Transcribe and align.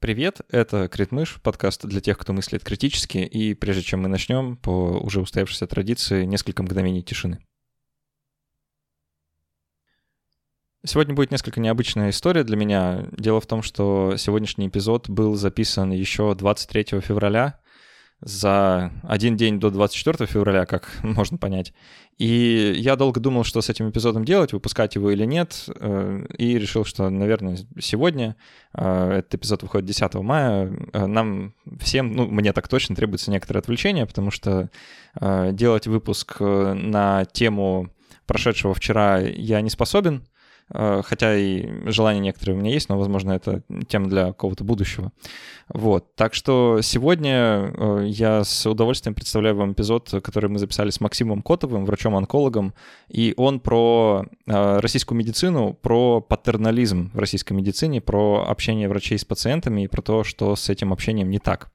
Привет, 0.00 0.42
это 0.48 0.86
Критмыш, 0.86 1.40
подкаст 1.42 1.84
для 1.84 2.00
тех, 2.00 2.16
кто 2.18 2.32
мыслит 2.32 2.62
критически, 2.62 3.18
и 3.18 3.52
прежде 3.54 3.82
чем 3.82 4.02
мы 4.02 4.08
начнем, 4.08 4.56
по 4.56 5.00
уже 5.00 5.20
устоявшейся 5.20 5.66
традиции, 5.66 6.24
несколько 6.24 6.62
мгновений 6.62 7.02
тишины. 7.02 7.40
Сегодня 10.86 11.16
будет 11.16 11.32
несколько 11.32 11.58
необычная 11.58 12.10
история 12.10 12.44
для 12.44 12.56
меня. 12.56 13.08
Дело 13.10 13.40
в 13.40 13.46
том, 13.48 13.60
что 13.60 14.14
сегодняшний 14.16 14.68
эпизод 14.68 15.10
был 15.10 15.34
записан 15.34 15.90
еще 15.90 16.32
23 16.32 17.00
февраля, 17.00 17.60
за 18.20 18.92
один 19.04 19.36
день 19.36 19.60
до 19.60 19.70
24 19.70 20.26
февраля, 20.26 20.66
как 20.66 20.90
можно 21.02 21.38
понять. 21.38 21.72
И 22.18 22.74
я 22.76 22.96
долго 22.96 23.20
думал, 23.20 23.44
что 23.44 23.60
с 23.60 23.70
этим 23.70 23.90
эпизодом 23.90 24.24
делать, 24.24 24.52
выпускать 24.52 24.96
его 24.96 25.12
или 25.12 25.24
нет, 25.24 25.66
э, 25.68 26.26
и 26.36 26.58
решил, 26.58 26.84
что, 26.84 27.10
наверное, 27.10 27.58
сегодня, 27.80 28.34
э, 28.74 29.18
этот 29.18 29.36
эпизод 29.36 29.62
выходит 29.62 29.86
10 29.86 30.14
мая, 30.22 30.72
э, 30.92 31.06
нам 31.06 31.54
всем, 31.80 32.12
ну, 32.12 32.26
мне 32.26 32.52
так 32.52 32.66
точно 32.66 32.96
требуется 32.96 33.30
некоторое 33.30 33.60
отвлечение, 33.60 34.06
потому 34.06 34.30
что 34.30 34.70
делать 35.20 35.86
выпуск 35.86 36.36
на 36.38 37.24
тему 37.24 37.90
прошедшего 38.26 38.74
вчера 38.74 39.18
я 39.18 39.60
не 39.62 39.70
способен, 39.70 40.22
хотя 40.70 41.36
и 41.36 41.88
желания 41.90 42.20
некоторые 42.20 42.56
у 42.56 42.60
меня 42.60 42.72
есть, 42.72 42.88
но, 42.88 42.98
возможно, 42.98 43.32
это 43.32 43.62
тема 43.88 44.08
для 44.08 44.26
какого-то 44.26 44.64
будущего. 44.64 45.12
Вот, 45.68 46.14
так 46.14 46.34
что 46.34 46.80
сегодня 46.82 47.72
э, 47.76 48.04
я 48.06 48.42
с 48.42 48.66
удовольствием 48.66 49.14
представляю 49.14 49.56
вам 49.56 49.72
эпизод, 49.72 50.14
который 50.22 50.48
мы 50.48 50.58
записали 50.58 50.90
с 50.90 51.00
Максимом 51.00 51.42
Котовым, 51.42 51.84
врачом-онкологом, 51.84 52.72
и 53.08 53.34
он 53.36 53.60
про 53.60 54.24
э, 54.46 54.78
российскую 54.80 55.18
медицину, 55.18 55.74
про 55.74 56.20
патернализм 56.20 57.10
в 57.12 57.18
российской 57.18 57.52
медицине, 57.52 58.00
про 58.00 58.46
общение 58.48 58.88
врачей 58.88 59.18
с 59.18 59.24
пациентами 59.24 59.82
и 59.82 59.88
про 59.88 60.00
то, 60.00 60.24
что 60.24 60.56
с 60.56 60.70
этим 60.70 60.92
общением 60.92 61.28
не 61.30 61.38
так. 61.38 61.70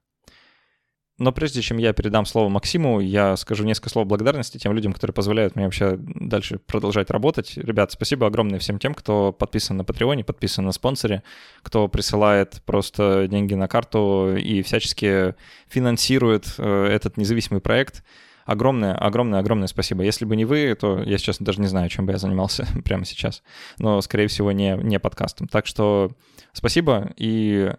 Но 1.23 1.31
прежде 1.31 1.61
чем 1.61 1.77
я 1.77 1.93
передам 1.93 2.25
слово 2.25 2.49
Максиму, 2.49 2.99
я 2.99 3.37
скажу 3.37 3.63
несколько 3.63 3.87
слов 3.87 4.07
благодарности 4.07 4.57
тем 4.57 4.73
людям, 4.73 4.91
которые 4.91 5.13
позволяют 5.13 5.55
мне 5.55 5.63
вообще 5.63 5.95
дальше 5.97 6.59
продолжать 6.59 7.09
работать. 7.09 7.53
Ребят, 7.55 7.93
спасибо 7.93 8.27
огромное 8.27 8.59
всем 8.59 8.77
тем, 8.77 8.93
кто 8.93 9.31
подписан 9.31 9.77
на 9.77 9.85
Патреоне, 9.85 10.25
подписан 10.25 10.65
на 10.65 10.73
спонсоре, 10.73 11.23
кто 11.61 11.87
присылает 11.87 12.61
просто 12.65 13.27
деньги 13.29 13.53
на 13.53 13.69
карту 13.69 14.35
и 14.35 14.61
всячески 14.63 15.33
финансирует 15.69 16.55
э, 16.57 16.87
этот 16.87 17.15
независимый 17.15 17.61
проект. 17.61 18.03
Огромное, 18.45 18.93
огромное, 18.93 19.39
огромное 19.39 19.67
спасибо. 19.67 20.03
Если 20.03 20.25
бы 20.25 20.35
не 20.35 20.43
вы, 20.43 20.75
то 20.77 21.01
я 21.03 21.17
сейчас 21.17 21.37
даже 21.37 21.61
не 21.61 21.67
знаю, 21.67 21.87
чем 21.87 22.05
бы 22.05 22.11
я 22.11 22.17
занимался 22.17 22.67
прямо 22.83 23.05
сейчас. 23.05 23.43
Но, 23.79 24.01
скорее 24.01 24.27
всего, 24.27 24.51
не, 24.51 24.75
не 24.75 24.99
подкастом. 24.99 25.47
Так 25.47 25.67
что 25.67 26.11
спасибо 26.51 27.13
и 27.15 27.71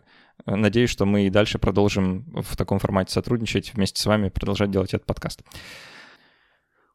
Надеюсь, 0.47 0.91
что 0.91 1.07
мы 1.07 1.27
и 1.27 1.31
дальше 1.31 1.59
продолжим 1.59 2.25
в 2.43 2.57
таком 2.57 2.79
формате 2.79 3.13
сотрудничать, 3.13 3.73
вместе 3.75 4.01
с 4.01 4.07
вами 4.07 4.29
продолжать 4.29 4.71
делать 4.71 4.93
этот 4.93 5.07
подкаст. 5.07 5.43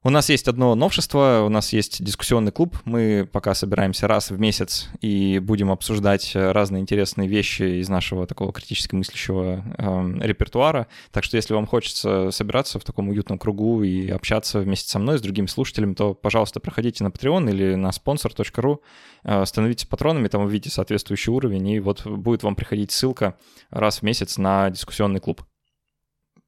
У 0.01 0.09
нас 0.09 0.29
есть 0.29 0.47
одно 0.47 0.75
новшество, 0.75 1.43
у 1.45 1.49
нас 1.49 1.73
есть 1.73 2.01
дискуссионный 2.01 2.53
клуб. 2.53 2.77
Мы 2.85 3.27
пока 3.29 3.53
собираемся 3.53 4.07
раз 4.07 4.31
в 4.31 4.39
месяц 4.39 4.87
и 5.01 5.39
будем 5.39 5.71
обсуждать 5.71 6.31
разные 6.35 6.79
интересные 6.79 7.27
вещи 7.27 7.81
из 7.81 7.89
нашего 7.89 8.25
такого 8.25 8.53
критически 8.53 8.95
мыслящего 8.95 9.61
э, 9.77 10.25
репертуара. 10.25 10.87
Так 11.11 11.25
что 11.25 11.35
если 11.35 11.53
вам 11.53 11.65
хочется 11.65 12.31
собираться 12.31 12.79
в 12.79 12.85
таком 12.85 13.09
уютном 13.09 13.37
кругу 13.37 13.83
и 13.83 14.07
общаться 14.09 14.61
вместе 14.61 14.89
со 14.89 14.99
мной, 14.99 15.17
с 15.17 15.21
другими 15.21 15.47
слушателями, 15.47 15.95
то, 15.95 16.13
пожалуйста, 16.13 16.61
проходите 16.61 17.03
на 17.03 17.09
Patreon 17.09 17.49
или 17.49 17.75
на 17.75 17.89
sponsor.ru, 17.89 18.77
э, 19.25 19.45
становитесь 19.45 19.85
патронами, 19.85 20.29
там 20.29 20.43
увидите 20.43 20.69
соответствующий 20.69 21.33
уровень, 21.33 21.67
и 21.67 21.81
вот 21.81 22.07
будет 22.07 22.43
вам 22.43 22.55
приходить 22.55 22.93
ссылка 22.93 23.37
раз 23.69 23.99
в 23.99 24.03
месяц 24.03 24.37
на 24.37 24.69
дискуссионный 24.69 25.19
клуб. 25.19 25.41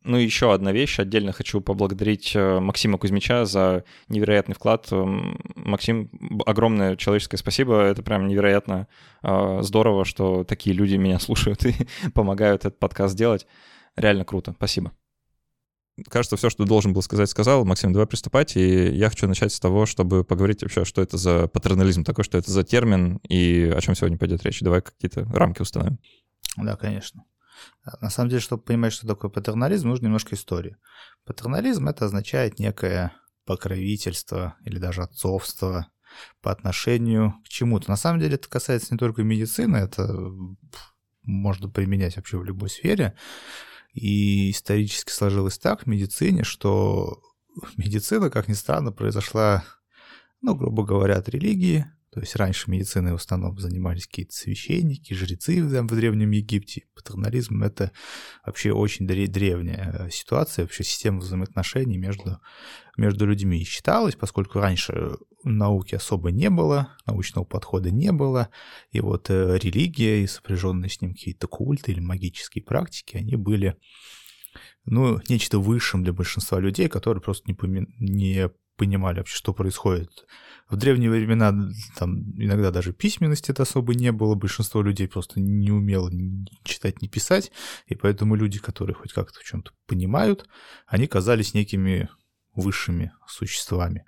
Ну 0.03 0.17
и 0.17 0.23
еще 0.23 0.53
одна 0.53 0.71
вещь. 0.71 0.99
Отдельно 0.99 1.31
хочу 1.31 1.61
поблагодарить 1.61 2.31
э, 2.35 2.59
Максима 2.59 2.97
Кузьмича 2.97 3.45
за 3.45 3.83
невероятный 4.07 4.55
вклад. 4.55 4.87
Максим, 4.91 6.09
огромное 6.45 6.95
человеческое 6.95 7.37
спасибо. 7.37 7.81
Это 7.81 8.01
прям 8.01 8.27
невероятно 8.27 8.87
э, 9.21 9.59
здорово, 9.61 10.03
что 10.05 10.43
такие 10.43 10.75
люди 10.75 10.95
меня 10.95 11.19
слушают 11.19 11.65
и 11.65 11.75
помогают 12.13 12.65
этот 12.65 12.79
подкаст 12.79 13.15
делать. 13.15 13.45
Реально 13.95 14.25
круто. 14.25 14.53
Спасибо. 14.53 14.91
Кажется, 16.09 16.35
все, 16.35 16.49
что 16.49 16.65
должен 16.65 16.93
был 16.93 17.03
сказать, 17.03 17.29
сказал. 17.29 17.63
Максим, 17.63 17.93
давай 17.93 18.07
приступать. 18.07 18.57
И 18.57 18.89
я 18.91 19.09
хочу 19.09 19.27
начать 19.27 19.53
с 19.53 19.59
того, 19.59 19.85
чтобы 19.85 20.23
поговорить 20.23 20.63
вообще, 20.63 20.83
что 20.83 21.03
это 21.03 21.17
за 21.17 21.47
патернализм 21.47 22.03
такой, 22.03 22.23
что 22.23 22.39
это 22.39 22.49
за 22.49 22.63
термин 22.63 23.17
и 23.29 23.71
о 23.75 23.81
чем 23.81 23.93
сегодня 23.93 24.17
пойдет 24.17 24.43
речь. 24.43 24.61
Давай 24.61 24.81
какие-то 24.81 25.25
рамки 25.25 25.61
установим. 25.61 25.99
Да, 26.57 26.75
конечно. 26.75 27.23
На 27.99 28.09
самом 28.09 28.29
деле, 28.29 28.41
чтобы 28.41 28.63
понимать, 28.63 28.93
что 28.93 29.07
такое 29.07 29.29
патернализм, 29.31 29.89
нужно 29.89 30.05
немножко 30.05 30.35
истории. 30.35 30.77
Патернализм 31.25 31.87
это 31.87 32.05
означает 32.05 32.59
некое 32.59 33.13
покровительство 33.45 34.55
или 34.63 34.77
даже 34.77 35.01
отцовство 35.01 35.87
по 36.41 36.51
отношению 36.51 37.35
к 37.45 37.49
чему-то. 37.49 37.89
На 37.89 37.97
самом 37.97 38.19
деле 38.19 38.35
это 38.35 38.49
касается 38.49 38.93
не 38.93 38.97
только 38.97 39.23
медицины, 39.23 39.77
это 39.77 40.13
можно 41.23 41.69
применять 41.69 42.15
вообще 42.15 42.37
в 42.37 42.43
любой 42.43 42.69
сфере. 42.69 43.15
И 43.93 44.51
исторически 44.51 45.11
сложилось 45.11 45.57
так 45.57 45.83
в 45.83 45.87
медицине, 45.87 46.43
что 46.43 47.21
медицина, 47.77 48.29
как 48.29 48.47
ни 48.47 48.53
странно, 48.53 48.91
произошла, 48.91 49.63
ну, 50.41 50.55
грубо 50.55 50.85
говоря, 50.85 51.17
от 51.17 51.29
религии, 51.29 51.85
то 52.11 52.19
есть 52.19 52.35
раньше 52.35 52.69
медициной 52.69 53.13
в 53.13 53.15
основном 53.15 53.57
занимались 53.57 54.05
какие-то 54.05 54.33
священники, 54.33 55.13
жрецы 55.13 55.63
в 55.63 55.87
Древнем 55.87 56.31
Египте. 56.31 56.83
Патернализм— 56.93 57.63
это 57.63 57.93
вообще 58.45 58.73
очень 58.73 59.07
древняя 59.07 59.93
э, 59.93 60.09
ситуация, 60.11 60.63
вообще 60.63 60.83
система 60.83 61.19
взаимоотношений 61.19 61.97
между, 61.97 62.39
между 62.97 63.25
людьми. 63.25 63.61
И 63.61 63.63
считалось, 63.63 64.15
поскольку 64.15 64.59
раньше 64.59 65.15
науки 65.45 65.95
особо 65.95 66.31
не 66.31 66.49
было, 66.49 66.89
научного 67.05 67.45
подхода 67.45 67.91
не 67.91 68.11
было, 68.11 68.49
и 68.91 68.99
вот 68.99 69.29
э, 69.29 69.57
религия 69.57 70.21
и 70.21 70.27
сопряженные 70.27 70.89
с 70.89 70.99
ним 70.99 71.13
какие-то 71.13 71.47
культы 71.47 71.93
или 71.93 72.01
магические 72.01 72.65
практики, 72.65 73.15
они 73.15 73.37
были 73.37 73.77
ну, 74.85 75.19
нечто 75.29 75.59
высшим 75.59 76.03
для 76.03 76.11
большинства 76.11 76.59
людей, 76.59 76.89
которые 76.89 77.21
просто 77.21 77.43
не, 77.47 77.53
поми- 77.53 77.87
не 77.99 78.49
понимали 78.81 79.19
вообще, 79.19 79.35
что 79.35 79.53
происходит. 79.53 80.25
В 80.67 80.75
древние 80.75 81.11
времена 81.11 81.53
там 81.97 82.21
иногда 82.35 82.71
даже 82.71 82.93
письменности 82.93 83.51
это 83.51 83.61
особо 83.61 83.93
не 83.93 84.11
было, 84.11 84.33
большинство 84.33 84.81
людей 84.81 85.07
просто 85.07 85.39
не 85.39 85.69
умело 85.69 86.09
ни 86.09 86.47
читать, 86.63 86.99
ни 87.03 87.07
писать, 87.07 87.51
и 87.85 87.93
поэтому 87.93 88.33
люди, 88.33 88.57
которые 88.57 88.95
хоть 88.95 89.13
как-то 89.13 89.39
в 89.39 89.43
чем-то 89.43 89.71
понимают, 89.85 90.47
они 90.87 91.05
казались 91.05 91.53
некими 91.53 92.09
высшими 92.55 93.11
существами. 93.27 94.03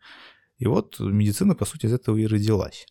И 0.58 0.66
вот 0.66 1.00
медицина, 1.00 1.54
по 1.54 1.66
сути, 1.66 1.86
из 1.86 1.94
этого 1.94 2.18
и 2.18 2.26
родилась. 2.26 2.88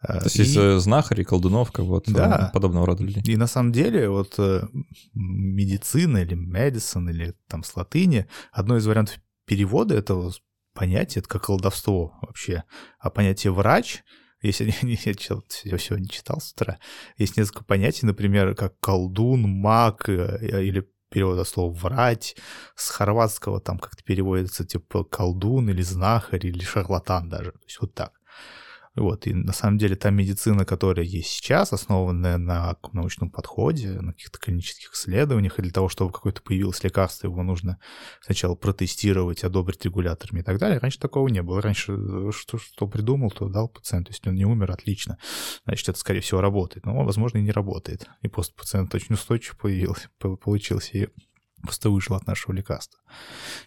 А, 0.00 0.18
То 0.18 0.24
есть 0.24 0.56
и... 0.56 0.58
э, 0.58 0.78
знахарей, 0.78 1.24
колдунов, 1.24 1.70
вот 1.76 2.06
да. 2.08 2.48
Э, 2.48 2.52
подобного 2.52 2.86
рода 2.86 3.04
людей. 3.04 3.22
И 3.32 3.36
на 3.36 3.46
самом 3.46 3.70
деле 3.70 4.08
вот 4.08 4.34
э, 4.38 4.62
медицина 5.14 6.18
или 6.18 6.36
medicine, 6.36 7.10
или 7.10 7.34
там 7.46 7.62
с 7.62 7.76
латыни, 7.76 8.26
одно 8.50 8.76
из 8.76 8.86
вариантов 8.88 9.20
перевода 9.44 9.94
этого 9.94 10.32
понятие, 10.74 11.20
это 11.20 11.28
как 11.28 11.44
колдовство 11.44 12.18
вообще. 12.22 12.64
А 12.98 13.10
понятие 13.10 13.52
врач, 13.52 14.02
если 14.42 14.64
я, 14.82 15.06
я 15.76 15.98
не 15.98 16.08
читал 16.08 16.40
с 16.40 16.52
утра, 16.52 16.78
есть 17.16 17.36
несколько 17.36 17.64
понятий, 17.64 18.06
например, 18.06 18.54
как 18.54 18.78
колдун, 18.80 19.42
маг 19.42 20.08
э, 20.08 20.64
или 20.64 20.88
перевод 21.10 21.38
от 21.38 21.48
слова 21.48 21.72
«врать», 21.72 22.36
с 22.76 22.88
хорватского 22.88 23.60
там 23.60 23.78
как-то 23.78 24.02
переводится 24.04 24.64
типа 24.64 25.04
колдун 25.04 25.68
или 25.68 25.82
знахарь 25.82 26.46
или 26.46 26.62
шарлатан 26.62 27.28
даже, 27.28 27.52
то 27.52 27.64
есть 27.64 27.80
вот 27.80 27.94
так. 27.94 28.19
Вот, 28.96 29.28
и 29.28 29.34
на 29.34 29.52
самом 29.52 29.78
деле 29.78 29.94
та 29.94 30.10
медицина, 30.10 30.64
которая 30.64 31.06
есть 31.06 31.28
сейчас, 31.28 31.72
основанная 31.72 32.38
на 32.38 32.76
научном 32.92 33.30
подходе, 33.30 34.00
на 34.00 34.12
каких-то 34.12 34.38
клинических 34.38 34.92
исследованиях, 34.92 35.58
и 35.58 35.62
для 35.62 35.70
того, 35.70 35.88
чтобы 35.88 36.12
какое-то 36.12 36.42
появилось 36.42 36.82
лекарство, 36.82 37.28
его 37.28 37.42
нужно 37.44 37.78
сначала 38.20 38.56
протестировать, 38.56 39.44
одобрить 39.44 39.84
регуляторами 39.84 40.40
и 40.40 40.42
так 40.42 40.58
далее. 40.58 40.80
Раньше 40.80 40.98
такого 40.98 41.28
не 41.28 41.40
было. 41.40 41.62
Раньше 41.62 41.92
э, 41.92 42.30
что, 42.34 42.58
что 42.58 42.88
придумал, 42.88 43.30
то 43.30 43.48
дал 43.48 43.68
пациенту. 43.68 44.10
Если 44.10 44.28
он 44.28 44.34
не 44.34 44.44
умер, 44.44 44.72
отлично. 44.72 45.18
Значит, 45.64 45.88
это, 45.88 45.98
скорее 45.98 46.20
всего, 46.20 46.40
работает. 46.40 46.84
Но, 46.84 47.04
возможно, 47.04 47.38
и 47.38 47.42
не 47.42 47.52
работает. 47.52 48.08
И 48.22 48.28
просто 48.28 48.54
пациент 48.56 48.92
очень 48.92 49.14
устойчив 49.14 49.56
появился, 49.56 50.08
получился. 50.18 50.98
И 50.98 51.08
просто 51.62 51.90
вышел 51.90 52.16
от 52.16 52.26
нашего 52.26 52.52
лекарства. 52.52 53.00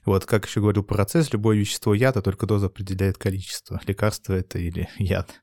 Вот, 0.06 0.26
как 0.26 0.46
еще 0.46 0.62
говорил 0.62 0.84
процесс, 0.84 1.32
любое 1.34 1.58
вещество 1.58 1.94
яд, 1.94 2.18
а 2.18 2.22
только 2.22 2.46
доза 2.46 2.68
определяет 2.68 3.18
количество. 3.18 3.80
Лекарство 3.86 4.34
это 4.34 4.60
или 4.60 4.90
яд. 4.98 5.42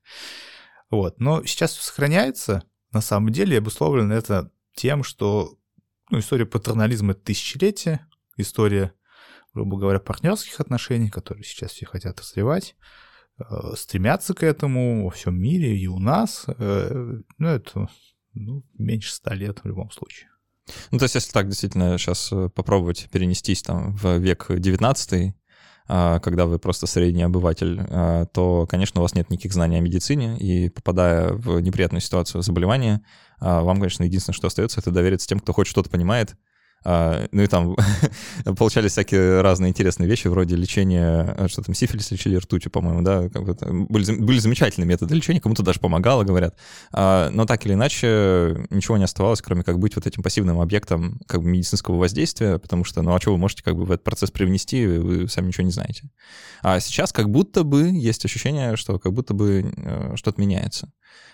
Вот, 0.91 1.21
но 1.21 1.45
сейчас 1.45 1.75
сохраняется. 1.75 2.65
На 2.93 3.01
самом 3.01 3.31
деле 3.31 3.59
обусловлено 3.59 4.15
это 4.15 4.51
тем, 4.75 5.05
что 5.05 5.59
ну, 6.11 6.19
история 6.19 6.47
патернализма— 6.47 7.13
это 7.13 7.21
тысячелетие, 7.21 8.07
история, 8.37 8.93
грубо 9.55 9.79
говоря, 9.79 10.01
партнерских 10.01 10.59
отношений, 10.59 11.09
которые 11.09 11.45
сейчас 11.45 11.71
все 11.71 11.87
хотят 11.87 12.19
развивать, 12.21 12.75
э, 13.39 13.45
стремятся 13.77 14.35
к 14.35 14.43
этому 14.43 15.05
во 15.05 15.11
всем 15.11 15.41
мире 15.41 15.77
и 15.77 15.87
у 15.87 15.99
нас. 16.01 16.47
Э, 16.49 17.21
ну, 17.39 17.49
это 17.49 17.89
ну, 18.35 18.65
меньше 18.77 19.13
ста 19.13 19.35
лет 19.35 19.61
в 19.63 19.69
любом 19.69 19.91
случае. 19.93 20.30
Ну, 20.91 20.99
то 20.99 21.05
есть, 21.05 21.15
если 21.15 21.33
так 21.33 21.49
действительно 21.49 21.99
сейчас 21.99 22.29
э, 22.33 22.49
попробовать 22.55 23.09
перенестись 23.11 23.63
там 23.63 23.95
в 23.97 24.19
век 24.19 24.47
19 24.49 25.35
а, 25.93 26.21
когда 26.21 26.47
вы 26.47 26.61
просто 26.61 26.87
средний 26.87 27.25
обыватель, 27.25 27.81
а, 27.89 28.27
то, 28.27 28.65
конечно, 28.69 29.01
у 29.01 29.03
вас 29.03 29.17
нет 29.17 29.29
никаких 29.29 29.53
знаний 29.53 29.79
о 29.79 29.81
медицине, 29.81 30.39
и 30.39 30.69
попадая 30.69 31.33
в 31.33 31.59
неприятную 31.59 32.01
ситуацию 32.01 32.43
заболевания, 32.43 33.03
а, 33.41 33.63
вам, 33.63 33.79
конечно, 33.79 34.05
единственное, 34.05 34.37
что 34.37 34.47
остается, 34.47 34.79
это 34.79 34.93
довериться 34.93 35.27
тем, 35.27 35.41
кто 35.41 35.53
хоть 35.53 35.67
что-то 35.67 35.91
понимает, 35.91 36.37
а, 36.85 37.27
ну 37.31 37.43
и 37.43 37.47
там 37.47 37.77
получались 38.57 38.93
всякие 38.93 39.43
разные 39.43 39.71
интересные 39.71 40.09
вещи, 40.09 40.29
вроде 40.29 40.57
лечения, 40.57 41.35
а, 41.37 41.49
что 41.49 41.63
там, 41.63 41.75
сифилис 41.75 42.11
лечили 42.11 42.37
ртутью, 42.37 42.71
по-моему, 42.71 43.03
да, 43.03 43.23
были, 43.29 44.17
были 44.19 44.39
замечательные 44.39 44.89
методы 44.89 45.15
лечения, 45.15 45.41
кому-то 45.41 45.63
даже 45.63 45.81
помогало, 45.81 46.25
говорят. 46.25 46.57
А, 46.93 47.29
но 47.31 47.45
так 47.45 47.67
или 47.67 47.75
иначе, 47.75 48.67
ничего 48.71 48.97
не 48.97 49.05
оставалось, 49.05 49.43
кроме 49.43 49.63
как 49.63 49.79
быть 49.79 49.97
вот 49.97 50.07
этим 50.07 50.23
пассивным 50.23 50.61
объектом 50.61 51.21
как 51.27 51.43
бы 51.43 51.49
медицинского 51.49 51.97
воздействия, 51.97 52.59
потому 52.59 52.85
что, 52.85 53.03
ну 53.03 53.15
а 53.15 53.21
что 53.21 53.33
вы 53.33 53.39
можете 53.39 53.63
как 53.63 53.77
бы 53.77 53.85
в 53.85 53.91
этот 53.91 54.05
процесс 54.05 54.31
привнести, 54.31 54.87
вы 54.87 55.29
сами 55.29 55.49
ничего 55.49 55.65
не 55.65 55.73
знаете. 55.73 56.11
А 56.63 56.81
сейчас 56.81 57.13
как 57.13 57.31
будто 57.31 57.63
бы 57.63 57.89
есть 57.89 58.25
ощущение, 58.25 58.77
что 58.77 58.99
как 58.99 59.13
будто 59.13 59.35
бы 59.35 59.73
э, 59.77 60.17
что-то 60.17 60.41
меняется. 60.41 60.91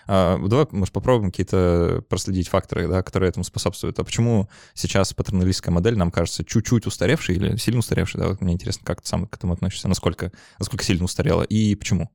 А, 0.07 0.37
давай, 0.37 0.67
может, 0.71 0.93
попробуем 0.93 1.31
какие-то 1.31 2.03
проследить 2.09 2.47
факторы, 2.47 2.87
да, 2.87 3.03
которые 3.03 3.29
этому 3.29 3.43
способствуют. 3.43 3.99
А 3.99 4.03
почему 4.03 4.49
сейчас 4.73 5.13
патерналистская 5.13 5.73
модель 5.73 5.97
нам 5.97 6.11
кажется 6.11 6.45
чуть-чуть 6.45 6.87
устаревшей 6.87 7.35
или 7.35 7.57
сильно 7.57 7.79
устаревшей? 7.79 8.21
Да? 8.21 8.27
Вот 8.29 8.41
мне 8.41 8.53
интересно, 8.53 8.85
как 8.85 9.01
ты 9.01 9.07
сам 9.07 9.27
к 9.27 9.35
этому 9.35 9.53
относишься, 9.53 9.87
насколько, 9.87 10.31
насколько 10.59 10.83
сильно 10.83 11.03
устарела 11.03 11.43
и 11.43 11.75
почему? 11.75 12.09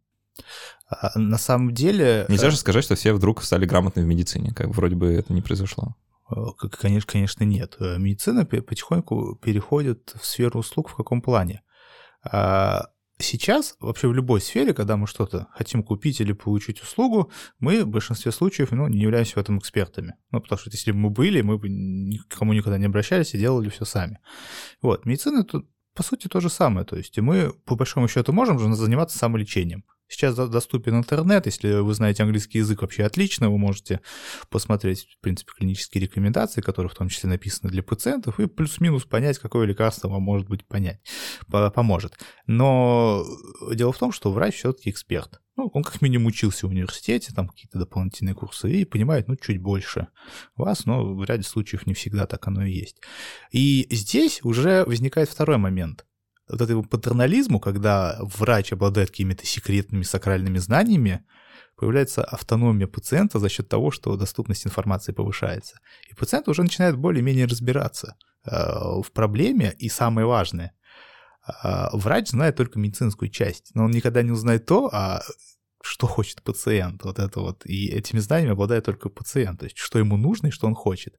А, 0.88 1.18
на 1.18 1.38
самом 1.38 1.74
деле... 1.74 2.24
Нельзя 2.28 2.50
же 2.50 2.56
сказать, 2.56 2.84
что 2.84 2.94
все 2.94 3.12
вдруг 3.12 3.42
стали 3.42 3.66
грамотны 3.66 4.02
в 4.02 4.06
медицине, 4.06 4.54
как 4.54 4.68
вроде 4.68 4.96
бы 4.96 5.12
это 5.12 5.32
не 5.32 5.42
произошло. 5.42 5.94
Конечно, 6.80 7.12
конечно, 7.12 7.44
нет. 7.44 7.76
Медицина 7.78 8.46
потихоньку 8.46 9.36
переходит 9.36 10.14
в 10.18 10.24
сферу 10.24 10.60
услуг 10.60 10.88
в 10.88 10.96
каком 10.96 11.20
плане? 11.20 11.62
Сейчас 13.22 13.76
вообще 13.80 14.08
в 14.08 14.12
любой 14.12 14.40
сфере, 14.40 14.74
когда 14.74 14.96
мы 14.96 15.06
что-то 15.06 15.46
хотим 15.52 15.82
купить 15.82 16.20
или 16.20 16.32
получить 16.32 16.82
услугу, 16.82 17.30
мы 17.60 17.84
в 17.84 17.88
большинстве 17.88 18.32
случаев 18.32 18.72
ну, 18.72 18.88
не 18.88 18.98
являемся 18.98 19.34
в 19.34 19.38
этом 19.38 19.58
экспертами. 19.58 20.14
Ну, 20.32 20.40
потому 20.40 20.58
что 20.58 20.70
если 20.70 20.90
бы 20.90 20.98
мы 20.98 21.10
были, 21.10 21.40
мы 21.40 21.56
бы 21.56 21.68
никому 21.68 22.52
никогда 22.52 22.78
не 22.78 22.86
обращались 22.86 23.34
и 23.34 23.38
делали 23.38 23.68
все 23.68 23.84
сами. 23.84 24.18
Вот, 24.82 25.06
медицина 25.06 25.44
тут 25.44 25.68
по 25.94 26.02
сути 26.02 26.26
то 26.28 26.40
же 26.40 26.50
самое. 26.50 26.84
То 26.84 26.96
есть 26.96 27.18
мы 27.18 27.52
по 27.64 27.76
большому 27.76 28.08
счету 28.08 28.32
можем 28.32 28.58
же 28.58 28.74
заниматься 28.74 29.18
самолечением. 29.18 29.84
Сейчас 30.12 30.36
доступен 30.36 30.98
интернет, 30.98 31.46
если 31.46 31.80
вы 31.80 31.94
знаете 31.94 32.22
английский 32.22 32.58
язык, 32.58 32.82
вообще 32.82 33.04
отлично, 33.04 33.48
вы 33.48 33.56
можете 33.56 34.00
посмотреть, 34.50 35.08
в 35.08 35.20
принципе, 35.20 35.52
клинические 35.56 36.02
рекомендации, 36.02 36.60
которые 36.60 36.90
в 36.90 36.94
том 36.94 37.08
числе 37.08 37.30
написаны 37.30 37.70
для 37.70 37.82
пациентов, 37.82 38.38
и 38.38 38.46
плюс-минус 38.46 39.04
понять, 39.04 39.38
какое 39.38 39.66
лекарство 39.66 40.08
вам 40.08 40.22
может 40.22 40.48
быть 40.48 40.66
понять, 40.66 41.00
поможет. 41.48 42.18
Но 42.46 43.24
дело 43.72 43.92
в 43.92 43.98
том, 43.98 44.12
что 44.12 44.30
врач 44.30 44.56
все-таки 44.56 44.90
эксперт. 44.90 45.40
Ну, 45.56 45.70
он 45.72 45.82
как 45.82 46.02
минимум 46.02 46.26
учился 46.26 46.66
в 46.66 46.70
университете, 46.70 47.32
там 47.34 47.48
какие-то 47.48 47.78
дополнительные 47.78 48.34
курсы, 48.34 48.70
и 48.70 48.84
понимает, 48.84 49.28
ну, 49.28 49.36
чуть 49.36 49.62
больше 49.62 50.08
вас, 50.56 50.84
но 50.84 51.14
в 51.14 51.24
ряде 51.24 51.42
случаев 51.42 51.86
не 51.86 51.94
всегда 51.94 52.26
так 52.26 52.46
оно 52.46 52.64
и 52.64 52.72
есть. 52.72 53.00
И 53.50 53.86
здесь 53.90 54.40
уже 54.42 54.84
возникает 54.84 55.30
второй 55.30 55.56
момент– 55.56 56.04
вот 56.52 56.60
этому 56.60 56.84
патернализму, 56.84 57.58
когда 57.58 58.18
врач 58.20 58.72
обладает 58.72 59.10
какими-то 59.10 59.46
секретными 59.46 60.02
сакральными 60.02 60.58
знаниями, 60.58 61.24
появляется 61.76 62.22
автономия 62.22 62.86
пациента 62.86 63.38
за 63.38 63.48
счет 63.48 63.68
того, 63.68 63.90
что 63.90 64.16
доступность 64.16 64.66
информации 64.66 65.12
повышается. 65.12 65.80
И 66.08 66.14
пациент 66.14 66.48
уже 66.48 66.62
начинает 66.62 66.96
более-менее 66.96 67.46
разбираться 67.46 68.16
э, 68.44 68.50
в 68.50 69.10
проблеме, 69.12 69.74
и 69.78 69.88
самое 69.88 70.26
важное, 70.26 70.72
э, 71.48 71.86
врач 71.92 72.28
знает 72.28 72.56
только 72.56 72.78
медицинскую 72.78 73.30
часть, 73.30 73.74
но 73.74 73.84
он 73.84 73.90
никогда 73.90 74.22
не 74.22 74.30
узнает 74.30 74.66
то, 74.66 74.90
а 74.92 75.22
что 75.82 76.06
хочет 76.06 76.42
пациент, 76.42 77.04
вот 77.04 77.18
это 77.18 77.40
вот, 77.40 77.66
и 77.66 77.88
этими 77.88 78.20
знаниями 78.20 78.52
обладает 78.52 78.84
только 78.84 79.08
пациент, 79.08 79.60
то 79.60 79.64
есть 79.66 79.76
что 79.76 79.98
ему 79.98 80.16
нужно 80.16 80.48
и 80.48 80.50
что 80.50 80.66
он 80.66 80.74
хочет. 80.74 81.18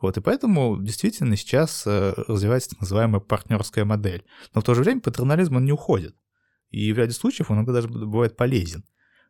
Вот, 0.00 0.16
и 0.16 0.20
поэтому 0.20 0.80
действительно 0.80 1.36
сейчас 1.36 1.86
э, 1.86 2.14
развивается 2.26 2.70
так 2.70 2.80
называемая 2.80 3.20
партнерская 3.20 3.84
модель. 3.84 4.24
Но 4.54 4.60
в 4.60 4.64
то 4.64 4.74
же 4.74 4.82
время 4.82 5.00
патернализм, 5.00 5.56
он 5.56 5.64
не 5.64 5.72
уходит. 5.72 6.16
И 6.70 6.92
в 6.92 6.98
ряде 6.98 7.12
случаев 7.12 7.50
он 7.50 7.58
иногда 7.58 7.74
даже 7.74 7.88
бывает 7.88 8.36
полезен. 8.36 8.84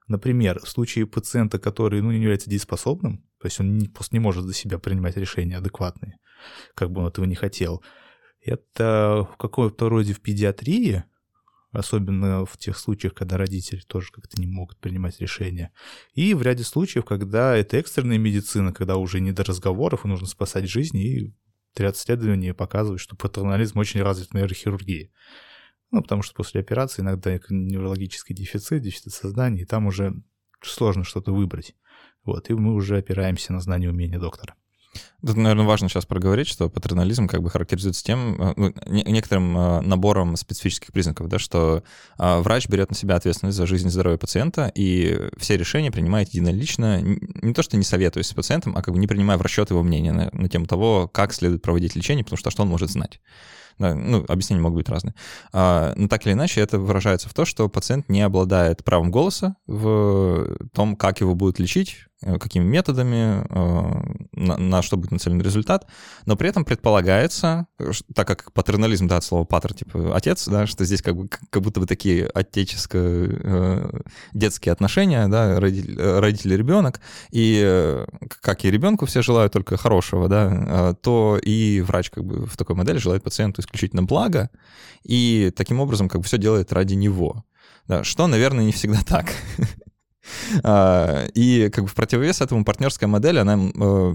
Например, 0.09 0.61
в 0.61 0.69
случае 0.69 1.07
пациента, 1.07 1.59
который 1.59 2.03
ну, 2.03 2.11
не 2.11 2.21
является 2.21 2.51
дееспособным, 2.51 3.19
то 3.41 3.47
есть 3.47 3.61
он 3.61 3.79
не, 3.79 3.89
просто 3.89 4.15
не 4.15 4.21
может 4.21 4.45
за 4.45 4.55
себя 4.55 4.79
принимать 4.79 5.17
решения 5.17 5.57
адекватные, 5.57 6.19
как 6.75 6.91
бы 6.91 7.01
он 7.01 7.09
этого 7.09 7.25
не 7.25 7.37
хотел, 7.37 7.83
это 8.41 9.29
в 9.33 9.37
каком-то 9.37 9.89
роде 9.89 10.13
в 10.13 10.21
педиатрии 10.21 11.05
особенно 11.73 12.45
в 12.45 12.57
тех 12.59 12.77
случаях, 12.77 13.15
когда 13.15 13.37
родители 13.37 13.81
тоже 13.87 14.11
как-то 14.13 14.41
не 14.41 14.47
могут 14.47 14.79
принимать 14.79 15.21
решения. 15.21 15.73
И 16.15 16.35
в 16.35 16.43
ряде 16.43 16.65
случаев, 16.65 17.05
когда 17.05 17.57
это 17.57 17.77
экстренная 17.77 18.19
медицина, 18.19 18.73
когда 18.73 18.97
уже 18.97 19.21
не 19.21 19.33
до 19.33 19.45
разговоров, 19.45 20.05
и 20.05 20.09
нужно 20.09 20.27
спасать 20.27 20.69
жизни, 20.69 21.05
и 21.05 21.35
ряд 21.77 21.97
исследований 21.97 22.53
показывает, 22.53 23.01
что 23.01 23.17
патернализм 23.17 23.79
очень 23.79 24.03
развит 24.03 24.31
в 24.31 24.35
нейрохирургии. 24.35 25.13
Ну, 25.93 26.03
потому 26.03 26.23
что 26.23 26.35
после 26.35 26.61
операции 26.61 27.03
иногда 27.03 27.39
неврологический 27.49 28.35
дефицит, 28.35 28.83
дефицит 28.83 29.13
сознания, 29.13 29.63
и 29.63 29.67
там 29.67 29.87
уже 29.87 30.15
сложно 30.63 31.05
что-то 31.05 31.33
выбрать. 31.33 31.75
Вот, 32.25 32.51
и 32.51 32.55
мы 32.55 32.75
уже 32.75 32.99
опираемся 32.99 33.53
на 33.53 33.61
знания 33.61 33.87
и 33.87 33.91
умения 33.91 34.19
доктора. 34.19 34.55
Тут, 35.25 35.37
наверное, 35.37 35.67
важно 35.67 35.89
сейчас 35.89 36.07
проговорить, 36.07 36.49
что 36.49 36.69
патернализм 36.69 37.29
как 37.29 37.43
бы 37.43 37.51
характеризуется 37.51 38.03
тем, 38.03 38.41
э, 38.41 38.55
ну, 38.57 38.75
некоторым 38.87 39.57
э, 39.57 39.81
набором 39.83 40.37
специфических 40.37 40.93
признаков, 40.93 41.29
да, 41.29 41.39
что 41.39 41.83
а, 42.17 42.41
врач 42.41 42.69
берет 42.69 42.91
на 42.91 42.97
себя 42.97 43.17
ответственность 43.17 43.57
за 43.57 43.67
жизнь 43.67 43.89
и 43.89 43.91
здоровье 43.91 44.19
пациента, 44.19 44.73
и 44.75 45.29
все 45.37 45.57
решения 45.57 45.91
принимает 45.91 46.31
единолично, 46.31 47.01
не 47.03 47.55
то 47.55 47.63
что 47.63 47.77
не 47.77 47.85
советуясь 47.85 48.29
с 48.29 48.35
пациентом, 48.35 48.77
а 48.77 48.83
как 48.83 48.95
бы 48.95 49.01
не 49.01 49.07
принимая 49.07 49.37
в 49.37 49.43
расчет 49.43 49.71
его 49.71 49.83
мнения 49.83 50.13
на, 50.13 50.31
на 50.33 50.49
тему 50.49 50.67
того, 50.67 51.07
как 51.07 51.33
следует 51.33 51.63
проводить 51.63 51.95
лечение, 51.95 52.25
потому 52.25 52.39
что 52.39 52.51
что 52.51 52.63
он 52.63 52.69
может 52.69 52.91
знать. 52.91 53.21
Да, 53.81 53.95
ну, 53.95 54.27
объяснения 54.29 54.61
могут 54.61 54.77
быть 54.77 54.89
разные. 54.91 55.15
А, 55.55 55.95
но 55.97 56.07
так 56.07 56.27
или 56.27 56.35
иначе, 56.35 56.61
это 56.61 56.79
выражается 56.79 57.31
в 57.31 57.35
том, 57.35 57.47
что 57.47 57.67
пациент 57.71 58.11
не 58.11 58.21
обладает 58.21 58.85
правом 58.85 59.11
голоса 59.11 59.57
в 59.67 60.55
том, 60.75 60.97
как 60.97 61.23
его 61.23 61.35
будут 61.35 61.59
лечить, 61.59 61.97
Э, 62.23 62.39
какими 62.39 62.65
методами, 62.65 63.47
э, 63.49 64.03
на, 64.33 64.59
на 64.59 64.83
что 64.83 64.99
будет 64.99 65.11
нацелен 65.11 65.41
результат, 65.41 65.87
но 66.27 66.37
при 66.37 66.51
этом 66.51 66.67
предполагается, 66.67 67.67
так 68.15 68.29
как 68.29 68.53
патернализм, 68.53 69.09
да, 69.09 69.17
от 69.17 69.25
слова 69.25 69.45
патер, 69.45 69.73
типа 69.73 70.15
отец, 70.15 70.47
да, 70.47 70.67
что 70.67 70.85
здесь 70.85 71.01
как, 71.01 71.17
бы, 71.17 71.29
как 71.29 71.63
будто 71.63 71.81
бы 71.81 71.87
такие 71.87 72.27
отеческо-детские 72.27 74.71
э, 74.71 74.75
отношения, 74.75 75.29
да, 75.29 75.59
родитель, 75.59 75.99
родитель 75.99 76.57
ребенок, 76.57 77.01
и 77.31 78.05
как 78.43 78.67
и 78.67 78.71
ребенку 78.71 79.07
все 79.07 79.23
желают 79.23 79.55
только 79.55 79.79
хорошего, 79.79 80.29
да, 80.29 80.95
то 81.01 81.39
и 81.43 81.81
врач 81.81 82.11
как 82.11 82.27
бы 82.27 82.45
в 82.45 82.55
такой 82.59 82.77
модели 82.77 82.99
желает 82.99 83.23
пациенту 83.23 83.63
исключительно 83.71 84.03
блага, 84.03 84.51
и 85.03 85.53
таким 85.57 85.81
образом 85.81 86.09
как 86.09 86.21
бы 86.21 86.27
все 86.27 86.39
делает 86.39 86.73
ради 86.73 86.95
него. 86.95 87.45
Да, 87.87 88.05
что, 88.05 88.27
наверное, 88.27 88.65
не 88.65 88.73
всегда 88.73 89.01
так. 89.07 89.33
А, 90.63 91.27
и 91.35 91.71
как 91.71 91.85
бы 91.85 91.91
в 91.91 91.95
противовес 91.95 92.41
этому 92.41 92.63
партнерская 92.65 93.09
модель, 93.09 93.39
она, 93.39 93.59
э, 93.59 94.13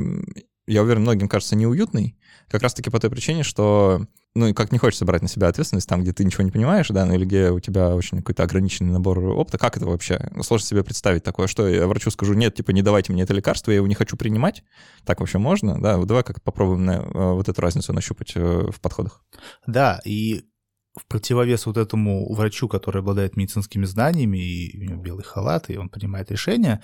я 0.68 0.84
уверен, 0.84 1.02
многим 1.02 1.28
кажется 1.28 1.56
неуютной, 1.56 2.16
как 2.48 2.62
раз-таки 2.62 2.90
по 2.90 3.00
той 3.00 3.10
причине, 3.10 3.44
что 3.44 4.06
ну, 4.36 4.48
и 4.48 4.54
как 4.54 4.72
не 4.74 4.78
хочется 4.78 5.06
брать 5.06 5.22
на 5.22 5.30
себя 5.30 5.48
ответственность 5.48 5.88
там, 5.88 6.02
где 6.02 6.12
ты 6.12 6.26
ничего 6.26 6.44
не 6.44 6.52
понимаешь, 6.52 6.90
да, 6.90 7.06
ну 7.06 7.14
или 7.14 7.24
где 7.26 7.52
у 7.52 7.60
тебя 7.62 7.96
очень 7.96 8.18
какой-то 8.18 8.44
ограниченный 8.44 8.92
набор 8.92 9.20
опыта, 9.20 9.58
как 9.58 9.78
это 9.78 9.86
вообще? 9.86 10.30
Сложно 10.42 10.68
себе 10.68 10.84
представить 10.84 11.24
такое, 11.24 11.48
что 11.48 11.68
я 11.68 11.88
врачу 11.88 12.12
скажу, 12.12 12.34
нет, 12.34 12.54
типа, 12.54 12.72
не 12.72 12.82
давайте 12.82 13.14
мне 13.14 13.24
это 13.24 13.34
лекарство, 13.34 13.72
я 13.72 13.78
его 13.78 13.88
не 13.88 13.96
хочу 13.96 14.18
принимать, 14.18 14.64
так 15.06 15.22
вообще 15.22 15.38
можно, 15.38 15.82
да, 15.82 15.98
вот 15.98 16.08
давай 16.08 16.24
как 16.24 16.42
попробуем 16.42 16.86
на, 16.86 16.92
э, 16.92 17.34
вот 17.34 17.48
эту 17.48 17.62
разницу 17.62 17.94
нащупать 17.94 18.34
э, 18.36 18.68
в 18.72 18.82
подходах. 18.82 19.24
Да, 19.66 20.02
и 20.04 20.44
в 20.96 21.06
противовес 21.08 21.66
вот 21.66 21.78
этому 21.78 22.34
врачу, 22.34 22.68
который 22.68 23.00
обладает 23.00 23.36
медицинскими 23.36 23.86
знаниями, 23.86 24.38
и 24.38 24.80
у 24.80 24.90
него 24.90 25.02
белый 25.02 25.24
халат, 25.24 25.70
и 25.70 25.78
он 25.78 25.90
принимает 25.90 26.32
решения, 26.32 26.82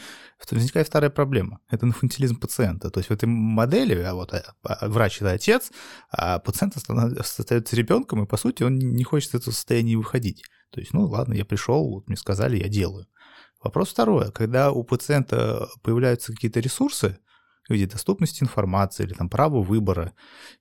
возникает 0.52 0.88
вторая 0.88 1.10
проблема. 1.10 1.60
Это 1.70 1.86
инфантилизм 1.86 2.40
пациента. 2.40 2.90
То 2.90 3.00
есть 3.00 3.10
в 3.10 3.14
этой 3.14 3.26
модели 3.26 3.96
а 4.02 4.14
вот 4.14 4.34
а, 4.34 4.44
а, 4.64 4.90
врач— 4.90 5.18
это 5.22 5.32
отец, 5.32 5.72
а 6.10 6.40
пациент 6.40 6.76
остается 6.76 7.76
ребенком, 7.76 8.24
и, 8.24 8.28
по 8.28 8.38
сути, 8.38 8.64
он 8.64 8.78
не 8.78 9.04
хочет 9.04 9.30
из 9.30 9.42
этого 9.42 9.54
состояния 9.54 9.96
выходить. 9.96 10.44
То 10.72 10.82
есть, 10.82 10.94
ну, 10.94 11.06
ладно, 11.06 11.34
я 11.34 11.46
пришел, 11.46 11.90
вот 11.90 12.08
мне 12.08 12.18
сказали, 12.18 12.58
я 12.58 12.68
делаю. 12.68 13.08
Вопрос 13.64 13.90
второй. 13.90 14.32
Когда 14.32 14.72
у 14.72 14.84
пациента 14.84 15.70
появляются 15.84 16.34
какие-то 16.34 16.60
ресурсы, 16.60 17.20
в 17.68 17.74
виде 17.74 17.86
доступности 17.86 18.44
информации 18.44 19.04
или 19.04 19.14
там 19.14 19.30
права 19.30 19.62
выбора 19.62 20.14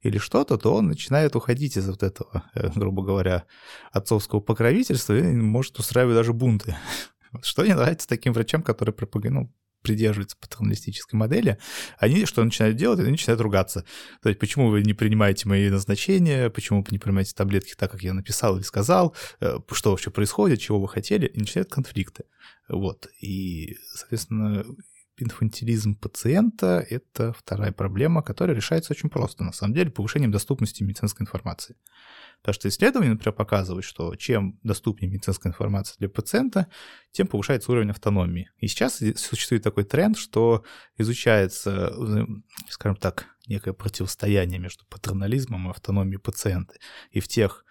или 0.03 0.19
что-то, 0.19 0.59
то 0.59 0.75
он 0.75 0.89
начинает 0.89 1.37
уходить 1.37 1.77
из 1.77 1.89
вот 1.89 2.03
этого, 2.03 2.45
э, 2.55 2.71
грубо 2.75 3.03
говоря, 3.03 3.45
отцовского 3.93 4.41
покровительства 4.41 5.17
и 5.19 5.23
может 5.23 5.79
устраивать 5.79 6.15
даже 6.15 6.33
бунты. 6.33 6.77
Что 7.43 7.65
не 7.65 7.75
нравится 7.75 8.09
таким 8.09 8.33
врачам, 8.33 8.63
которые 8.63 8.95
ну, 9.25 9.53
придерживаются 9.83 10.37
патерналистической 10.37 11.19
модели, 11.19 11.59
они 11.99 12.27
что 12.27 12.45
начинают 12.45 12.77
делать? 12.77 13.01
Они 13.01 13.13
начинают 13.13 13.41
ругаться. 13.41 13.85
То 14.23 14.29
есть, 14.29 14.39
почему 14.39 14.69
вы 14.69 14.83
не 14.83 14.95
принимаете 14.95 15.49
мои 15.49 15.71
назначения, 15.71 16.51
почему 16.51 16.81
вы 16.83 16.89
не 16.91 16.99
принимаете 16.99 17.33
таблетки 17.35 17.75
так, 17.77 17.91
как 17.91 18.03
я 18.03 18.13
написал 18.13 18.57
или 18.57 18.63
сказал, 18.63 19.15
э, 19.41 19.59
что 19.73 19.91
вообще 19.91 20.11
происходит, 20.11 20.61
чего 20.61 20.81
вы 20.81 20.89
хотели, 20.89 21.27
и 21.27 21.39
начинают 21.39 21.71
конфликты. 21.71 22.25
Вот. 22.69 23.09
И, 23.21 23.77
соответственно, 23.95 24.65
инфантилизм 25.23 25.95
пациента— 25.95 26.85
это 26.91 27.33
вторая 27.33 27.73
проблема, 27.73 28.23
которая 28.23 28.57
решается 28.57 28.93
очень 28.93 29.11
просто, 29.11 29.45
на 29.45 29.53
самом 29.53 29.75
деле, 29.75 29.91
повышением 29.91 30.31
доступности 30.31 30.83
медицинской 30.83 31.25
информации. 31.25 31.77
Потому 32.41 32.55
что 32.55 32.69
исследования, 32.69 33.11
например, 33.11 33.35
показывают, 33.35 33.85
что 33.85 34.15
чем 34.17 34.59
доступнее 34.63 35.11
медицинская 35.11 35.51
информация 35.51 35.97
для 35.99 36.09
пациента, 36.09 36.69
тем 37.13 37.27
повышается 37.27 37.71
уровень 37.71 37.91
автономии. 37.91 38.51
И 38.59 38.67
сейчас 38.67 39.03
существует 39.17 39.63
такой 39.63 39.85
тренд, 39.85 40.17
что 40.17 40.65
изучается, 40.97 41.95
скажем 42.69 42.97
так, 42.97 43.27
некое 43.47 43.75
противостояние 43.75 44.59
между 44.59 44.87
патернализмом 44.87 45.69
и 45.69 45.71
автономией 45.71 46.19
пациента. 46.19 46.75
И 47.11 47.21
в 47.21 47.29
тех 47.29 47.65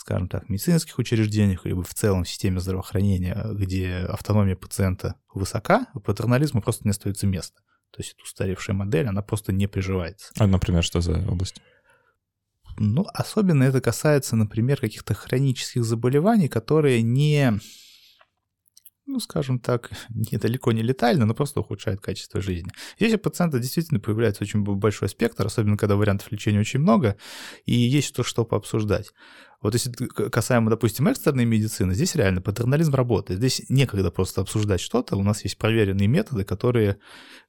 скажем 0.00 0.28
так, 0.28 0.48
медицинских 0.48 0.98
учреждениях, 0.98 1.66
либо 1.66 1.82
в 1.82 1.92
целом 1.92 2.24
в 2.24 2.28
системе 2.28 2.58
здравоохранения, 2.58 3.46
где 3.52 3.96
автономия 4.08 4.56
пациента 4.56 5.16
высока, 5.34 5.88
патернализму 6.04 6.62
просто 6.62 6.84
не 6.84 6.90
остается 6.90 7.26
места. 7.26 7.60
То 7.90 8.00
есть 8.00 8.14
это 8.14 8.22
устаревшая 8.22 8.74
модель, 8.74 9.06
она 9.06 9.20
просто 9.20 9.52
не 9.52 9.66
приживается. 9.66 10.32
А, 10.38 10.46
например, 10.46 10.82
что 10.82 11.02
за 11.02 11.18
область? 11.28 11.60
Ну, 12.78 13.04
особенно 13.12 13.64
это 13.64 13.82
касается, 13.82 14.36
например, 14.36 14.80
каких-то 14.80 15.12
хронических 15.12 15.84
заболеваний, 15.84 16.48
которые 16.48 17.02
не, 17.02 17.60
ну, 19.04 19.20
скажем 19.20 19.58
так, 19.58 19.90
недалеко 20.08 20.72
не 20.72 20.80
летально, 20.80 21.26
но 21.26 21.34
просто 21.34 21.60
ухудшают 21.60 22.00
качество 22.00 22.40
жизни. 22.40 22.72
Здесь 22.98 23.12
у 23.12 23.18
пациента 23.18 23.58
действительно 23.58 24.00
появляется 24.00 24.44
очень 24.44 24.62
большой 24.62 25.10
спектр, 25.10 25.44
особенно 25.44 25.76
когда 25.76 25.96
вариантов 25.96 26.32
лечения 26.32 26.60
очень 26.60 26.80
много, 26.80 27.18
и 27.66 27.74
есть 27.74 28.14
то, 28.14 28.22
что 28.22 28.46
пообсуждать. 28.46 29.12
Вот 29.62 29.74
если 29.74 29.90
касаемо, 30.06 30.70
допустим, 30.70 31.08
экстренной 31.08 31.44
медицины, 31.44 31.94
здесь 31.94 32.14
реально 32.14 32.40
патернализм 32.40 32.94
работает. 32.94 33.40
Здесь 33.40 33.62
некогда 33.68 34.10
просто 34.10 34.40
обсуждать 34.40 34.80
что-то, 34.80 35.16
у 35.16 35.22
нас 35.22 35.44
есть 35.44 35.58
проверенные 35.58 36.08
методы, 36.08 36.44
которые 36.44 36.90
э, 36.90 36.96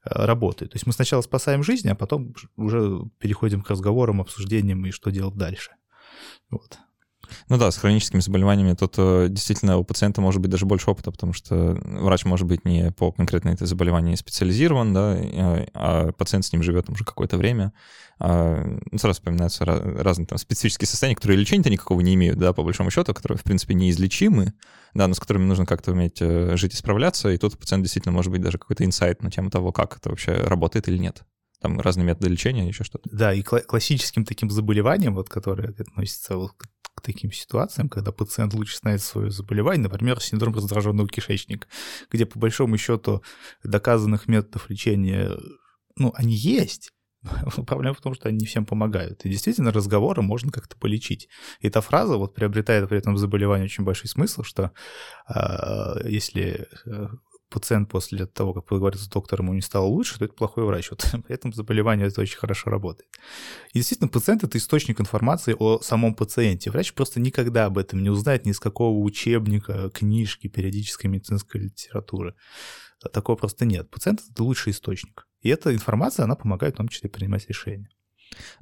работают. 0.04 0.74
То 0.74 0.76
есть 0.76 0.86
мы 0.86 0.94
сначала 0.94 1.22
спасаем 1.22 1.64
жизнь, 1.64 1.90
а 1.90 1.96
потом 1.96 2.34
уже 2.58 3.02
переходим 3.18 3.62
к 3.62 3.70
разговорам, 3.70 4.20
обсуждениям 4.20 4.86
и 4.86 4.92
что 4.92 5.10
делать 5.10 5.36
дальше. 5.36 5.72
Вот. 6.50 6.80
Ну 7.50 7.58
да, 7.58 7.72
с 7.72 7.78
хроническими 7.78 8.20
заболеваниями 8.20 8.74
тут 8.74 8.96
э, 8.98 9.28
действительно 9.30 9.78
у 9.78 9.84
пациента 9.84 10.22
может 10.22 10.42
быть 10.42 10.52
даже 10.52 10.66
больше 10.66 10.90
опыта, 10.90 11.12
потому 11.12 11.34
что 11.34 11.78
врач 11.84 12.26
может 12.26 12.48
быть 12.48 12.66
не 12.66 12.92
по 12.92 13.12
конкретно 13.12 13.50
это 13.50 13.66
заболевание 13.66 14.18
специализирован, 14.18 14.94
да, 14.94 15.16
э, 15.16 15.68
а 15.74 16.12
пациент 16.12 16.46
с 16.46 16.54
ним 16.54 16.64
живет 16.64 16.90
уже 16.90 17.04
какое-то 17.04 17.38
время. 17.38 17.74
А, 18.24 18.64
ну, 18.92 18.98
сразу 19.00 19.16
вспоминаются 19.16 19.66
разные 19.66 20.28
там 20.28 20.38
специфические 20.38 20.88
состояния, 20.88 21.16
которые 21.16 21.40
лечения-то 21.40 21.72
никакого 21.72 22.02
не 22.02 22.14
имеют, 22.14 22.38
да, 22.38 22.54
по 22.54 22.64
большому 22.64 22.92
счету, 22.92 23.16
которые, 23.16 23.40
в 23.40 23.44
принципе, 23.44 23.74
неизлечимы, 23.74 24.54
да, 24.94 25.08
но 25.08 25.16
с 25.16 25.20
которыми 25.20 25.46
нужно 25.46 25.66
как-то 25.66 25.92
уметь 25.92 26.22
э, 26.22 26.56
жить 26.56 26.74
и 26.76 26.78
справляться, 26.78 27.30
и 27.30 27.38
тут 27.38 27.56
у 27.56 27.58
пациента 27.58 27.86
действительно 27.86 28.14
может 28.14 28.32
быть 28.32 28.42
даже 28.42 28.60
какой-то 28.60 28.86
инсайт 28.86 29.24
на 29.24 29.32
тему 29.32 29.50
того, 29.50 29.72
как 29.72 29.98
это 29.98 30.10
вообще 30.10 30.34
работает 30.34 30.88
или 30.88 30.98
нет 30.98 31.24
там 31.62 31.80
разные 31.80 32.06
методы 32.06 32.30
лечения, 32.30 32.68
еще 32.68 32.84
что-то. 32.84 33.08
Да, 33.12 33.34
и 33.34 33.44
классическим 33.44 34.26
таким 34.26 34.50
заболеванием, 34.50 35.14
вот, 35.14 35.30
которое 35.30 35.70
относится 35.70 36.36
вот 36.36 36.54
к 36.54 36.66
таким 37.02 37.32
ситуациям, 37.32 37.90
когда 37.90 38.12
пациент 38.12 38.54
лучше 38.54 38.78
знает 38.78 39.02
свое 39.02 39.32
заболевание, 39.32 39.84
например, 39.84 40.22
синдром 40.22 40.54
раздраженного 40.54 41.08
кишечника, 41.08 41.68
где 42.12 42.26
по 42.26 42.40
большому 42.40 42.78
счету 42.78 43.24
доказанных 43.64 44.28
методов 44.28 44.70
лечения, 44.70 45.38
ну, 45.98 46.14
они 46.16 46.36
есть, 46.36 46.92
Проблема 47.68 47.94
в 47.94 48.02
том, 48.02 48.14
что 48.14 48.30
они 48.30 48.40
не 48.40 48.46
всем 48.46 48.66
помогают. 48.66 49.26
И 49.26 49.30
действительно, 49.30 49.72
разговоры 49.72 50.22
можно 50.22 50.52
как-то 50.52 50.76
полечить. 50.76 51.30
И 51.60 51.68
эта 51.68 51.82
фраза 51.82 52.18
вот 52.18 52.34
приобретает 52.34 52.90
при 52.90 52.98
этом 52.98 53.18
заболевание 53.18 53.66
очень 53.66 53.84
большой 53.84 54.08
смысл, 54.08 54.44
что 54.44 54.72
э, 55.30 56.10
если 56.10 56.68
пациент 57.52 57.90
после 57.90 58.26
того, 58.26 58.54
как 58.54 58.66
поговорит 58.66 59.00
с 59.00 59.08
доктором, 59.08 59.48
ему 59.48 59.56
не 59.56 59.62
стало 59.62 59.86
лучше, 59.86 60.18
то 60.18 60.26
это 60.26 60.34
плохой 60.34 60.66
врач. 60.66 60.90
Вот 60.90 61.06
при 61.28 61.36
этом 61.36 61.54
заболевание 61.54 62.08
это 62.08 62.22
очень 62.22 62.38
хорошо 62.38 62.72
работает. 62.72 63.10
И 63.74 63.80
действительно, 63.80 64.10
пациент— 64.10 64.44
это 64.46 64.58
источник 64.58 65.00
информации 65.00 65.56
о 65.58 65.80
самом 65.82 66.16
пациенте. 66.16 66.72
Врач 66.72 66.94
просто 66.94 67.20
никогда 67.20 67.66
об 67.66 67.78
этом 67.78 68.02
не 68.02 68.10
узнает 68.10 68.46
ни 68.46 68.52
из 68.52 68.60
какого 68.60 68.98
учебника, 68.98 69.90
книжки, 69.92 70.48
периодической 70.48 71.10
медицинской 71.10 71.62
литературы. 71.62 72.36
Такого 73.14 73.36
просто 73.36 73.66
нет. 73.66 73.90
Пациент— 73.90 74.22
это 74.32 74.44
лучший 74.44 74.72
источник. 74.72 75.28
И 75.42 75.50
эта 75.50 75.74
информация, 75.74 76.24
она 76.24 76.36
помогает 76.36 76.76
в 76.76 76.78
том 76.78 76.88
числе 76.88 77.10
принимать 77.10 77.48
решения. 77.48 77.90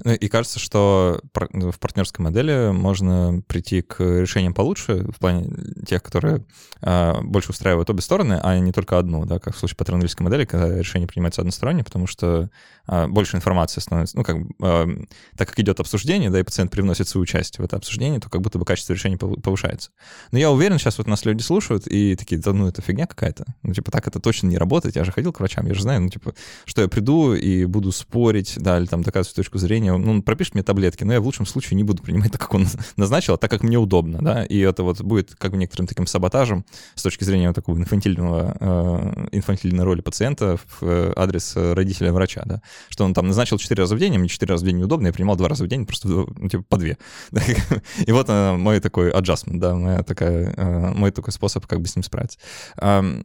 Ну, 0.04 0.14
и 0.14 0.28
кажется, 0.28 0.60
что 0.60 1.22
в 1.34 1.80
партнерской 1.80 2.24
модели 2.24 2.72
можно 2.72 3.42
прийти 3.48 3.82
к 3.82 4.00
решениям 4.00 4.54
получше, 4.54 5.06
в 5.12 5.20
плане 5.20 5.50
тех, 5.86 6.02
которые 6.02 6.46
а, 6.82 7.22
больше 7.22 7.52
устраивают 7.52 7.90
обе 7.90 8.02
стороны, 8.02 8.40
а 8.42 8.58
не 8.58 8.72
только 8.72 8.98
одну, 8.98 9.26
да, 9.26 9.40
как 9.40 9.56
в 9.56 9.60
случае 9.60 9.78
паттерналистской 9.78 10.24
модели, 10.24 10.46
когда 10.46 10.78
решение 10.78 11.08
принимается 11.08 11.42
односторонне, 11.42 11.84
потому 11.84 12.08
что 12.08 12.50
а, 12.88 13.08
больше 13.08 13.38
информации 13.38 13.82
становится, 13.82 14.18
ну, 14.18 14.24
как 14.24 14.38
а, 14.62 14.88
так 15.36 15.50
как 15.50 15.60
идет 15.60 15.80
обсуждение, 15.80 16.30
да, 16.30 16.40
и 16.40 16.44
пациент 16.44 16.72
привносит 16.72 17.08
свою 17.08 17.26
часть 17.26 17.60
в 17.60 17.64
это 17.64 17.76
обсуждение, 17.76 18.20
то 18.20 18.30
как 18.30 18.42
будто 18.42 18.58
бы 18.58 18.66
качество 18.66 18.94
решения 18.94 19.18
повышается. 19.18 19.92
Но 20.32 20.40
я 20.40 20.50
уверен, 20.52 20.80
сейчас 20.80 20.98
вот 20.98 21.08
нас 21.08 21.26
люди 21.26 21.42
слушают 21.42 21.88
и 21.88 22.16
такие, 22.16 22.40
да 22.42 22.54
ну, 22.54 22.68
это 22.68 22.82
фигня 22.82 23.06
какая-то. 23.06 23.46
Ну, 23.64 23.74
типа, 23.74 23.92
так 23.92 24.08
это 24.08 24.20
точно 24.20 24.48
не 24.48 24.58
работает, 24.58 24.96
я 24.96 25.04
же 25.04 25.12
ходил 25.12 25.34
к 25.34 25.40
врачам, 25.40 25.68
я 25.68 25.74
же 25.74 25.84
знаю, 25.84 26.02
ну, 26.02 26.10
типа, 26.10 26.34
что 26.66 26.82
я 26.82 26.88
приду 26.88 27.34
и 27.34 27.66
буду 27.66 27.92
спорить, 27.92 28.56
да, 28.58 28.80
или 28.80 28.86
там 28.86 29.04
доказывать 29.04 29.36
точку 29.36 29.59
зрения, 29.60 29.96
ну, 29.96 30.12
он 30.12 30.22
пропишет 30.22 30.54
мне 30.54 30.63
таблетки, 30.63 31.04
но 31.04 31.13
я 31.13 31.22
в 31.22 31.25
лучшем 31.25 31.46
случае 31.46 31.78
не 31.78 31.84
буду 31.84 32.01
принимать 32.01 32.32
так, 32.32 32.42
как 32.42 32.54
он 32.54 32.68
назначил, 32.98 33.36
а 33.36 33.38
так, 33.38 33.50
как 33.50 33.63
мне 33.63 33.78
удобно, 33.78 34.20
да, 34.22 34.44
и 34.44 34.58
это 34.60 34.84
вот 34.84 35.01
будет 35.01 35.36
как 35.36 35.51
бы 35.51 35.58
некоторым 35.58 35.88
таким 35.88 36.08
саботажем 36.08 36.66
с 36.96 37.04
точки 37.04 37.24
зрения 37.24 37.48
вот 37.48 37.56
такого 37.56 37.78
инфантильного, 37.78 38.58
э, 38.60 39.28
инфантильной 39.32 39.84
роли 39.84 40.01
пациента 40.01 40.58
в 40.58 40.84
э, 40.84 41.13
адрес 41.16 41.54
родителя 41.56 42.12
врача, 42.13 42.44
да, 42.46 42.62
что 42.89 43.06
он 43.06 43.13
там 43.13 43.28
назначил 43.28 43.58
4 43.58 43.82
раза 43.82 43.96
в 43.96 44.00
день, 44.00 44.16
а 44.16 44.20
мне 44.20 44.30
4 44.30 44.51
раза 44.51 44.63
в 44.63 44.68
день 44.68 44.78
неудобно, 44.78 45.08
я 45.08 45.13
принимал 45.13 45.36
2 45.36 45.48
раза 45.48 45.63
в 45.63 45.68
день, 45.68 45.86
просто, 45.86 46.08
ну, 46.08 46.50
типа, 46.50 46.63
по 46.68 46.78
2. 46.78 46.89
И 48.06 48.12
вот 48.12 48.28
э, 48.30 48.56
мой 48.56 48.80
такой 48.80 49.12
adjustment, 49.12 49.60
да, 49.60 49.75
моя 49.75 50.04
такая, 50.04 50.54
э, 50.56 50.94
мой 50.94 51.12
такой 51.12 51.34
способ, 51.34 51.66
как 51.66 51.82
бы 51.82 51.88
с 51.88 51.96
ним 51.96 52.04
справиться. 52.04 52.39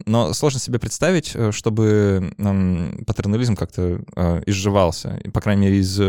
Но 0.05 0.33
сложно 0.33 0.59
себе 0.59 0.79
представить, 0.79 1.31
э, 1.33 1.51
чтобы 1.51 2.33
патернализм 3.05 3.55
как-то 3.55 4.01
изживался, 4.45 5.19
по 5.33 5.41
крайней 5.41 5.63
мере, 5.63 5.79
из 5.79 5.99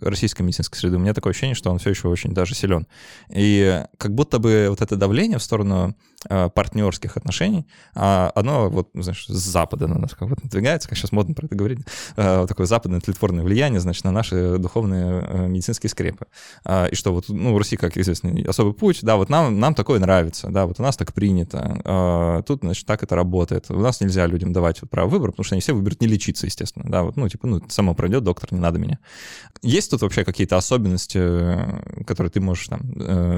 российской 0.00 0.42
медицинской 0.42 0.78
среды. 0.78 0.96
У 0.96 1.00
меня 1.00 1.14
такое 1.14 1.32
ощущение, 1.32 1.54
что 1.54 1.70
он 1.70 1.78
все 1.78 1.90
еще 1.90 2.08
очень 2.08 2.32
даже 2.32 2.54
силен. 2.54 2.86
И 3.28 3.84
как 3.98 4.14
будто 4.14 4.38
бы 4.38 4.66
вот 4.68 4.80
это 4.80 4.96
давление 4.96 5.38
в 5.38 5.42
сторону 5.42 5.94
партнерских 6.28 7.16
отношений, 7.16 7.66
а 7.94 8.30
оно 8.34 8.68
вот, 8.68 8.90
знаешь, 8.94 9.26
с 9.26 9.32
запада 9.32 9.86
на 9.86 9.98
нас 9.98 10.14
как 10.14 10.28
вот 10.28 10.42
надвигается, 10.42 10.88
как 10.88 10.98
сейчас 10.98 11.12
модно 11.12 11.34
про 11.34 11.46
это 11.46 11.54
говорить, 11.54 11.80
э, 12.16 12.40
вот 12.40 12.48
такое 12.48 12.66
западное 12.66 13.00
тлетворное 13.00 13.42
влияние, 13.42 13.80
значит, 13.80 14.04
на 14.04 14.10
наши 14.10 14.58
духовные 14.58 15.24
э, 15.26 15.46
медицинские 15.48 15.90
скрепы. 15.90 16.26
А, 16.64 16.86
и 16.86 16.94
что 16.94 17.12
вот, 17.12 17.28
ну, 17.28 17.54
в 17.54 17.56
Руси, 17.56 17.76
как 17.76 17.96
известно, 17.96 18.32
особый 18.46 18.74
путь, 18.74 19.00
да, 19.02 19.16
вот 19.16 19.28
нам, 19.28 19.58
нам 19.58 19.74
такое 19.74 19.98
нравится, 19.98 20.48
да, 20.50 20.66
вот 20.66 20.78
у 20.78 20.82
нас 20.82 20.96
так 20.96 21.12
принято, 21.12 21.80
а, 21.84 22.42
тут, 22.42 22.60
значит, 22.60 22.86
так 22.86 23.02
это 23.02 23.14
работает. 23.14 23.66
У 23.70 23.80
нас 23.80 24.00
нельзя 24.00 24.26
людям 24.26 24.52
давать 24.52 24.80
право 24.90 25.08
выбора, 25.08 25.30
потому 25.30 25.44
что 25.44 25.54
они 25.54 25.62
все 25.62 25.72
выберут 25.72 26.00
не 26.00 26.06
лечиться, 26.06 26.46
естественно, 26.46 26.84
да, 26.88 27.02
вот, 27.02 27.16
ну, 27.16 27.28
типа, 27.28 27.46
ну, 27.46 27.62
само 27.68 27.94
пройдет 27.94 28.24
доктор, 28.24 28.52
не 28.52 28.60
надо 28.60 28.78
меня. 28.78 28.98
Есть 29.62 29.90
тут 29.90 30.02
вообще 30.02 30.24
какие-то 30.24 30.56
особенности, 30.56 31.18
которые 32.04 32.30
ты 32.30 32.40
можешь 32.40 32.68
там 32.68 32.80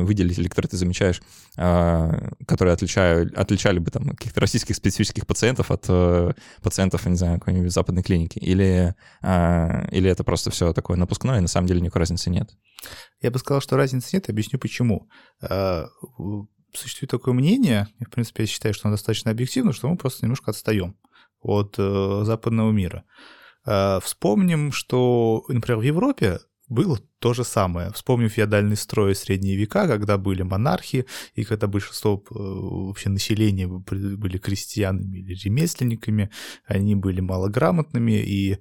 выделить 0.05 0.39
или 0.39 0.49
которые 0.49 0.71
ты 0.71 0.77
замечаешь, 0.77 1.23
которые 1.55 2.72
которые 2.73 2.75
отличают, 2.75 3.39
отличали 3.39 3.79
бы 3.79 3.91
там 3.91 4.09
каких-то 4.11 4.41
российских 4.41 4.77
специфических 4.77 5.27
пациентов 5.27 5.71
от 5.71 5.85
э, 5.89 6.33
пациентов, 6.63 7.07
не 7.07 7.17
знаю, 7.17 7.39
какой-нибудь 7.39 7.73
западной 7.73 8.03
клиники? 8.03 8.39
Или, 8.39 8.95
э, 9.23 9.89
или 9.91 10.11
это 10.11 10.25
просто 10.25 10.51
все 10.51 10.73
такое 10.73 10.97
напускное, 10.97 11.39
и 11.39 11.43
на 11.43 11.49
самом 11.49 11.67
деле 11.67 11.81
никакой 11.81 12.01
разницы 12.01 12.31
нет? 12.31 12.51
Я 13.21 13.31
бы 13.31 13.39
сказал, 13.39 13.61
что 13.61 13.77
разницы 13.77 14.11
нет, 14.13 14.29
объясню 14.29 14.59
почему. 14.59 15.09
Э, 15.43 15.87
существует 16.75 17.11
такое 17.11 17.35
мнение, 17.35 17.89
и, 17.99 18.05
в 18.05 18.11
принципе, 18.11 18.45
я 18.45 18.47
считаю, 18.47 18.75
что 18.75 18.89
оно 18.89 18.97
достаточно 18.97 19.31
объективно, 19.31 19.73
что 19.73 19.89
мы 19.89 19.97
просто 19.97 20.25
немножко 20.25 20.51
отстаем 20.51 20.97
от 21.41 21.75
э, 21.79 22.23
западного 22.25 22.71
мира. 22.71 23.05
Э, 23.67 24.01
вспомним, 24.03 24.73
что, 24.73 25.45
например, 25.49 25.79
в 25.79 25.83
Европе 25.83 26.41
было 26.73 26.99
то 27.19 27.35
же 27.35 27.45
самое. 27.45 27.93
Вспомним 27.93 28.29
феодальный 28.29 28.77
строй 28.77 29.15
средние 29.15 29.57
века, 29.57 29.87
когда 29.87 30.19
были 30.19 30.43
монархи, 30.43 31.07
и 31.35 31.45
когда 31.45 31.67
большинство 31.67 32.23
э, 32.31 32.35
вообще 32.35 33.11
населения 33.11 33.69
были 33.69 34.39
крестьянами 34.39 35.19
или 35.19 35.35
ремесленниками, 35.35 36.31
они 36.67 36.95
были 36.95 37.21
малограмотными, 37.21 38.13
и 38.13 38.59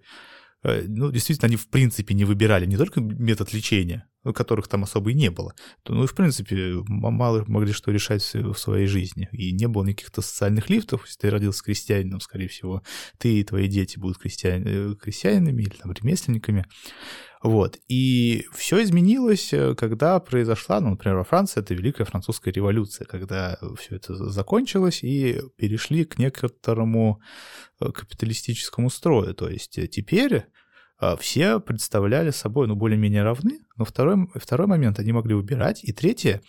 э, 0.63 0.83
ну, 0.87 1.11
действительно, 1.11 1.47
они 1.47 1.55
в 1.55 1.67
принципе 1.69 2.13
не 2.13 2.25
выбирали 2.25 2.65
не 2.65 2.77
только 2.77 3.01
метод 3.01 3.53
лечения, 3.53 4.07
которых 4.23 4.67
там 4.67 4.83
особо 4.83 5.11
и 5.11 5.13
не 5.13 5.31
было, 5.31 5.53
ну 5.87 6.03
и 6.03 6.07
в 6.07 6.15
принципе 6.15 6.75
мало 6.87 7.43
могли 7.47 7.73
что 7.73 7.91
решать 7.91 8.21
в 8.33 8.55
своей 8.55 8.87
жизни. 8.87 9.29
И 9.31 9.51
не 9.51 9.67
было 9.67 9.83
никаких-то 9.83 10.21
социальных 10.21 10.69
лифтов. 10.69 11.05
Если 11.05 11.19
ты 11.19 11.29
родился 11.29 11.63
крестьянином, 11.63 12.19
скорее 12.19 12.47
всего, 12.47 12.83
ты 13.17 13.39
и 13.39 13.43
твои 13.43 13.67
дети 13.67 13.97
будут 13.99 14.17
крестьян... 14.17 14.63
Э, 14.65 14.95
крестьянами 14.95 15.63
или 15.63 15.75
там 15.75 15.91
ремесленниками. 15.91 16.65
Вот. 17.43 17.79
И 17.87 18.45
все 18.53 18.83
изменилось, 18.83 19.51
э, 19.53 19.73
когда 19.75 20.19
произошла, 20.19 20.79
ну, 20.79 20.91
например, 20.91 21.17
во 21.17 21.23
Франции 21.23 21.59
это 21.59 21.73
Великая 21.73 22.05
Французская 22.05 22.51
революция, 22.51 23.05
когда 23.05 23.57
все 23.79 23.95
это 23.95 24.29
закончилось 24.29 25.03
и 25.03 25.41
перешли 25.57 26.05
к 26.05 26.19
некоторому 26.19 27.21
э, 27.79 27.91
капиталистическому 27.91 28.89
строю. 28.89 29.33
То 29.33 29.49
есть 29.49 29.79
теперь 29.89 30.45
все 31.19 31.59
представляли 31.59 32.31
собой, 32.31 32.67
ну, 32.67 32.75
более-менее 32.75 33.23
равны, 33.23 33.59
но 33.75 33.85
второй, 33.85 34.27
второй 34.35 34.67
момент, 34.67 34.99
они 34.99 35.11
могли 35.11 35.33
выбирать, 35.33 35.83
и 35.83 35.91
третье, 35.91 36.41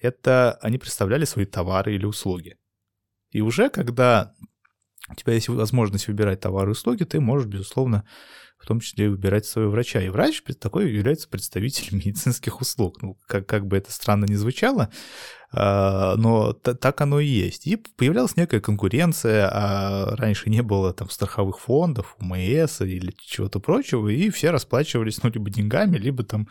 это 0.00 0.58
они 0.62 0.78
представляли 0.78 1.24
свои 1.24 1.44
товары 1.44 1.94
или 1.94 2.06
услуги. 2.06 2.56
И 3.30 3.40
уже 3.42 3.68
когда 3.68 4.34
у 5.08 5.14
тебя 5.14 5.34
есть 5.34 5.48
возможность 5.48 6.08
выбирать 6.08 6.40
товары 6.40 6.70
и 6.70 6.72
услуги, 6.72 7.04
ты 7.04 7.20
можешь, 7.20 7.48
безусловно, 7.48 8.04
в 8.60 8.66
том 8.66 8.80
числе 8.80 9.06
и 9.06 9.08
выбирать 9.08 9.46
своего 9.46 9.70
врача. 9.70 10.00
И 10.00 10.08
врач 10.08 10.42
такой 10.60 10.92
является 10.92 11.28
представителем 11.28 11.98
медицинских 12.04 12.60
услуг. 12.60 13.02
Ну, 13.02 13.18
как, 13.26 13.46
как 13.46 13.66
бы 13.66 13.76
это 13.76 13.90
странно 13.90 14.26
ни 14.26 14.34
звучало, 14.34 14.90
а, 15.52 16.14
но 16.16 16.52
так 16.52 17.00
оно 17.00 17.18
и 17.18 17.26
есть. 17.26 17.66
И 17.66 17.76
появлялась 17.76 18.36
некая 18.36 18.60
конкуренция, 18.60 19.48
а 19.52 20.14
раньше 20.16 20.48
не 20.48 20.62
было 20.62 20.92
там 20.92 21.10
страховых 21.10 21.58
фондов, 21.58 22.16
УМС 22.20 22.82
или 22.82 23.12
чего-то 23.18 23.58
прочего, 23.58 24.08
и 24.08 24.30
все 24.30 24.50
расплачивались, 24.50 25.22
ну, 25.22 25.30
либо 25.30 25.50
деньгами, 25.50 25.96
либо 25.96 26.22
там, 26.22 26.48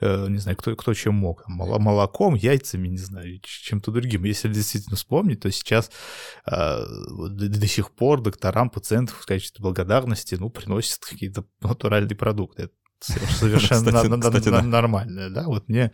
э, 0.00 0.26
не 0.28 0.38
знаю, 0.38 0.58
кто, 0.58 0.76
кто 0.76 0.92
чем 0.92 1.14
мог, 1.14 1.44
молоком, 1.48 2.34
яйцами, 2.34 2.88
не 2.88 2.98
знаю, 2.98 3.40
чем-то 3.42 3.90
другим. 3.90 4.24
Если 4.24 4.48
действительно 4.48 4.96
вспомнить, 4.96 5.40
то 5.40 5.50
сейчас 5.50 5.90
а, 6.44 6.84
до 6.86 7.66
сих 7.66 7.90
пор 7.90 8.20
докторам 8.20 8.68
пациентов 8.68 9.16
в 9.18 9.26
качестве 9.26 9.62
благодарности, 9.62 10.34
ну, 10.34 10.50
приносят 10.50 10.98
какие-то 11.04 11.44
натуральные 11.68 12.16
продукты 12.16 12.70
совершенно 13.02 13.92
кстати, 13.92 14.20
кстати, 14.20 14.48
да. 14.48 14.62
нормальная, 14.62 15.28
да. 15.28 15.44
Вот 15.44 15.68
мне, 15.68 15.90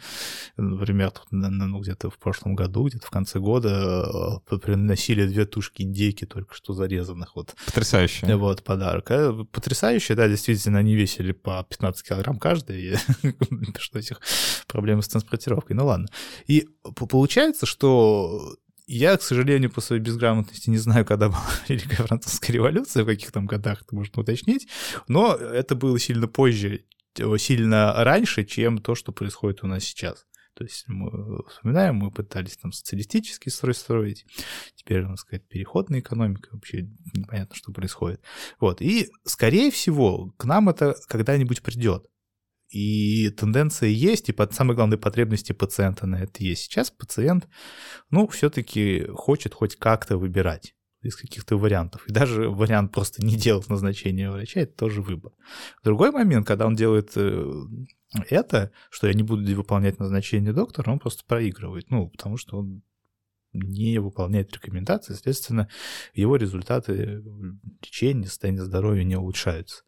например, 0.56 1.10
тут, 1.10 1.24
ну, 1.30 1.80
где-то 1.80 2.10
в 2.10 2.18
прошлом 2.18 2.54
году, 2.54 2.86
где-то 2.86 3.06
в 3.06 3.10
конце 3.10 3.38
года 3.38 4.40
э, 4.50 4.58
приносили 4.58 5.26
две 5.26 5.46
тушки 5.46 5.82
индейки 5.82 6.26
только 6.26 6.54
что 6.54 6.74
зарезанных. 6.74 7.34
Вот. 7.34 7.54
Потрясающе. 7.66 8.36
Вот, 8.36 8.62
подарок. 8.62 9.10
Э, 9.10 9.32
потрясающе, 9.50 10.14
да, 10.14 10.28
действительно, 10.28 10.78
они 10.78 10.94
весили 10.94 11.32
по 11.32 11.64
15 11.68 12.06
килограмм 12.06 12.38
каждый, 12.38 12.96
что 13.78 13.98
этих 13.98 14.20
проблем 14.66 15.00
с 15.00 15.08
транспортировкой. 15.08 15.76
Ну 15.76 15.86
ладно. 15.86 16.08
И 16.46 16.68
получается, 16.94 17.64
что 17.64 18.56
я, 18.88 19.16
к 19.16 19.22
сожалению, 19.22 19.70
по 19.70 19.80
своей 19.80 20.00
безграмотности 20.00 20.70
не 20.70 20.78
знаю, 20.78 21.04
когда 21.04 21.28
была 21.28 21.44
Великая 21.68 22.02
Французская 22.04 22.54
революция, 22.54 23.04
в 23.04 23.06
каких 23.06 23.30
там 23.30 23.46
годах 23.46 23.82
это 23.82 23.94
можно 23.94 24.22
уточнить, 24.22 24.66
но 25.06 25.34
это 25.34 25.74
было 25.74 25.98
сильно 25.98 26.26
позже, 26.26 26.84
сильно 27.36 27.92
раньше, 28.02 28.44
чем 28.44 28.78
то, 28.78 28.94
что 28.94 29.12
происходит 29.12 29.62
у 29.62 29.66
нас 29.66 29.84
сейчас. 29.84 30.24
То 30.54 30.64
есть 30.64 30.84
мы 30.88 31.44
вспоминаем, 31.48 31.96
мы 31.96 32.10
пытались 32.10 32.56
там 32.56 32.72
социалистический 32.72 33.50
строй 33.50 33.74
строить, 33.74 34.26
теперь, 34.74 35.02
у 35.02 35.10
нас 35.10 35.20
сказать, 35.20 35.46
переходная 35.46 36.00
экономика, 36.00 36.48
вообще 36.50 36.88
непонятно, 37.14 37.54
что 37.54 37.70
происходит. 37.70 38.20
Вот, 38.58 38.80
и, 38.80 39.08
скорее 39.24 39.70
всего, 39.70 40.32
к 40.36 40.46
нам 40.46 40.68
это 40.68 40.96
когда-нибудь 41.06 41.62
придет. 41.62 42.06
И 42.68 43.30
тенденция 43.30 43.88
есть, 43.88 44.28
и 44.28 44.32
под 44.32 44.52
самые 44.52 44.76
главные 44.76 44.98
потребности 44.98 45.52
пациента 45.52 46.06
на 46.06 46.16
это 46.16 46.42
есть. 46.44 46.64
Сейчас 46.64 46.90
пациент, 46.90 47.48
ну, 48.10 48.28
все-таки 48.28 49.06
хочет 49.14 49.54
хоть 49.54 49.76
как-то 49.76 50.18
выбирать 50.18 50.74
из 51.00 51.16
каких-то 51.16 51.56
вариантов. 51.56 52.06
И 52.08 52.12
даже 52.12 52.50
вариант 52.50 52.92
просто 52.92 53.24
не 53.24 53.36
делать 53.36 53.68
назначение 53.68 54.30
врача, 54.30 54.60
это 54.60 54.76
тоже 54.76 55.00
выбор. 55.00 55.32
Другой 55.82 56.10
момент, 56.10 56.46
когда 56.46 56.66
он 56.66 56.74
делает 56.74 57.12
э, 57.16 57.52
это, 58.28 58.72
что 58.90 59.06
я 59.06 59.14
не 59.14 59.22
буду 59.22 59.44
выполнять 59.54 59.98
назначение 59.98 60.52
доктора, 60.52 60.90
он 60.90 60.98
просто 60.98 61.24
проигрывает. 61.24 61.90
Ну, 61.90 62.08
потому 62.08 62.36
что 62.36 62.58
он 62.58 62.82
не 63.52 63.98
выполняет 63.98 64.52
рекомендации, 64.52 65.14
соответственно, 65.14 65.68
его 66.12 66.36
результаты 66.36 67.22
лечения, 67.82 68.26
состояния 68.26 68.62
здоровья 68.62 69.04
не 69.04 69.16
улучшаются. 69.16 69.84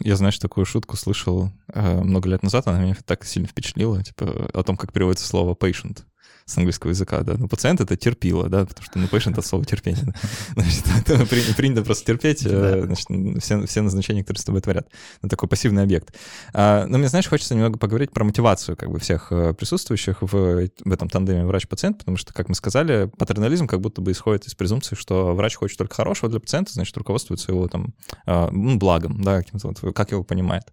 Я, 0.00 0.16
знаешь, 0.16 0.38
такую 0.38 0.64
шутку 0.64 0.96
слышал 0.96 1.50
э, 1.72 2.02
много 2.02 2.28
лет 2.28 2.42
назад, 2.42 2.66
она 2.66 2.80
меня 2.80 2.96
так 3.04 3.24
сильно 3.24 3.48
впечатлила, 3.48 4.02
типа, 4.02 4.50
о 4.52 4.62
том, 4.62 4.76
как 4.76 4.92
переводится 4.92 5.26
слово 5.26 5.54
patient 5.54 6.04
с 6.44 6.56
английского 6.56 6.90
языка, 6.90 7.20
да. 7.20 7.34
Ну, 7.36 7.48
пациент— 7.48 7.80
это 7.82 7.96
терпило, 7.96 8.48
да, 8.48 8.64
потому 8.64 8.84
что, 8.84 8.98
ну, 8.98 9.06
patient— 9.06 9.38
от 9.38 9.46
слова 9.46 9.64
терпение. 9.64 10.14
Значит, 10.54 10.84
это 11.06 11.54
принято 11.54 11.82
просто 11.82 12.04
терпеть 12.06 12.44
э, 12.44 12.82
значит, 12.84 13.06
все, 13.42 13.66
все 13.66 13.82
назначения, 13.82 14.22
которые 14.22 14.40
с 14.40 14.44
тобой 14.44 14.60
творят. 14.60 14.88
Ну, 15.22 15.28
такой 15.28 15.48
пассивный 15.48 15.82
объект. 15.82 16.14
А, 16.52 16.86
но 16.86 16.98
мне, 16.98 17.08
знаешь, 17.08 17.28
хочется 17.28 17.54
немного 17.54 17.78
поговорить 17.78 18.12
про 18.12 18.24
мотивацию 18.24 18.76
как 18.76 18.90
бы 18.90 18.98
всех 18.98 19.32
э, 19.32 19.54
присутствующих 19.54 20.22
в, 20.22 20.28
в 20.28 20.92
этом 20.92 21.08
тандеме 21.08 21.44
врач-пациент, 21.44 21.98
потому 21.98 22.16
что, 22.16 22.32
как 22.32 22.48
мы 22.48 22.54
сказали, 22.54 23.10
патернализм 23.18 23.66
как 23.66 23.80
будто 23.80 24.00
бы 24.00 24.12
исходит 24.12 24.46
из 24.46 24.54
презумпции, 24.54 24.94
что 24.94 25.34
врач 25.34 25.56
хочет 25.56 25.78
только 25.78 25.94
хорошего 25.94 26.30
для 26.30 26.40
пациента, 26.40 26.72
значит, 26.72 26.96
руководствуется 26.96 27.52
его 27.52 27.68
там 27.68 27.94
а, 28.26 28.50
ну, 28.50 28.76
благом, 28.76 29.22
да, 29.22 29.38
каким-то 29.38 29.68
вот, 29.68 29.94
как 29.94 30.12
его 30.12 30.24
понимает. 30.24 30.72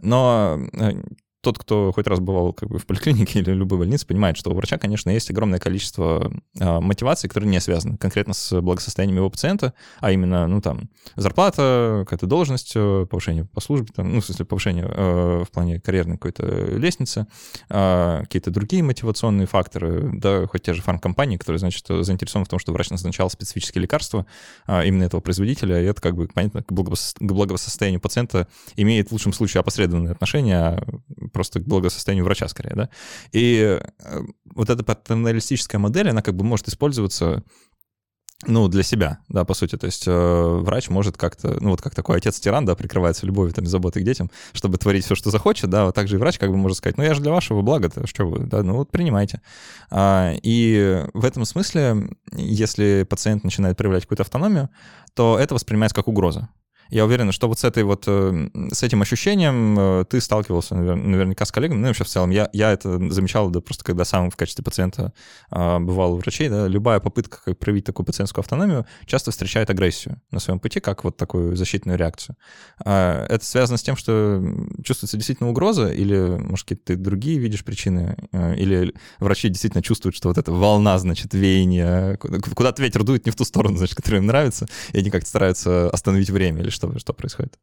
Но 0.00 0.58
э, 0.72 0.92
тот, 1.40 1.58
кто 1.58 1.92
хоть 1.92 2.06
раз 2.08 2.18
бывал 2.18 2.52
как 2.52 2.68
бы 2.68 2.78
в 2.78 2.86
поликлинике 2.86 3.38
или 3.38 3.52
любой 3.52 3.78
больнице, 3.78 4.06
понимает, 4.06 4.36
что 4.36 4.50
у 4.50 4.54
врача, 4.54 4.76
конечно, 4.76 5.10
есть 5.10 5.30
огромное 5.30 5.60
количество 5.60 6.32
э, 6.58 6.80
мотиваций, 6.80 7.28
которые 7.28 7.48
не 7.50 7.60
связаны 7.60 7.96
конкретно 7.96 8.34
с 8.34 8.60
благосостоянием 8.60 9.18
его 9.18 9.30
пациента, 9.30 9.72
а 10.00 10.10
именно, 10.10 10.48
ну, 10.48 10.60
там, 10.60 10.90
зарплата, 11.14 12.04
какая-то 12.06 12.26
должность, 12.26 12.72
э, 12.74 13.06
повышение 13.08 13.44
по 13.44 13.60
службе, 13.60 13.88
там, 13.94 14.12
ну, 14.12 14.20
в 14.20 14.24
смысле, 14.24 14.44
повышение 14.46 14.86
э, 14.88 15.44
в 15.46 15.50
плане 15.52 15.80
карьерной 15.80 16.16
какой-то 16.16 16.44
лестницы, 16.44 17.26
э, 17.68 18.20
какие-то 18.22 18.50
другие 18.50 18.82
мотивационные 18.82 19.46
факторы, 19.46 20.10
да, 20.14 20.46
хоть 20.46 20.62
те 20.62 20.74
же 20.74 20.82
фармкомпании, 20.82 21.36
которые, 21.36 21.60
значит, 21.60 21.86
заинтересованы 21.88 22.46
в 22.46 22.48
том, 22.48 22.58
что 22.58 22.72
врач 22.72 22.90
назначал 22.90 23.30
специфические 23.30 23.82
лекарства 23.82 24.26
э, 24.66 24.86
именно 24.88 25.04
этого 25.04 25.20
производителя, 25.20 25.80
и 25.80 25.84
это, 25.84 26.00
как 26.00 26.16
бы, 26.16 26.26
понятно, 26.26 26.64
к 26.64 26.72
благосостоянию 26.72 28.00
пациента 28.00 28.48
имеет 28.74 29.08
в 29.08 29.12
лучшем 29.12 29.32
случае 29.32 29.60
опосредованное 29.60 30.12
отношение, 30.12 30.82
просто 31.38 31.60
к 31.60 31.64
благосостоянию 31.64 32.24
врача 32.24 32.48
скорее, 32.48 32.74
да. 32.74 32.88
И 33.30 33.78
э, 33.80 34.20
вот 34.56 34.70
эта 34.70 34.82
патерналистическая 34.82 35.78
модель, 35.78 36.10
она 36.10 36.20
как 36.20 36.34
бы 36.34 36.44
может 36.44 36.66
использоваться 36.66 37.44
ну, 38.46 38.66
для 38.66 38.82
себя, 38.82 39.18
да, 39.28 39.44
по 39.44 39.54
сути. 39.54 39.76
То 39.76 39.86
есть 39.86 40.08
э, 40.08 40.12
врач 40.12 40.88
может 40.88 41.16
как-то, 41.16 41.58
ну, 41.60 41.70
вот 41.70 41.80
как 41.80 41.94
такой 41.94 42.16
отец-тиран, 42.16 42.64
да, 42.64 42.74
прикрывается 42.74 43.24
любовью, 43.24 43.54
там, 43.54 43.66
заботой 43.66 44.02
к 44.02 44.04
детям, 44.04 44.32
чтобы 44.52 44.78
творить 44.78 45.04
все, 45.04 45.14
что 45.14 45.30
захочет, 45.30 45.70
да, 45.70 45.84
вот 45.84 45.94
так 45.94 46.08
же 46.08 46.16
и 46.16 46.18
врач 46.18 46.38
как 46.38 46.50
бы 46.50 46.56
может 46.56 46.78
сказать, 46.78 46.96
ну, 46.96 47.04
я 47.04 47.14
же 47.14 47.20
для 47.20 47.30
вашего 47.30 47.62
блага-то, 47.62 48.08
что 48.08 48.26
вы, 48.28 48.46
да, 48.46 48.64
ну, 48.64 48.74
вот 48.74 48.90
принимайте. 48.90 49.40
А, 49.90 50.32
и 50.42 51.04
в 51.14 51.24
этом 51.24 51.44
смысле, 51.44 52.10
если 52.32 53.06
пациент 53.08 53.44
начинает 53.44 53.76
проявлять 53.76 54.02
какую-то 54.02 54.24
автономию, 54.24 54.70
то 55.14 55.38
это 55.38 55.54
воспринимается 55.54 55.94
как 55.94 56.08
угроза. 56.08 56.48
Я 56.90 57.04
уверен, 57.04 57.32
что 57.32 57.48
вот 57.48 57.58
с 57.58 57.64
этой 57.64 57.82
вот, 57.82 58.04
э, 58.06 58.48
с 58.72 58.82
этим 58.82 59.02
ощущением 59.02 59.78
э, 59.78 60.04
ты 60.08 60.20
сталкивался 60.20 60.74
наверняка 60.74 61.44
с 61.44 61.52
коллегами, 61.52 61.78
ну 61.78 61.84
и 61.84 61.88
вообще 61.88 62.04
в 62.04 62.08
целом. 62.08 62.30
Я, 62.30 62.48
я 62.52 62.72
это 62.72 62.98
замечал, 63.10 63.50
да, 63.50 63.60
просто 63.60 63.84
когда 63.84 64.04
сам 64.04 64.30
в 64.30 64.36
качестве 64.36 64.64
пациента 64.64 65.12
а, 65.50 65.78
бывал 65.78 66.14
у 66.14 66.16
врачей, 66.16 66.48
да, 66.48 66.66
любая 66.66 67.00
попытка 67.00 67.38
как 67.44 67.58
проявить 67.58 67.84
такую 67.84 68.06
пациентскую 68.06 68.42
автономию 68.42 68.86
часто 69.06 69.30
встречает 69.30 69.70
агрессию 69.70 70.20
на 70.30 70.40
своем 70.40 70.60
пути, 70.60 70.80
как 70.80 71.04
вот 71.04 71.16
такую 71.16 71.56
защитную 71.56 71.98
реакцию. 71.98 72.36
А, 72.84 73.26
это 73.26 73.44
связано 73.44 73.78
с 73.78 73.82
тем, 73.82 73.96
что 73.96 74.42
чувствуется 74.84 75.16
действительно 75.16 75.50
угроза, 75.50 75.88
или, 75.88 76.38
может, 76.38 76.66
какие-то 76.66 76.84
ты 76.86 76.96
другие 76.96 77.38
видишь 77.38 77.64
причины, 77.64 78.16
э, 78.32 78.56
или 78.56 78.94
врачи 79.18 79.48
действительно 79.48 79.82
чувствуют, 79.82 80.16
что 80.16 80.28
вот 80.28 80.38
эта 80.38 80.52
волна, 80.52 80.98
значит, 80.98 81.34
веяния, 81.34 82.16
куда-то 82.16 82.82
ветер 82.82 83.04
дует 83.04 83.26
не 83.26 83.32
в 83.32 83.36
ту 83.36 83.44
сторону, 83.44 83.76
значит, 83.76 83.96
которая 83.96 84.20
им 84.20 84.26
нравится, 84.26 84.66
и 84.92 84.98
они 84.98 85.10
как-то 85.10 85.28
стараются 85.28 85.90
остановить 85.90 86.30
время 86.30 86.62
или 86.62 86.70
что, 86.78 86.98
что 86.98 87.12
происходит? 87.12 87.58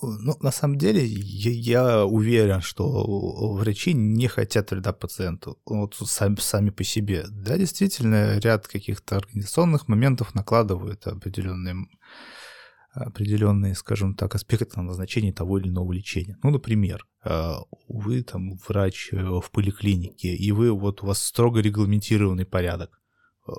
Ну, 0.00 0.36
на 0.40 0.52
самом 0.52 0.78
деле, 0.78 1.04
я, 1.04 1.50
я 1.50 2.04
уверен, 2.04 2.60
что 2.60 3.54
врачи 3.54 3.94
не 3.94 4.28
хотят 4.28 4.70
вреда 4.70 4.92
пациенту, 4.92 5.58
вот 5.66 5.96
сами, 5.96 6.36
сами 6.36 6.70
по 6.70 6.84
себе. 6.84 7.24
Да, 7.28 7.58
действительно, 7.58 8.38
ряд 8.38 8.68
каких-то 8.68 9.16
организационных 9.16 9.88
моментов 9.88 10.34
накладывают 10.34 11.06
определенные, 11.06 11.74
определенные, 12.92 13.74
скажем 13.74 14.14
так, 14.14 14.34
аспекты 14.34 14.76
на 14.76 14.82
назначение 14.82 15.32
того 15.32 15.58
или 15.58 15.68
иного 15.68 15.92
лечения. 15.92 16.36
Ну, 16.44 16.50
например, 16.50 17.04
а, 17.24 17.58
вы 17.88 18.22
там 18.22 18.56
врач 18.68 19.08
э, 19.12 19.16
в 19.16 19.50
поликлинике, 19.50 20.34
и 20.34 20.52
вы 20.52 20.70
вот 20.70 21.02
у 21.02 21.06
вас 21.06 21.20
строго 21.20 21.60
регламентированный 21.60 22.46
порядок 22.46 22.97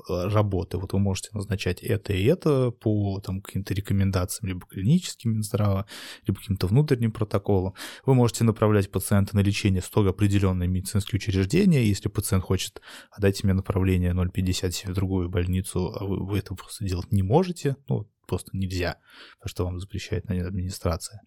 работы. 0.07 0.77
Вот 0.77 0.93
вы 0.93 0.99
можете 0.99 1.29
назначать 1.33 1.81
это 1.81 2.13
и 2.13 2.23
это 2.25 2.71
по 2.71 3.19
там, 3.21 3.41
каким-то 3.41 3.73
рекомендациям, 3.73 4.47
либо 4.49 4.65
клиническим 4.67 5.33
Минздрава, 5.33 5.85
либо 6.25 6.39
каким-то 6.39 6.67
внутренним 6.67 7.11
протоколам. 7.11 7.73
Вы 8.05 8.15
можете 8.15 8.43
направлять 8.43 8.91
пациента 8.91 9.35
на 9.35 9.41
лечение 9.41 9.81
в 9.81 9.85
строго 9.85 10.09
определенные 10.09 10.67
медицинские 10.67 11.17
учреждения. 11.17 11.83
Если 11.83 12.09
пациент 12.09 12.43
хочет, 12.43 12.81
отдать 13.11 13.43
мне 13.43 13.53
направление 13.53 14.13
0,50 14.13 14.91
в 14.91 14.93
другую 14.93 15.29
больницу, 15.29 15.95
а 15.99 16.05
вы, 16.05 16.25
вы 16.25 16.39
это 16.39 16.55
просто 16.55 16.85
делать 16.85 17.11
не 17.11 17.23
можете, 17.23 17.75
ну, 17.87 18.07
просто 18.29 18.55
нельзя, 18.55 18.97
потому 19.39 19.49
что 19.49 19.65
вам 19.65 19.79
запрещает 19.79 20.29
администрация. 20.29 21.21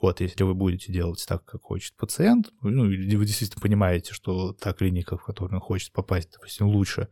Вот, 0.00 0.20
если 0.20 0.44
вы 0.44 0.54
будете 0.54 0.92
делать 0.92 1.24
так, 1.26 1.44
как 1.44 1.62
хочет 1.62 1.96
пациент, 1.96 2.50
ну, 2.62 2.90
или 2.90 3.16
вы 3.16 3.24
действительно 3.24 3.60
понимаете, 3.60 4.12
что 4.12 4.52
та 4.52 4.72
клиника, 4.72 5.16
в 5.16 5.24
которую 5.24 5.54
он 5.54 5.60
хочет 5.60 5.92
попасть, 5.92 6.30
допустим, 6.32 6.66
лучше, 6.66 7.08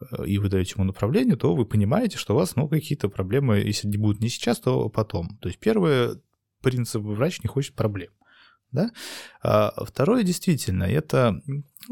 э, 0.00 0.26
и 0.26 0.38
вы 0.38 0.48
даете 0.48 0.74
ему 0.76 0.84
направление, 0.84 1.36
то 1.36 1.54
вы 1.54 1.66
понимаете, 1.66 2.16
что 2.16 2.34
у 2.34 2.38
вас, 2.38 2.56
ну, 2.56 2.68
какие-то 2.68 3.08
проблемы, 3.08 3.58
если 3.58 3.88
не 3.88 3.98
будут 3.98 4.20
не 4.20 4.28
сейчас, 4.28 4.60
то 4.60 4.88
потом. 4.88 5.36
То 5.38 5.48
есть 5.48 5.58
первый 5.58 6.20
принцип 6.62 7.02
врач 7.02 7.42
не 7.42 7.48
хочет 7.48 7.74
проблем. 7.74 8.12
Да? 8.72 8.90
А 9.42 9.84
второе, 9.84 10.22
действительно, 10.22 10.84
это 10.84 11.40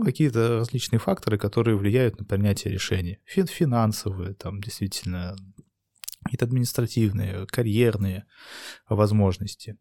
какие-то 0.04 0.58
различные 0.58 0.98
факторы, 0.98 1.38
которые 1.38 1.76
влияют 1.76 2.18
на 2.18 2.24
принятие 2.24 2.72
решений. 2.72 3.18
Финансовые, 3.24 4.34
там, 4.34 4.60
действительно, 4.60 5.36
какие-то 6.24 6.46
административные, 6.46 7.46
карьерные 7.46 8.26
возможности. 8.88 9.78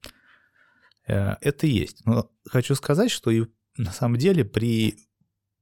Э, 1.07 1.35
это 1.41 1.67
есть. 1.67 2.05
Но 2.05 2.31
хочу 2.45 2.75
сказать, 2.75 3.11
что 3.11 3.31
и 3.31 3.45
на 3.77 3.91
самом 3.91 4.17
деле 4.17 4.45
при 4.45 4.97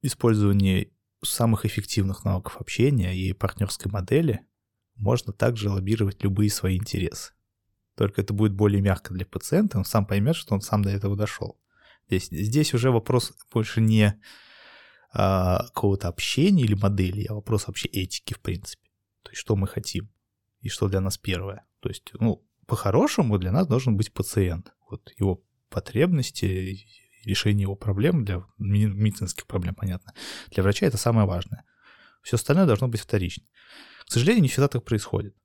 использовании 0.01 0.93
самых 1.23 1.65
эффективных 1.65 2.25
навыков 2.25 2.57
общения 2.59 3.15
и 3.15 3.33
партнерской 3.33 3.91
модели 3.91 4.41
можно 4.95 5.33
также 5.33 5.69
лоббировать 5.69 6.23
любые 6.23 6.49
свои 6.49 6.77
интересы. 6.77 7.33
Только 7.95 8.21
это 8.21 8.33
будет 8.33 8.53
более 8.53 8.81
мягко 8.81 9.13
для 9.13 9.25
пациента, 9.25 9.77
он 9.77 9.85
сам 9.85 10.05
поймет, 10.05 10.35
что 10.35 10.55
он 10.55 10.61
сам 10.61 10.81
до 10.81 10.89
этого 10.89 11.15
дошел. 11.15 11.59
Здесь, 12.07 12.29
здесь 12.29 12.73
уже 12.73 12.91
вопрос 12.91 13.33
больше 13.53 13.81
не 13.81 14.19
а, 15.13 15.65
какого-то 15.67 16.07
общения 16.07 16.63
или 16.63 16.73
модели, 16.73 17.25
а 17.25 17.35
вопрос 17.35 17.67
вообще 17.67 17.87
этики, 17.89 18.33
в 18.33 18.39
принципе. 18.39 18.89
То 19.23 19.31
есть, 19.31 19.41
что 19.41 19.55
мы 19.55 19.67
хотим 19.67 20.09
и 20.61 20.69
что 20.69 20.87
для 20.87 21.01
нас 21.01 21.17
первое. 21.17 21.65
То 21.79 21.89
есть, 21.89 22.11
ну, 22.19 22.45
по-хорошему 22.67 23.37
для 23.37 23.51
нас 23.51 23.67
должен 23.67 23.97
быть 23.97 24.13
пациент. 24.13 24.73
Вот 24.89 25.11
его 25.17 25.43
потребности, 25.69 26.85
решение 27.25 27.63
его 27.63 27.75
проблем, 27.75 28.23
для 28.25 28.43
медицинских 28.57 29.47
проблем, 29.47 29.75
понятно. 29.75 30.13
Для 30.49 30.63
врача 30.63 30.85
это 30.85 30.97
самое 30.97 31.27
важное. 31.27 31.63
Все 32.21 32.35
остальное 32.35 32.65
должно 32.65 32.87
быть 32.87 33.01
вторично. 33.01 33.45
К 34.05 34.11
сожалению, 34.11 34.43
не 34.43 34.49
всегда 34.49 34.67
так 34.67 34.83
происходит. 34.83 35.35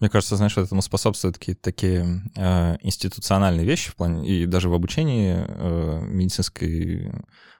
Мне 0.00 0.10
кажется, 0.10 0.36
знаешь, 0.36 0.56
этому 0.56 0.82
способствуют 0.82 1.38
какие-то 1.38 1.62
такие 1.62 2.22
э, 2.34 2.76
институциональные 2.80 3.64
вещи 3.64 3.90
в 3.90 3.94
плане, 3.94 4.28
и 4.28 4.46
даже 4.46 4.68
в 4.68 4.74
обучении 4.74 5.36
э, 5.36 6.00
медицинской, 6.06 7.06
э, 7.06 7.12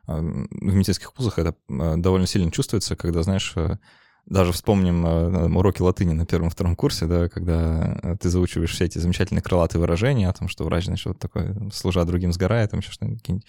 в 0.07 0.75
медицинских 0.75 1.17
вузах 1.17 1.39
это 1.39 1.57
э, 1.69 1.97
довольно 1.97 2.27
сильно 2.27 2.51
чувствуется, 2.51 2.97
когда, 2.97 3.23
знаешь, 3.23 3.53
э, 3.55 3.79
даже 4.27 4.53
вспомним 4.53 5.07
э, 5.07 5.49
уроки 5.55 5.83
латыни 5.83 6.13
на 6.13 6.25
первом-втором 6.25 6.77
курсе, 6.77 7.07
да, 7.07 7.29
когда 7.29 7.99
э, 8.03 8.17
ты 8.19 8.31
заучиваешь 8.31 8.73
все 8.73 8.87
эти 8.87 8.99
замечательные 8.99 9.43
крылатые 9.43 9.81
выражения 9.81 10.29
о 10.29 10.33
том, 10.33 10.49
что 10.49 10.65
врач, 10.65 10.87
значит, 10.87 11.07
вот 11.07 11.19
такой, 11.19 11.55
служа 11.73 12.05
другим 12.05 12.33
сгорает, 12.33 12.71
там 12.71 12.81
еще 12.81 12.91
что-нибудь. 12.91 13.45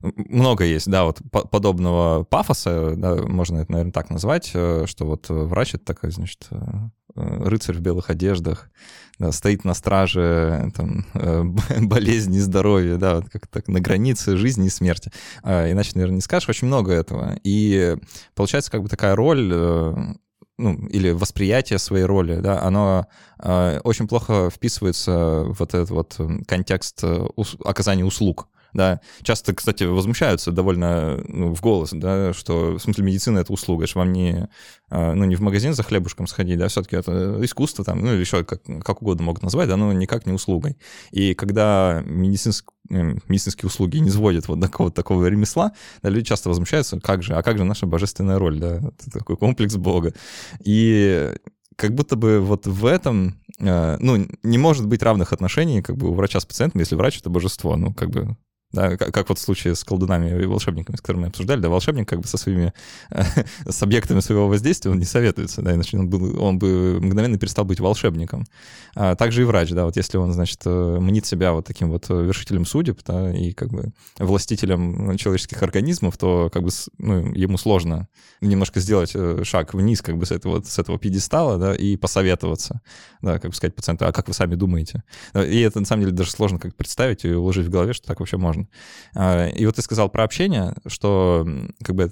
Много 0.00 0.64
есть, 0.64 0.88
да, 0.88 1.04
вот 1.04 1.18
подобного 1.30 2.24
пафоса, 2.24 2.94
да, 2.96 3.16
можно 3.16 3.58
это, 3.58 3.72
наверное, 3.72 3.92
так 3.92 4.10
назвать, 4.10 4.52
э, 4.54 4.84
что 4.86 5.06
вот 5.06 5.26
врач— 5.28 5.70
это 5.74 5.84
такой, 5.84 6.10
значит, 6.10 6.48
рыцарь 7.20 7.76
в 7.76 7.80
белых 7.80 8.10
одеждах, 8.10 8.70
да, 9.18 9.32
стоит 9.32 9.64
на 9.64 9.74
страже 9.74 10.72
там, 10.74 11.06
болезни, 11.86 12.38
здоровья, 12.38 12.96
да, 12.96 13.16
вот 13.16 13.28
как 13.30 13.46
так 13.46 13.68
на 13.68 13.80
границе 13.80 14.36
жизни 14.36 14.66
и 14.66 14.70
смерти. 14.70 15.12
А, 15.42 15.70
иначе, 15.70 15.92
наверное, 15.94 16.16
не 16.16 16.22
скажешь, 16.22 16.48
очень 16.48 16.68
много 16.68 16.92
этого. 16.92 17.36
И 17.44 17.96
получается 18.34 18.70
как 18.70 18.82
бы 18.82 18.88
такая 18.88 19.14
роль 19.14 20.16
ну, 20.60 20.74
или 20.88 21.10
восприятие 21.10 21.78
своей 21.78 22.04
роли, 22.04 22.36
да, 22.40 22.60
оно 22.60 23.06
э, 23.42 23.80
очень 23.82 24.06
плохо 24.06 24.50
вписывается 24.50 25.44
в 25.44 25.58
вот 25.58 25.74
этот 25.74 25.90
вот 25.90 26.20
контекст 26.46 27.02
э, 27.02 27.26
ус- 27.34 27.56
оказания 27.64 28.04
услуг 28.04 28.46
да. 28.72 29.00
Часто, 29.22 29.54
кстати, 29.54 29.84
возмущаются 29.84 30.52
довольно 30.52 31.22
ну, 31.28 31.54
в 31.54 31.60
голос, 31.60 31.90
да, 31.92 32.32
что, 32.32 32.72
в 32.74 32.80
смысле, 32.80 33.04
медицина— 33.04 33.38
это 33.40 33.52
услуга, 33.52 33.86
что 33.86 34.00
вам 34.00 34.12
не, 34.12 34.48
а, 34.88 35.14
ну, 35.14 35.24
не 35.24 35.36
в 35.36 35.40
магазин 35.40 35.74
за 35.74 35.82
хлебушком 35.82 36.26
сходить, 36.26 36.58
да, 36.58 36.68
все-таки 36.68 36.96
это 36.96 37.38
искусство 37.42 37.84
там, 37.84 38.00
ну, 38.00 38.12
или 38.12 38.20
еще 38.20 38.44
как, 38.44 38.62
как 38.84 39.02
угодно 39.02 39.24
могут 39.24 39.42
назвать, 39.42 39.68
да, 39.68 39.76
но 39.76 39.92
никак 39.92 40.26
не 40.26 40.32
услугой. 40.32 40.76
И 41.10 41.34
когда 41.34 42.02
медицинск, 42.04 42.70
э, 42.90 43.14
медицинские 43.28 43.68
услуги 43.68 43.98
не 43.98 44.10
сводят 44.10 44.48
вот 44.48 44.60
такого, 44.60 44.90
такого 44.90 45.26
ремесла, 45.26 45.72
да, 46.02 46.08
люди 46.08 46.26
часто 46.26 46.48
возмущаются, 46.48 47.00
как 47.00 47.22
же, 47.22 47.34
а 47.34 47.42
как 47.42 47.58
же 47.58 47.64
наша 47.64 47.86
божественная 47.86 48.38
роль, 48.38 48.58
да, 48.58 48.76
это 48.76 49.10
такой 49.10 49.36
комплекс 49.36 49.76
Бога. 49.76 50.14
И 50.64 51.32
как 51.80 51.94
будто 51.94 52.14
бы 52.16 52.40
вот 52.40 52.66
в 52.66 52.84
этом, 52.84 53.40
э, 53.58 53.96
ну, 54.00 54.26
не 54.42 54.58
может 54.58 54.86
быть 54.86 55.02
равных 55.02 55.32
отношений 55.32 55.80
как 55.80 55.96
бы 55.96 56.10
у 56.10 56.14
врача 56.14 56.38
с 56.38 56.44
пациентом, 56.44 56.80
если 56.80 56.94
врач— 56.94 57.18
это 57.20 57.30
божество, 57.30 57.76
ну, 57.76 57.94
как 57.94 58.10
бы 58.10 58.36
да, 58.72 58.96
как, 58.96 59.12
как 59.12 59.28
вот 59.28 59.38
в 59.38 59.42
случае 59.42 59.74
с 59.74 59.82
колдунами 59.82 60.42
и 60.42 60.46
волшебниками, 60.46 60.96
с 60.96 61.00
которыми 61.00 61.22
мы 61.22 61.28
обсуждали, 61.28 61.60
да, 61.60 61.68
волшебник 61.68 62.08
как 62.08 62.20
бы 62.20 62.28
со 62.28 62.36
своими, 62.36 62.72
с 63.68 63.82
объектами 63.82 64.20
своего 64.20 64.48
воздействия 64.48 64.90
он 64.90 64.98
не 64.98 65.04
советуется, 65.04 65.60
да, 65.62 65.74
иначе 65.74 65.98
он, 65.98 66.08
был, 66.08 66.40
он 66.40 66.58
бы 66.58 67.00
мгновенно 67.00 67.38
перестал 67.38 67.64
быть 67.64 67.80
волшебником. 67.80 68.46
А 68.94 69.16
также 69.16 69.42
и 69.42 69.44
врач, 69.44 69.70
да, 69.70 69.84
вот 69.84 69.96
если 69.96 70.18
он, 70.18 70.32
значит, 70.32 70.60
э, 70.64 70.98
мнит 71.00 71.26
себя 71.26 71.52
вот 71.52 71.66
таким 71.66 71.90
вот 71.90 72.08
вершителем 72.08 72.64
судеб, 72.64 73.00
да, 73.06 73.36
и 73.36 73.52
как 73.52 73.70
бы 73.70 73.92
властителем 74.18 75.16
человеческих 75.16 75.62
организмов, 75.62 76.16
то 76.16 76.48
как 76.52 76.62
бы, 76.62 76.70
ну, 76.98 77.32
ему 77.34 77.58
сложно 77.58 78.08
немножко 78.40 78.78
сделать 78.80 79.12
э, 79.14 79.42
шаг 79.44 79.74
вниз 79.74 80.00
как 80.00 80.16
бы 80.16 80.26
с 80.26 80.30
этого, 80.30 80.62
с 80.62 80.78
этого 80.78 80.98
пьедестала, 80.98 81.58
да, 81.58 81.74
и 81.74 81.96
посоветоваться, 81.96 82.80
да, 83.20 83.40
как 83.40 83.50
бы 83.50 83.56
сказать 83.56 83.74
пациенту, 83.74 84.06
а 84.06 84.12
как 84.12 84.28
вы 84.28 84.34
сами 84.34 84.54
думаете? 84.54 85.02
И 85.34 85.60
это, 85.60 85.80
на 85.80 85.86
самом 85.86 86.02
деле, 86.02 86.14
даже 86.14 86.30
сложно 86.30 86.58
как 86.58 86.76
представить 86.76 87.24
и 87.24 87.32
уложить 87.32 87.66
в 87.66 87.70
голове, 87.70 87.92
что 87.92 88.06
так 88.06 88.20
вообще 88.20 88.36
можно 88.36 88.59
важно. 88.60 88.68
А, 89.14 89.48
и 89.48 89.66
вот 89.66 89.76
ты 89.76 89.82
сказал 89.82 90.08
про 90.08 90.24
общение, 90.24 90.74
что 90.86 91.46
как 91.82 91.96
бы 91.96 92.10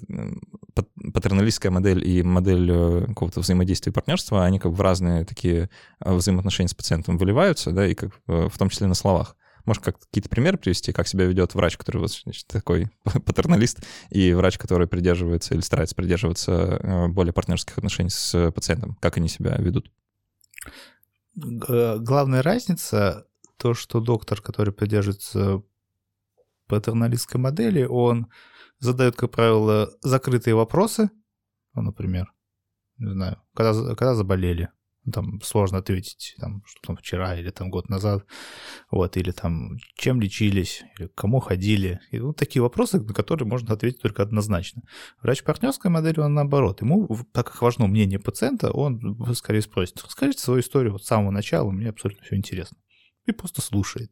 патерналистская 1.13 1.73
модель 1.73 2.07
и 2.07 2.23
модель 2.23 2.71
э, 2.71 3.07
какого-то 3.09 3.41
взаимодействия 3.41 3.91
и 3.91 3.95
партнерства, 3.95 4.45
они 4.45 4.59
как 4.59 4.71
бы 4.71 4.77
в 4.77 4.81
разные 4.81 5.25
такие 5.25 5.71
а, 5.99 6.15
взаимоотношения 6.15 6.69
с 6.69 6.75
пациентом 6.75 7.19
выливаются, 7.19 7.73
да, 7.73 7.87
и 7.87 7.95
как 7.95 8.21
э, 8.29 8.49
в 8.49 8.59
том 8.59 8.69
числе 8.69 8.87
на 8.87 8.95
словах. 8.95 9.37
Можешь 9.65 9.83
как 9.83 9.99
какие-то 9.99 10.29
примеры 10.29 10.57
привести, 10.57 10.93
как 10.93 11.09
себя 11.09 11.27
ведет 11.27 11.55
врач, 11.55 11.77
который 11.77 11.99
вот, 11.99 12.13
значит, 12.13 12.47
такой 12.47 12.89
патерналист, 13.25 13.85
и 14.11 14.33
врач, 14.33 14.57
который 14.57 14.87
придерживается 14.87 15.55
или 15.55 15.61
старается 15.61 15.95
придерживаться 15.95 16.53
э, 16.53 17.09
более 17.09 17.33
партнерских 17.33 17.77
отношений 17.77 18.11
с 18.11 18.51
пациентом? 18.53 18.97
Как 19.01 19.17
они 19.17 19.29
себя 19.29 19.57
ведут? 19.57 19.91
Главная 21.35 22.43
разница 22.43 23.27
то, 23.59 23.75
что 23.75 24.01
доктор, 24.01 24.41
который 24.41 24.73
придерживается 24.73 25.63
патерналистской 26.69 27.41
модели 27.41 27.85
он 27.85 28.29
задает, 28.79 29.17
как 29.17 29.33
правило, 29.33 29.91
закрытые 30.03 30.55
вопросы, 30.55 31.11
ну, 31.75 31.83
например, 31.83 32.33
не 32.99 33.11
знаю, 33.13 33.43
когда, 33.55 33.73
когда 33.95 34.15
заболели, 34.15 34.71
ну, 35.05 35.13
там 35.13 35.41
сложно 35.41 35.79
ответить, 35.79 36.35
там, 36.39 36.63
что 36.67 36.81
там 36.87 36.97
вчера 36.97 37.35
или 37.37 37.51
там 37.51 37.71
год 37.71 37.89
назад, 37.89 38.27
вот, 38.91 39.17
или 39.17 39.31
там 39.31 39.77
чем 39.97 40.21
лечились, 40.21 40.83
или 40.99 41.07
к 41.07 41.15
кому 41.15 41.41
ходили. 41.41 42.01
И 42.11 42.19
вот 42.21 42.37
такие 42.37 42.63
вопросы, 42.63 43.01
на 43.01 43.15
которые 43.15 43.49
можно 43.49 43.75
ответить 43.75 44.03
только 44.03 44.23
однозначно. 44.23 44.83
Врач 45.23 45.45
партнерской 45.45 45.91
модели, 45.91 46.21
он 46.21 46.35
наоборот. 46.35 46.83
Ему, 46.83 47.09
так 47.33 47.47
как 47.47 47.63
важно 47.63 47.87
мнение 47.87 48.19
пациента, 48.19 48.71
он 48.71 49.17
скорее 49.35 49.63
спросит, 49.63 50.03
расскажите 50.05 50.41
свою 50.41 50.61
историю 50.61 50.93
вот 50.93 51.05
с 51.05 51.07
самого 51.07 51.31
начала, 51.31 51.71
мне 51.71 51.89
абсолютно 51.89 52.25
все 52.25 52.37
интересно. 52.37 52.77
И 53.25 53.33
просто 53.33 53.63
слушает. 53.63 54.11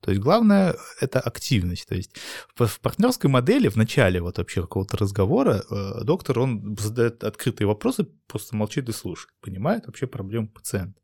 То 0.00 0.10
есть 0.10 0.22
главное— 0.22 0.76
это 1.00 1.20
активность. 1.20 1.88
То 1.88 1.94
есть 1.94 2.16
в 2.54 2.80
партнерской 2.80 3.30
модели 3.30 3.68
в 3.68 3.76
начале 3.76 4.20
вот 4.20 4.38
вообще 4.38 4.60
какого-то 4.60 4.96
разговора 4.96 5.62
э, 5.68 6.04
доктор, 6.04 6.38
он 6.40 6.76
задает 6.78 7.24
открытые 7.24 7.66
вопросы, 7.66 8.06
просто 8.26 8.56
молчит 8.56 8.88
и 8.88 8.92
слушает, 8.92 9.32
понимает 9.40 9.86
вообще 9.86 10.06
проблему 10.06 10.48
пациента. 10.48 11.00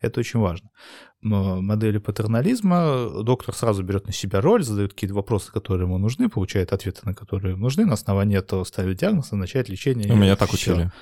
Это 0.00 0.20
очень 0.20 0.40
важно. 0.40 0.70
Модели 1.22 1.98
патернализма 1.98 3.22
доктор 3.22 3.54
сразу 3.54 3.82
берет 3.82 4.06
на 4.06 4.12
себя 4.12 4.40
роль, 4.40 4.62
задает 4.62 4.92
какие-то 4.92 5.14
вопросы, 5.14 5.50
которые 5.50 5.86
ему 5.86 5.98
нужны, 5.98 6.28
получает 6.28 6.72
ответы, 6.72 7.00
на 7.04 7.14
которые 7.14 7.52
ему 7.52 7.62
нужны, 7.62 7.86
на 7.86 7.94
основании 7.94 8.38
этого 8.38 8.64
ставит 8.64 8.98
диагноз, 8.98 9.30
назначает 9.32 9.68
лечение. 9.68 10.14
Меня 10.14 10.36
так 10.36 10.52
учили. 10.52 10.92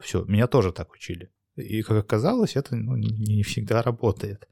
Все, 0.00 0.24
меня 0.24 0.46
тоже 0.46 0.72
так 0.72 0.92
учили. 0.92 1.30
И, 1.56 1.82
как 1.82 1.98
оказалось, 1.98 2.56
это 2.56 2.74
ну, 2.76 2.96
не 2.96 3.42
всегда 3.42 3.82
работает. 3.82 4.48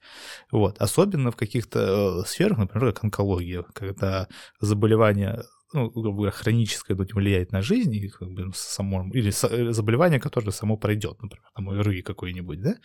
Вот. 0.51 0.81
Особенно 0.81 1.31
в 1.31 1.37
каких-то 1.37 2.23
э, 2.23 2.29
сферах, 2.29 2.59
например, 2.59 2.93
как 2.93 3.05
онкология, 3.05 3.65
когда 3.75 4.29
заболевание 4.61 5.43
ну, 5.73 5.91
грубо 5.91 6.17
говоря, 6.17 6.33
хроническое 6.33 6.97
не 6.97 7.13
влияет 7.13 7.53
на 7.53 7.63
жизнь, 7.63 7.95
и 7.95 8.09
как 8.09 8.31
бы 8.31 8.51
само, 8.55 9.09
или 9.13 9.31
э, 9.31 9.73
заболевание, 9.73 10.21
которое 10.21 10.51
само 10.51 10.77
пройдет, 10.77 11.23
например, 11.23 11.49
там 11.55 11.71
ОРВИ 11.71 12.03
какой-нибудь, 12.03 12.61
да, 12.61 12.77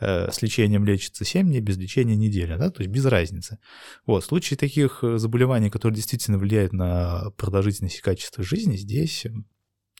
э, 0.00 0.30
с 0.30 0.42
лечением 0.42 0.84
лечится 0.84 1.24
7 1.24 1.46
дней, 1.46 1.60
без 1.60 1.76
лечения 1.78 2.16
неделя, 2.16 2.58
да, 2.58 2.70
то 2.70 2.82
есть 2.82 2.92
без 2.92 3.06
разницы. 3.06 3.58
Вот, 4.06 4.24
в 4.24 4.26
случае 4.26 4.58
таких 4.58 5.02
заболеваний, 5.02 5.70
которые 5.70 5.96
действительно 5.96 6.38
влияют 6.38 6.72
на 6.72 7.30
продолжительность 7.36 7.98
и 7.98 8.02
качество 8.02 8.44
жизни, 8.44 8.76
здесь 8.76 9.26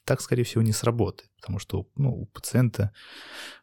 так, 0.09 0.21
скорее 0.21 0.43
всего, 0.43 0.63
не 0.63 0.71
сработает, 0.71 1.29
потому 1.35 1.59
что 1.59 1.87
ну, 1.95 2.09
у 2.09 2.25
пациента 2.25 2.91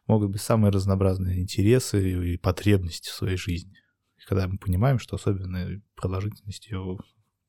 могут 0.07 0.31
быть 0.31 0.41
самые 0.41 0.71
разнообразные 0.71 1.41
интересы 1.41 2.33
и 2.33 2.37
потребности 2.37 3.09
в 3.09 3.13
своей 3.13 3.35
жизни. 3.35 3.73
И 4.15 4.21
когда 4.25 4.47
мы 4.47 4.57
понимаем, 4.57 4.97
что 4.97 5.17
особенно 5.17 5.81
продолжительность 5.97 6.67
ее 6.67 6.99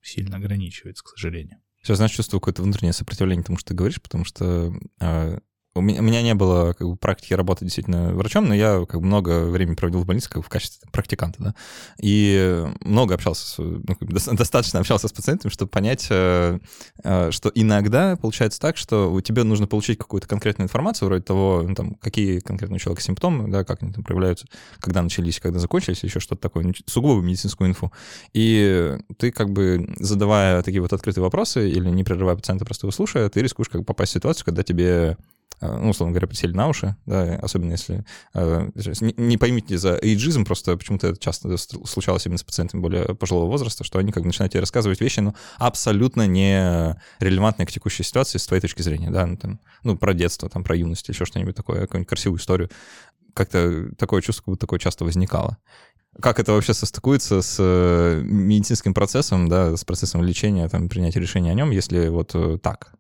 сильно 0.02 0.38
ограничивается, 0.38 1.04
к 1.04 1.10
сожалению. 1.10 1.58
Сейчас, 1.80 1.98
знаешь, 1.98 2.10
чувствую 2.10 2.40
какое-то 2.40 2.62
внутреннее 2.62 2.92
сопротивление 2.92 3.44
тому, 3.44 3.56
что 3.56 3.68
ты 3.68 3.74
говоришь, 3.74 4.02
потому 4.02 4.24
что 4.24 4.72
а, 4.98 5.38
у 5.78 5.82
меня, 5.82 6.22
не 6.22 6.34
было 6.34 6.72
как 6.72 6.88
бы, 6.88 6.96
практики 6.96 7.34
работы 7.34 7.64
действительно 7.64 8.12
врачом, 8.14 8.46
но 8.46 8.54
я 8.54 8.84
как 8.86 9.00
бы, 9.00 9.06
много 9.06 9.46
времени 9.46 9.74
проводил 9.74 10.00
в 10.00 10.06
больнице 10.06 10.30
как 10.30 10.44
в 10.44 10.48
качестве 10.48 10.88
практиканта, 10.90 11.42
да, 11.42 11.54
и 12.00 12.66
много 12.80 13.14
общался, 13.14 13.46
с, 13.46 13.58
ну, 13.58 13.82
достаточно 14.00 14.80
общался 14.80 15.08
с 15.08 15.12
пациентами, 15.12 15.50
чтобы 15.50 15.70
понять, 15.70 16.06
э, 16.10 16.58
э, 17.04 17.30
что 17.30 17.50
иногда 17.54 18.16
получается 18.16 18.60
так, 18.60 18.76
что 18.76 19.12
у 19.12 19.20
тебя 19.20 19.44
нужно 19.44 19.66
получить 19.66 19.98
какую-то 19.98 20.28
конкретную 20.28 20.66
информацию, 20.66 21.08
вроде 21.08 21.22
того, 21.22 21.64
ну, 21.66 21.74
там, 21.74 21.94
какие 21.94 22.40
конкретно 22.40 22.76
у 22.76 22.78
человека 22.78 23.02
симптомы, 23.02 23.48
да, 23.48 23.64
как 23.64 23.82
они 23.82 23.92
там 23.92 24.04
проявляются, 24.04 24.46
когда 24.80 25.02
начались, 25.02 25.40
когда 25.40 25.58
закончились, 25.58 26.02
еще 26.02 26.20
что-то 26.20 26.40
такое, 26.42 26.64
ну, 26.64 26.72
сугубо 26.86 27.20
медицинскую 27.20 27.70
инфу. 27.70 27.92
И 28.32 28.96
ты 29.18 29.30
как 29.30 29.50
бы, 29.50 29.94
задавая 29.98 30.62
такие 30.62 30.80
вот 30.80 30.92
открытые 30.92 31.22
вопросы 31.22 31.70
или 31.70 31.88
не 31.88 32.04
прерывая 32.04 32.36
пациента, 32.36 32.64
просто 32.64 32.86
его 32.86 32.92
слушая, 32.92 33.28
ты 33.28 33.42
рискуешь 33.42 33.68
как 33.68 33.80
бы 33.82 33.84
попасть 33.84 34.12
в 34.12 34.14
ситуацию, 34.14 34.44
когда 34.44 34.62
тебе 34.62 35.16
ну, 35.60 35.90
условно 35.90 36.12
говоря, 36.12 36.28
присели 36.28 36.52
на 36.52 36.68
уши, 36.68 36.96
да, 37.06 37.36
особенно 37.42 37.72
если... 37.72 38.04
Э, 38.34 38.68
не 39.00 39.36
поймите 39.36 39.76
за 39.78 39.98
эйджизм, 40.00 40.44
просто 40.44 40.76
почему-то 40.76 41.08
это 41.08 41.18
часто 41.18 41.56
случалось 41.56 42.26
именно 42.26 42.38
с 42.38 42.44
пациентами 42.44 42.80
более 42.80 43.14
пожилого 43.14 43.46
возраста, 43.46 43.84
что 43.84 43.98
они 43.98 44.12
как 44.12 44.22
бы 44.22 44.28
начинают 44.28 44.52
тебе 44.52 44.60
рассказывать 44.60 45.00
вещи, 45.00 45.20
ну, 45.20 45.34
абсолютно 45.58 46.26
не 46.26 46.96
релевантные 47.18 47.66
к 47.66 47.72
текущей 47.72 48.04
ситуации 48.04 48.38
с 48.38 48.46
твоей 48.46 48.60
точки 48.60 48.82
зрения, 48.82 49.10
да, 49.10 49.26
ну, 49.26 49.36
там, 49.36 49.60
ну 49.82 49.96
про 49.96 50.14
детство, 50.14 50.48
там, 50.48 50.62
про 50.62 50.76
юность, 50.76 51.08
еще 51.08 51.24
что-нибудь 51.24 51.56
такое, 51.56 51.80
какую-нибудь 51.82 52.08
красивую 52.08 52.38
историю. 52.38 52.70
Как-то 53.34 53.90
такое 53.96 54.22
чувство, 54.22 54.42
как 54.42 54.52
будто 54.52 54.60
такое 54.60 54.78
часто 54.78 55.04
возникало 55.04 55.58
как 56.20 56.40
это 56.40 56.52
вообще 56.52 56.74
состыкуется 56.74 57.42
с 57.42 57.56
э, 57.60 58.22
медицинским 58.24 58.92
процессом, 58.92 59.46
да, 59.48 59.76
с 59.76 59.84
процессом 59.84 60.24
лечения, 60.24 60.68
там, 60.68 60.88
принятия 60.88 61.20
решения 61.20 61.52
о 61.52 61.54
нем, 61.54 61.70
если 61.70 62.08
вот 62.08 62.34
так? 62.60 62.92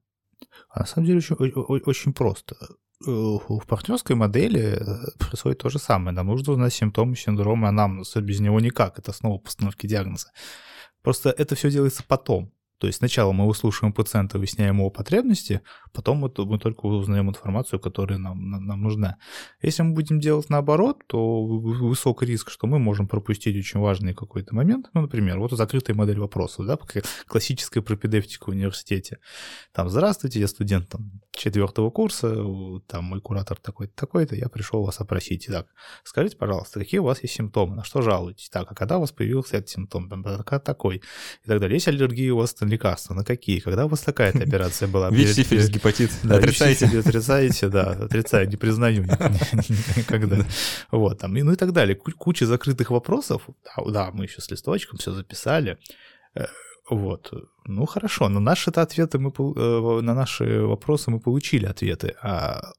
А 0.68 0.80
на 0.80 0.86
самом 0.86 1.06
деле 1.06 1.18
очень, 1.18 1.34
очень 1.36 2.12
просто. 2.12 2.56
Э, 3.06 3.10
в 3.10 3.66
партнерской 3.66 4.16
модели 4.16 4.78
э, 4.80 5.10
происходит 5.18 5.58
то 5.58 5.70
же 5.70 5.78
самое. 5.78 6.14
Нам 6.14 6.26
нужно 6.26 6.52
узнать 6.52 6.74
симптомы 6.74 7.16
синдрома 7.16 7.68
анамнеза. 7.68 8.20
Без 8.20 8.40
него 8.40 8.60
никак. 8.60 8.98
Это 8.98 9.12
основа 9.12 9.38
постановки 9.38 9.86
диагноза. 9.86 10.30
Просто 11.02 11.30
это 11.30 11.54
все 11.54 11.70
делается 11.70 12.02
потом. 12.06 12.52
То 12.78 12.86
есть 12.86 12.98
сначала 12.98 13.32
мы 13.32 13.46
выслушиваем 13.46 13.92
пациента, 13.92 14.38
выясняем 14.38 14.76
его 14.76 14.90
потребности, 14.90 15.62
потом 15.92 16.18
мы, 16.18 16.32
мы 16.36 16.58
только 16.58 16.86
узнаем 16.86 17.28
информацию, 17.28 17.80
которая 17.80 18.18
нам, 18.18 18.50
нам 18.50 18.82
нужна. 18.82 19.16
Если 19.62 19.82
мы 19.82 19.94
будем 19.94 20.20
делать 20.20 20.50
наоборот, 20.50 21.02
то 21.06 21.44
высок 21.44 22.22
риск, 22.22 22.50
что 22.50 22.66
мы 22.66 22.78
можем 22.78 23.08
пропустить 23.08 23.56
очень 23.56 23.80
важный 23.80 24.14
какой-то 24.14 24.54
момент. 24.54 24.90
Ну, 24.94 25.02
например, 25.02 25.38
вот 25.38 25.52
закрытая 25.52 25.96
модель 25.96 26.18
вопросов, 26.18 26.66
да, 26.66 26.78
классическая 27.26 27.82
пропедевтика 27.82 28.44
в 28.44 28.48
университете. 28.48 29.18
Там, 29.72 29.88
здравствуйте, 29.88 30.40
я 30.40 30.48
студент 30.48 30.88
там, 30.88 31.20
четвертого 31.32 31.90
курса, 31.90 32.28
там 32.86 33.04
мой 33.04 33.20
куратор 33.20 33.58
такой-то, 33.58 33.94
такой-то, 33.94 34.36
я 34.36 34.48
пришел 34.48 34.82
вас 34.84 35.00
опросить. 35.00 35.46
Так, 35.46 35.66
скажите, 36.04 36.36
пожалуйста, 36.36 36.80
какие 36.80 37.00
у 37.00 37.04
вас 37.04 37.22
есть 37.22 37.34
симптомы, 37.34 37.76
на 37.76 37.84
что 37.84 38.02
жалуетесь? 38.02 38.50
Так, 38.50 38.70
а 38.70 38.74
когда 38.74 38.98
у 38.98 39.00
вас 39.00 39.12
появился 39.12 39.56
этот 39.56 39.70
симптом? 39.70 40.08
Такой. 40.64 40.96
И 40.96 41.46
так 41.46 41.60
далее. 41.60 41.76
Есть 41.76 41.88
аллергия 41.88 42.32
у 42.32 42.38
вас 42.38 42.58
на 42.60 42.66
лекарства? 42.66 43.14
На 43.14 43.24
какие? 43.24 43.60
Когда 43.60 43.86
у 43.86 43.88
вас 43.88 44.00
такая-то 44.00 44.38
операция 44.42 44.88
была? 44.88 45.10
ВИЧ, 45.10 45.28
сифилис, 45.28 45.70
гепатит. 45.78 46.10
Да, 46.22 46.36
отрицаете? 46.36 46.86
Отрицаете, 46.98 47.68
да, 47.68 47.92
отрицаю, 47.92 48.48
не 48.48 48.56
признаю 48.56 49.02
никогда. 49.96 50.44
Вот, 50.90 51.18
там, 51.18 51.34
ну 51.34 51.52
и 51.52 51.56
так 51.56 51.72
далее. 51.72 51.96
Куча 51.96 52.46
закрытых 52.46 52.90
вопросов. 52.90 53.42
Да, 53.86 54.10
мы 54.12 54.24
еще 54.24 54.40
с 54.40 54.50
листочком 54.50 54.98
все 54.98 55.12
записали 55.12 55.78
э, 56.34 56.46
вот. 56.90 57.32
Ну 57.66 57.86
хорошо, 57.86 58.28
на 58.28 58.40
наши 58.40 58.70
ответы 58.70 59.18
мы 59.18 59.30
э, 59.30 60.00
на 60.02 60.14
наши 60.14 60.62
вопросы 60.62 61.10
мы 61.10 61.20
получили 61.20 61.66
ответы, 61.66 62.14
а 62.22 62.72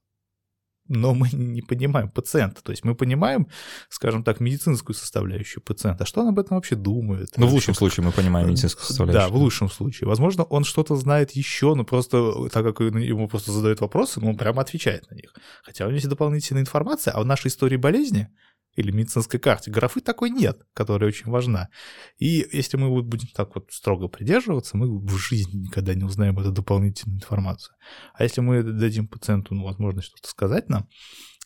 но 0.89 1.13
мы 1.13 1.29
не 1.31 1.61
понимаем 1.61 2.09
пациента. 2.09 2.61
То 2.63 2.71
есть 2.71 2.83
мы 2.83 2.95
понимаем, 2.95 3.47
скажем 3.89 4.23
так, 4.23 4.39
медицинскую 4.39 4.95
составляющую 4.95 5.63
пациента. 5.63 6.05
Что 6.05 6.21
он 6.21 6.29
об 6.29 6.39
этом 6.39 6.57
вообще 6.57 6.75
думает? 6.75 7.29
Ну, 7.37 7.47
в 7.47 7.53
лучшем 7.53 7.75
случае 7.75 8.05
мы 8.05 8.11
понимаем 8.11 8.49
медицинскую 8.49 8.85
составляющую. 8.85 9.29
Да, 9.29 9.33
в 9.33 9.37
лучшем 9.37 9.69
случае. 9.69 10.07
Возможно, 10.07 10.43
он 10.43 10.63
что-то 10.63 10.95
знает 10.95 11.31
еще, 11.31 11.75
но 11.75 11.83
просто 11.83 12.49
так 12.49 12.65
как 12.65 12.79
ему 12.81 13.27
просто 13.29 13.51
задают 13.51 13.79
вопросы, 13.81 14.19
ну, 14.19 14.29
он 14.29 14.37
прямо 14.37 14.61
отвечает 14.61 15.09
на 15.09 15.15
них. 15.15 15.33
Хотя 15.63 15.85
у 15.85 15.87
него 15.87 15.95
есть 15.95 16.09
дополнительная 16.09 16.63
информация, 16.63 17.13
а 17.13 17.21
в 17.21 17.25
нашей 17.25 17.47
истории 17.47 17.77
болезни 17.77 18.29
или 18.75 18.91
медицинской 18.91 19.39
карте. 19.39 19.71
Графы 19.71 20.01
такой 20.01 20.29
нет, 20.29 20.61
которая 20.73 21.09
очень 21.09 21.29
важна. 21.29 21.69
И 22.17 22.47
если 22.51 22.77
мы 22.77 23.01
будем 23.01 23.27
так 23.33 23.55
вот 23.55 23.71
строго 23.71 24.07
придерживаться, 24.07 24.77
мы 24.77 24.99
в 24.99 25.17
жизни 25.17 25.65
никогда 25.65 25.93
не 25.93 26.03
узнаем 26.03 26.37
эту 26.39 26.51
дополнительную 26.51 27.17
информацию. 27.17 27.75
А 28.13 28.23
если 28.23 28.41
мы 28.41 28.63
дадим 28.63 29.07
пациенту 29.07 29.55
ну, 29.55 29.63
возможность 29.63 30.07
что-то 30.07 30.29
сказать 30.29 30.69
нам, 30.69 30.87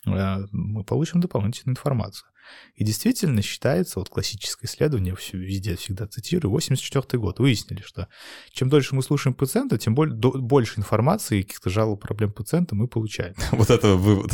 э, 0.06 0.46
мы 0.52 0.84
получим 0.84 1.22
дополнительную 1.22 1.74
информацию. 1.74 2.28
И 2.76 2.84
действительно 2.84 3.42
считается, 3.42 4.00
вот 4.00 4.10
классическое 4.10 4.70
исследование, 4.70 5.16
везде 5.34 5.76
всегда 5.76 6.08
цитирую, 6.08 6.52
84 6.52 7.20
год, 7.20 7.40
выяснили, 7.40 7.82
что 7.82 8.08
чем 8.52 8.70
дольше 8.70 8.96
мы 8.96 9.04
слушаем 9.04 9.34
пациента, 9.34 9.78
тем 9.78 9.96
более, 9.96 10.16
до, 10.16 10.32
больше 10.32 10.80
информации 10.80 11.40
и 11.40 11.44
каких-то 11.44 11.70
жалоб, 11.70 12.02
проблем 12.02 12.32
пациента 12.32 12.76
мы 12.76 12.88
получаем. 12.88 13.36
Вот 13.52 13.70
это 13.70 13.96
вывод. 13.96 14.34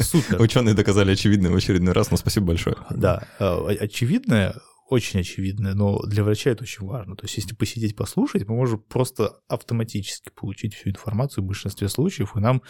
Супер. 0.00 0.40
Ученые 0.40 0.74
доказали 0.74 1.12
очевидное 1.12 1.50
в 1.50 1.56
очередной 1.56 1.92
раз, 1.92 2.10
но 2.10 2.16
спасибо 2.16 2.46
большое. 2.46 2.76
Да, 2.90 3.26
э, 3.38 3.76
очевидное 3.80 4.54
очень 4.88 5.20
очевидное, 5.20 5.74
но 5.74 5.98
для 6.00 6.24
врача 6.24 6.50
это 6.50 6.62
очень 6.62 6.86
важно. 6.86 7.14
То 7.14 7.24
есть, 7.24 7.36
если 7.36 7.54
посидеть, 7.54 7.94
послушать, 7.94 8.48
мы 8.48 8.54
можем 8.54 8.80
просто 8.80 9.40
автоматически 9.46 10.30
получить 10.34 10.74
всю 10.74 10.90
информацию 10.90 11.44
в 11.44 11.46
большинстве 11.46 11.88
случаев, 11.88 12.36
и 12.36 12.40
нам 12.40 12.62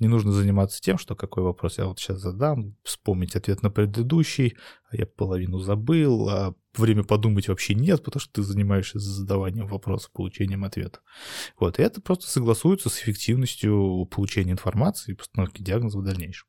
не 0.00 0.08
нужно 0.08 0.32
заниматься 0.32 0.80
тем, 0.80 0.96
что 0.96 1.14
какой 1.14 1.42
вопрос 1.42 1.76
я 1.76 1.86
вот 1.86 2.00
сейчас 2.00 2.20
задам, 2.20 2.76
вспомнить 2.82 3.36
ответ 3.36 3.62
на 3.62 3.70
предыдущий, 3.70 4.56
а 4.90 4.96
я 4.96 5.06
половину 5.06 5.58
забыл, 5.58 6.28
а 6.30 6.54
время 6.74 7.04
подумать 7.04 7.48
вообще 7.48 7.74
нет, 7.74 8.02
потому 8.02 8.20
что 8.20 8.32
ты 8.32 8.42
занимаешься 8.42 8.98
задаванием 8.98 9.66
вопросов, 9.66 10.12
получением 10.12 10.64
ответа. 10.64 11.00
Вот, 11.60 11.78
и 11.78 11.82
это 11.82 12.00
просто 12.00 12.26
согласуется 12.26 12.88
с 12.88 12.98
эффективностью 12.98 14.08
получения 14.10 14.52
информации 14.52 15.12
и 15.12 15.16
постановки 15.16 15.60
диагноза 15.60 15.98
в 15.98 16.04
дальнейшем. 16.04 16.48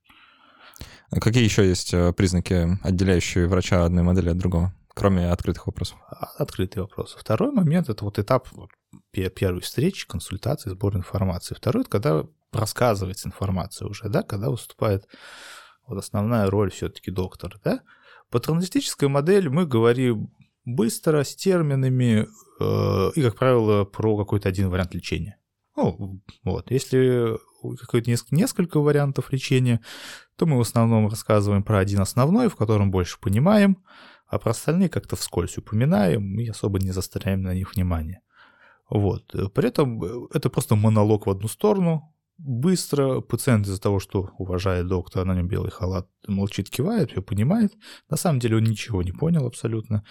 А 1.09 1.19
какие 1.19 1.43
еще 1.43 1.67
есть 1.67 1.93
э, 1.93 2.13
признаки, 2.13 2.77
отделяющие 2.83 3.47
врача 3.47 3.83
одной 3.83 4.03
модели 4.03 4.29
от 4.29 4.37
другого? 4.37 4.73
Кроме 4.97 5.29
открытых 5.29 5.67
вопросов. 5.67 5.99
А, 6.10 6.25
открытые 6.38 6.81
вопросы. 6.81 7.17
Второй 7.19 7.51
момент— 7.51 7.88
это 7.89 8.03
вот 8.03 8.17
этап 8.17 8.47
первой 9.12 9.62
встречи, 9.62 10.07
консультации, 10.07 10.71
сбор 10.71 10.95
информации. 10.95 11.53
Второй— 11.53 11.81
это 11.83 11.89
когда 11.91 12.25
рассказывается 12.51 13.27
информация 13.27 13.88
уже, 13.88 14.10
да, 14.10 14.23
когда 14.23 14.49
выступает 14.49 15.07
вот 15.86 15.99
основная 15.99 16.49
роль 16.49 16.71
все-таки 16.71 17.12
доктора, 17.12 17.60
да. 17.63 17.81
По 18.31 18.39
транзитической 18.39 19.07
модели 19.07 19.49
мы 19.49 19.67
говорим 19.67 20.33
быстро, 20.65 21.23
с 21.23 21.36
терминами 21.36 22.27
э, 22.60 23.12
и, 23.15 23.21
как 23.21 23.36
правило, 23.36 23.86
про 23.86 24.17
какой-то 24.17 24.49
один 24.49 24.69
вариант 24.69 24.95
лечения. 24.95 25.38
Ну, 25.75 26.21
вот. 26.43 26.71
Если 26.71 27.38
какое-то 27.79 28.10
несколько 28.31 28.79
вариантов 28.79 29.31
лечения, 29.31 29.79
то 30.38 30.47
мы 30.47 30.57
в 30.57 30.62
основном 30.62 31.07
рассказываем 31.07 31.63
про 31.63 31.79
один 31.79 32.01
основной, 32.01 32.49
в 32.49 32.55
котором 32.55 32.89
больше 32.89 33.19
понимаем, 33.19 33.83
а 34.27 34.39
про 34.39 34.51
остальные 34.51 34.89
как-то 34.89 35.15
вскользь 35.15 35.57
упоминаем 35.57 36.39
и 36.39 36.47
особо 36.47 36.79
не 36.79 36.91
заостряем 36.91 37.41
на 37.41 37.53
них 37.53 37.75
внимание. 37.75 38.21
Вот. 38.89 39.33
При 39.53 39.67
этом 39.67 40.03
э, 40.03 40.27
это 40.33 40.49
просто 40.49 40.75
монолог 40.75 41.27
в 41.27 41.29
одну 41.29 41.47
сторону, 41.47 42.13
быстро, 42.37 43.21
пациент 43.21 43.65
из-за 43.65 43.81
того, 43.81 43.99
что 43.99 44.29
уважает 44.37 44.87
доктора, 44.87 45.25
на 45.25 45.35
нем 45.35 45.47
белый 45.47 45.71
халат, 45.71 46.07
молчит, 46.27 46.69
кивает, 46.69 47.11
все 47.11 47.21
понимает. 47.21 47.73
На 48.09 48.17
самом 48.17 48.39
деле 48.39 48.57
он 48.57 48.63
ничего 48.63 49.03
не 49.03 49.11
понял 49.11 49.45
абсолютно. 49.45 50.03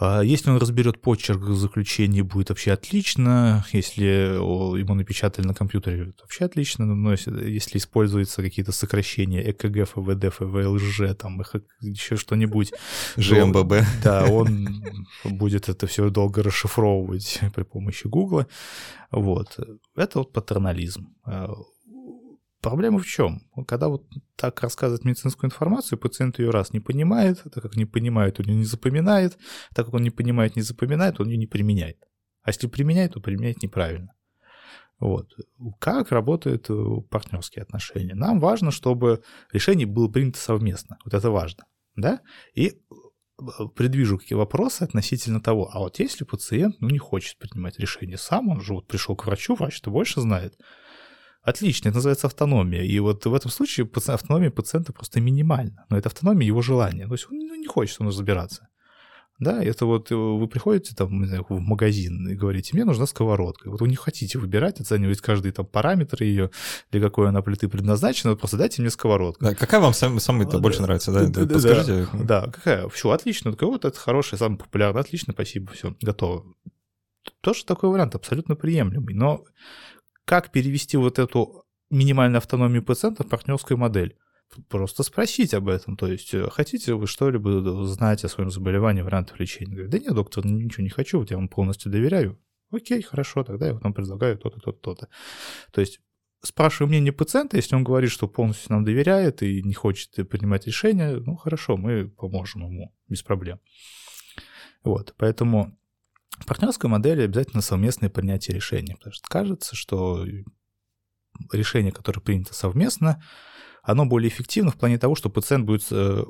А 0.00 0.22
если 0.22 0.50
он 0.50 0.58
разберет 0.58 1.00
почерк 1.00 1.42
заключения, 1.48 2.22
будет 2.22 2.50
вообще 2.50 2.72
отлично. 2.72 3.64
Если 3.72 4.04
ему 4.04 4.94
напечатали 4.94 5.44
на 5.44 5.54
компьютере, 5.54 6.04
будет 6.04 6.20
вообще 6.20 6.44
отлично. 6.44 6.86
Но 6.86 7.10
если, 7.12 7.50
если 7.50 7.78
используются 7.78 8.40
какие-то 8.42 8.70
сокращения 8.70 9.42
ЭКГ, 9.50 9.88
ФВД, 9.88 10.32
ФВЛЖ, 10.32 11.16
там 11.18 11.42
еще 11.80 12.16
что-нибудь. 12.16 12.72
ЖМББ. 13.16 13.74
Да, 14.04 14.26
он 14.26 14.84
будет 15.24 15.68
это 15.68 15.88
все 15.88 16.10
долго 16.10 16.44
расшифровывать 16.44 17.40
при 17.54 17.64
помощи 17.64 18.06
Гугла. 18.06 18.46
Вот. 19.10 19.58
Это 19.96 20.18
вот 20.20 20.32
патернализм. 20.32 21.08
Проблема 22.68 22.98
в 22.98 23.06
чем? 23.06 23.40
Когда 23.66 23.88
вот 23.88 24.04
так 24.36 24.60
рассказывать 24.60 25.02
медицинскую 25.02 25.48
информацию, 25.48 25.98
пациент 25.98 26.38
ее 26.38 26.50
раз 26.50 26.74
не 26.74 26.80
понимает, 26.80 27.42
так 27.42 27.62
как 27.62 27.76
не 27.76 27.86
понимает, 27.86 28.40
он 28.40 28.46
ее 28.46 28.56
не 28.56 28.64
запоминает, 28.64 29.38
так 29.74 29.86
как 29.86 29.94
он 29.94 30.02
не 30.02 30.10
понимает, 30.10 30.54
не 30.54 30.60
запоминает, 30.60 31.18
он 31.18 31.28
ее 31.28 31.38
не 31.38 31.46
применяет. 31.46 31.96
А 32.42 32.50
если 32.50 32.66
применяет, 32.66 33.14
то 33.14 33.20
применяет 33.20 33.62
неправильно. 33.62 34.12
Вот. 35.00 35.32
Как 35.78 36.12
работают 36.12 36.66
э, 36.68 36.74
партнерские 37.08 37.62
отношения? 37.62 38.14
Нам 38.14 38.38
важно, 38.38 38.70
чтобы 38.70 39.22
решение 39.50 39.86
было 39.86 40.08
принято 40.08 40.38
совместно. 40.38 40.98
Вот 41.06 41.14
это 41.14 41.30
важно. 41.30 41.64
Да? 41.96 42.20
И 42.52 42.68
э, 42.68 43.42
предвижу 43.76 44.18
какие 44.18 44.36
вопросы 44.36 44.82
относительно 44.82 45.40
того, 45.40 45.70
а 45.72 45.78
вот 45.78 46.00
если 46.00 46.24
пациент 46.24 46.82
ну, 46.82 46.90
не 46.90 46.98
хочет 46.98 47.38
принимать 47.38 47.78
решение 47.78 48.18
сам, 48.18 48.50
он 48.50 48.60
же 48.60 48.74
вот 48.74 48.86
пришел 48.88 49.16
к 49.16 49.24
врачу, 49.24 49.54
врач-то 49.54 49.90
больше 49.90 50.20
знает, 50.20 50.58
Отлично, 51.42 51.88
это 51.88 51.96
называется 51.96 52.26
автономия. 52.26 52.82
И 52.82 52.98
вот 52.98 53.24
в 53.24 53.34
этом 53.34 53.50
случае 53.50 53.88
автономия 54.06 54.50
пациента 54.50 54.92
просто 54.92 55.20
минимальна. 55.20 55.86
Но 55.88 55.96
это 55.96 56.08
автономия 56.08 56.46
его 56.46 56.62
желания. 56.62 57.06
То 57.06 57.14
есть 57.14 57.26
он 57.30 57.38
ну, 57.38 57.54
не 57.54 57.66
хочет 57.66 58.00
он 58.00 58.08
разбираться. 58.08 58.68
Да, 59.38 59.62
это 59.62 59.86
вот 59.86 60.10
э, 60.10 60.16
вы 60.16 60.48
приходите 60.48 60.96
там, 60.96 61.20
не 61.20 61.26
знаю, 61.26 61.46
в 61.48 61.60
магазин 61.60 62.28
и 62.28 62.34
говорите, 62.34 62.70
мне 62.74 62.84
нужна 62.84 63.06
сковородка. 63.06 63.70
Вот 63.70 63.80
вы 63.80 63.86
не 63.86 63.94
хотите 63.94 64.36
выбирать, 64.36 64.80
оценивать 64.80 65.20
каждый 65.20 65.52
там 65.52 65.64
параметр 65.64 66.24
ее, 66.24 66.50
для 66.90 67.00
какой 67.00 67.28
она 67.28 67.40
плиты 67.40 67.68
предназначена, 67.68 68.34
просто 68.34 68.56
дайте 68.56 68.82
мне 68.82 68.90
сковородку. 68.90 69.44
Да, 69.44 69.54
какая 69.54 69.80
вам 69.80 69.94
сам, 69.94 70.18
самая 70.18 70.48
а, 70.48 70.58
больше 70.58 70.80
да, 70.80 70.86
нравится, 70.86 71.12
да? 71.12 71.28
да 71.28 71.46
Подскажите. 71.46 72.08
Да, 72.14 72.46
да, 72.46 72.50
какая? 72.50 72.88
Все, 72.88 73.10
отлично. 73.10 73.52
Так 73.52 73.62
вот, 73.62 73.84
это 73.84 73.96
хорошая, 73.96 74.38
самая 74.38 74.58
популярная, 74.58 75.02
отлично, 75.02 75.32
спасибо, 75.32 75.72
все, 75.72 75.94
готово. 76.00 76.44
Тоже 77.40 77.64
такой 77.64 77.90
вариант 77.90 78.16
абсолютно 78.16 78.56
приемлемый. 78.56 79.14
Но 79.14 79.44
как 80.28 80.52
перевести 80.52 80.98
вот 80.98 81.18
эту 81.18 81.64
минимальную 81.88 82.36
автономию 82.36 82.82
пациента 82.82 83.24
в 83.24 83.28
партнерскую 83.28 83.78
модель? 83.78 84.14
Просто 84.68 85.02
спросить 85.02 85.54
об 85.54 85.68
этом. 85.68 85.96
То 85.96 86.06
есть, 86.06 86.34
э, 86.34 86.50
хотите 86.50 86.92
вы 86.94 87.06
что-либо 87.06 87.86
знать 87.86 88.24
о 88.24 88.28
своем 88.28 88.50
заболевании, 88.50 89.00
вариантах 89.00 89.40
лечения? 89.40 89.72
Говорит, 89.72 89.90
да 89.90 89.98
нет, 89.98 90.14
доктор, 90.14 90.44
ничего 90.44 90.82
не 90.82 90.90
хочу, 90.90 91.18
вот 91.18 91.30
я 91.30 91.38
вам 91.38 91.48
полностью 91.48 91.90
доверяю. 91.90 92.38
Окей, 92.70 93.00
хорошо, 93.00 93.42
тогда 93.42 93.68
я 93.68 93.74
вам 93.74 93.94
предлагаю 93.94 94.36
то-то, 94.36 94.60
то-то, 94.60 94.78
то-то. 94.78 95.08
То 95.72 95.80
есть, 95.80 96.00
спрашиваю 96.42 96.90
мнение 96.90 97.12
пациента, 97.14 97.56
если 97.56 97.74
он 97.74 97.82
говорит, 97.82 98.10
что 98.10 98.28
полностью 98.28 98.72
нам 98.72 98.84
доверяет 98.84 99.42
и 99.42 99.62
не 99.62 99.72
хочет 99.72 100.10
принимать 100.28 100.66
решения, 100.66 101.16
ну 101.16 101.36
хорошо, 101.36 101.78
мы 101.78 102.10
поможем 102.10 102.66
ему 102.66 102.94
без 103.08 103.22
проблем. 103.22 103.60
Вот, 104.84 105.14
поэтому 105.16 105.77
в 106.40 106.46
партнерской 106.46 106.88
модели 106.88 107.22
обязательно 107.22 107.62
совместное 107.62 108.10
принятие 108.10 108.54
решений, 108.54 108.94
потому 108.94 109.12
что 109.12 109.28
кажется, 109.28 109.74
что 109.76 110.24
решение, 111.52 111.92
которое 111.92 112.20
принято 112.20 112.54
совместно, 112.54 113.22
оно 113.82 114.06
более 114.06 114.28
эффективно 114.28 114.70
в 114.70 114.76
плане 114.76 114.98
того, 114.98 115.14
что 115.14 115.30
пациент 115.30 115.64
будет 115.64 115.86
э, 115.90 116.24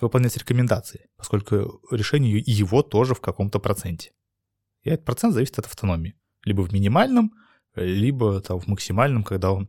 выполнять 0.00 0.36
рекомендации, 0.36 1.08
поскольку 1.16 1.80
решение 1.90 2.42
его 2.44 2.82
тоже 2.82 3.14
в 3.14 3.20
каком-то 3.20 3.58
проценте. 3.58 4.12
И 4.82 4.90
этот 4.90 5.04
процент 5.04 5.34
зависит 5.34 5.58
от 5.58 5.66
автономии. 5.66 6.16
Либо 6.44 6.62
в 6.62 6.72
минимальном, 6.72 7.32
либо 7.84 8.40
там 8.40 8.60
в 8.60 8.66
максимальном, 8.66 9.22
когда 9.22 9.52
он 9.52 9.68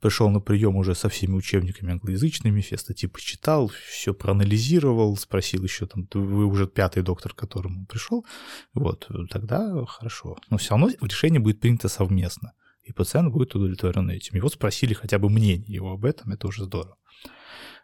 пришел 0.00 0.28
на 0.30 0.40
прием 0.40 0.76
уже 0.76 0.94
со 0.94 1.08
всеми 1.08 1.34
учебниками 1.34 1.92
англоязычными, 1.92 2.60
все 2.60 2.76
статьи 2.76 3.08
почитал, 3.08 3.70
все 3.88 4.14
проанализировал, 4.14 5.16
спросил 5.16 5.62
еще 5.62 5.86
там, 5.86 6.08
вы 6.12 6.46
уже 6.46 6.66
пятый 6.66 7.02
доктор, 7.02 7.32
к 7.32 7.38
которому 7.38 7.86
пришел, 7.86 8.24
вот, 8.74 9.08
тогда 9.30 9.84
хорошо. 9.86 10.36
Но 10.50 10.58
все 10.58 10.70
равно 10.70 10.90
решение 11.00 11.40
будет 11.40 11.60
принято 11.60 11.88
совместно, 11.88 12.52
и 12.82 12.92
пациент 12.92 13.32
будет 13.32 13.54
удовлетворен 13.54 14.10
этим. 14.10 14.36
Его 14.36 14.48
спросили 14.48 14.94
хотя 14.94 15.18
бы 15.18 15.30
мнение 15.30 15.74
его 15.74 15.92
об 15.92 16.04
этом, 16.04 16.32
это 16.32 16.46
уже 16.46 16.64
здорово. 16.64 16.96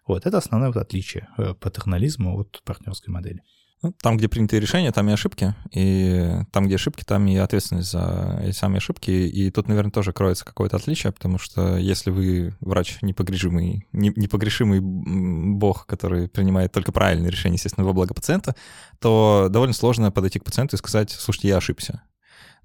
Вот, 0.07 0.27
это 0.27 0.39
основное 0.39 0.69
вот 0.69 0.77
отличие 0.77 1.29
э, 1.39 1.55
патернализма 1.55 2.35
от 2.35 2.63
партнерской 2.65 3.13
модели. 3.13 3.43
Ну, 3.83 3.95
там, 4.03 4.19
где 4.19 4.29
принятые 4.29 4.61
решения, 4.61 4.93
там 4.93 5.09
и 5.09 5.13
ошибки, 5.13 5.55
и 5.73 6.43
там, 6.53 6.67
где 6.67 6.75
ошибки, 6.75 7.03
там 7.03 7.27
и 7.27 7.37
ответственность 7.37 7.91
за 7.91 8.39
эти 8.45 8.55
самые 8.55 8.79
ошибки, 8.79 9.11
и 9.11 9.51
тут, 9.51 9.69
наверное, 9.69 9.91
тоже 9.91 10.13
кроется 10.13 10.45
какое-то 10.45 10.77
отличие, 10.77 11.13
потому 11.13 11.39
что 11.39 11.79
если 11.79 12.11
вы 12.11 12.55
врач 12.61 12.99
непогрешимый, 13.01 13.87
непогрешимый 13.93 14.81
бог, 14.81 15.87
который 15.87 16.29
принимает 16.29 16.73
только 16.73 16.93
правильные 16.93 17.31
решения, 17.31 17.55
естественно, 17.55 17.87
во 17.87 17.95
благо 17.95 18.13
пациента, 18.13 18.55
то 18.99 19.49
довольно 19.51 19.73
сложно 19.73 20.13
подойти 20.13 20.39
к 20.41 20.45
пациенту 20.45 20.77
и 20.77 20.79
сказать, 20.79 21.11
слушайте, 21.11 21.49
я 21.49 21.57
ошибся. 21.57 22.03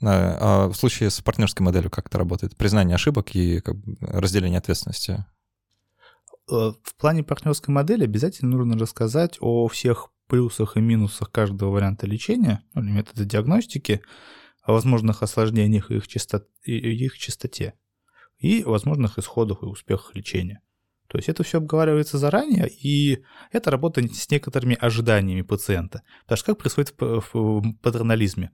А 0.02 0.68
в 0.68 0.76
случае 0.76 1.10
с 1.10 1.22
партнерской 1.22 1.64
моделью 1.64 1.90
как 1.90 2.08
это 2.08 2.18
работает? 2.18 2.58
Признание 2.58 2.96
ошибок 2.96 3.34
и 3.36 3.62
как 3.62 3.78
бы, 3.78 3.96
разделение 4.02 4.58
ответственности. 4.60 5.24
Э, 6.52 6.74
в 6.84 6.96
плане 6.98 7.24
партнерской 7.24 7.74
модели 7.74 8.04
обязательно 8.04 8.58
нужно 8.58 8.78
рассказать 8.78 9.38
о 9.40 9.70
всех 9.70 10.10
плюсах 10.28 10.78
и 10.78 10.82
минусах 10.82 11.32
каждого 11.32 11.72
варианта 11.72 12.08
лечения, 12.08 12.64
ну, 12.74 12.84
или 12.84 12.92
метода 12.92 13.26
диагностики, 13.26 14.02
о 14.62 14.74
возможных 14.74 15.22
осложнениях 15.22 15.92
и 15.92 15.98
их, 15.98 16.08
частот, 16.08 16.48
и 16.64 16.74
их 16.74 17.18
частоте 17.18 17.76
и 18.40 18.64
возможных 18.64 19.18
исходах 19.18 19.64
и 19.64 19.66
успехах 19.66 20.16
лечения. 20.16 20.62
То 21.08 21.18
есть 21.20 21.30
это 21.30 21.44
все 21.44 21.60
обговаривается 21.60 22.18
заранее, 22.18 22.68
и 22.68 23.24
это 23.52 23.70
работает 23.70 24.16
с 24.16 24.30
некоторыми 24.32 24.76
ожиданиями 24.80 25.44
пациента. 25.44 26.02
Потому 26.24 26.38
что 26.38 26.46
как 26.48 26.58
происходит 26.58 26.96
в, 27.00 27.24
в 27.32 27.74
паттернализме? 27.84 28.52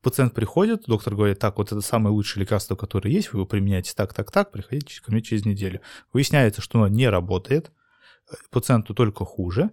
Пациент 0.00 0.32
приходит, 0.32 0.84
доктор 0.86 1.16
говорит, 1.16 1.40
так, 1.40 1.58
вот 1.58 1.72
это 1.72 1.80
самое 1.80 2.14
лучшее 2.14 2.42
лекарство, 2.42 2.76
которое 2.76 3.10
есть, 3.10 3.32
вы 3.32 3.40
его 3.40 3.46
применяете 3.46 3.94
так, 3.96 4.14
так, 4.14 4.30
так, 4.30 4.52
приходите 4.52 5.02
ко 5.02 5.10
мне 5.10 5.22
через 5.22 5.44
неделю. 5.44 5.80
Выясняется, 6.12 6.62
что 6.62 6.78
оно 6.78 6.88
не 6.88 7.08
работает, 7.08 7.72
пациенту 8.50 8.94
только 8.94 9.24
хуже, 9.24 9.70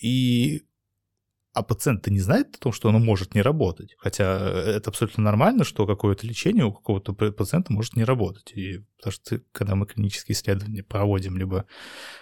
и 0.00 0.66
а 1.56 1.62
пациент-то 1.62 2.10
не 2.10 2.20
знает 2.20 2.54
о 2.54 2.58
том, 2.58 2.72
что 2.72 2.90
оно 2.90 2.98
может 2.98 3.34
не 3.34 3.40
работать. 3.40 3.94
Хотя 3.96 4.38
это 4.38 4.90
абсолютно 4.90 5.24
нормально, 5.24 5.64
что 5.64 5.86
какое-то 5.86 6.26
лечение 6.26 6.66
у 6.66 6.72
какого-то 6.72 7.14
пациента 7.14 7.72
может 7.72 7.96
не 7.96 8.04
работать. 8.04 8.52
И 8.54 8.84
потому 8.98 9.12
что 9.12 9.40
когда 9.52 9.74
мы 9.74 9.86
клинические 9.86 10.34
исследования 10.34 10.82
проводим, 10.82 11.38
либо 11.38 11.64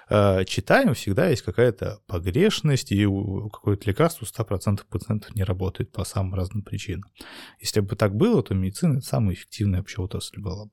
э, 0.08 0.44
читаем, 0.44 0.94
всегда 0.94 1.26
есть 1.30 1.42
какая-то 1.42 1.98
погрешность, 2.06 2.92
и 2.92 3.04
какое-то 3.04 3.88
лекарство 3.90 4.24
у 4.24 4.42
100% 4.42 4.82
пациентов 4.88 5.34
не 5.34 5.42
работает 5.42 5.90
по 5.90 6.04
самым 6.04 6.34
разным 6.34 6.62
причинам. 6.62 7.10
Если 7.58 7.80
бы 7.80 7.96
так 7.96 8.14
было, 8.14 8.40
то 8.40 8.54
медицина— 8.54 8.98
это 8.98 9.06
самая 9.06 9.34
эффективная 9.34 9.80
вообще 9.80 10.00
отрасль 10.00 10.38
была 10.38 10.66
бы. 10.66 10.70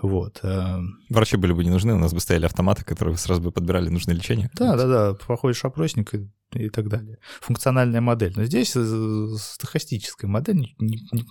Вот. 0.00 0.40
Э, 0.42 0.78
Врачи 1.08 1.36
были 1.36 1.52
бы 1.52 1.64
не 1.64 1.70
нужны, 1.70 1.94
у 1.94 1.98
нас 1.98 2.12
бы 2.12 2.20
стояли 2.20 2.44
автоматы, 2.46 2.84
которые 2.84 3.16
сразу 3.16 3.40
бы 3.40 3.50
подбирали 3.50 3.88
нужное 3.88 4.14
лечение. 4.14 4.50
Да, 4.54 4.76
да, 4.76 4.86
да, 4.86 5.14
проходишь 5.14 5.64
опросник 5.64 6.14
и, 6.14 6.28
и 6.58 6.68
так 6.68 6.88
далее. 6.88 7.18
Функциональная 7.40 8.00
модель. 8.00 8.32
Но 8.36 8.44
здесь 8.44 8.72
э, 8.76 9.28
стахастическая 9.38 10.28
модель 10.28 10.56
не, 10.56 10.74
не, 10.78 11.08
не, 11.12 11.24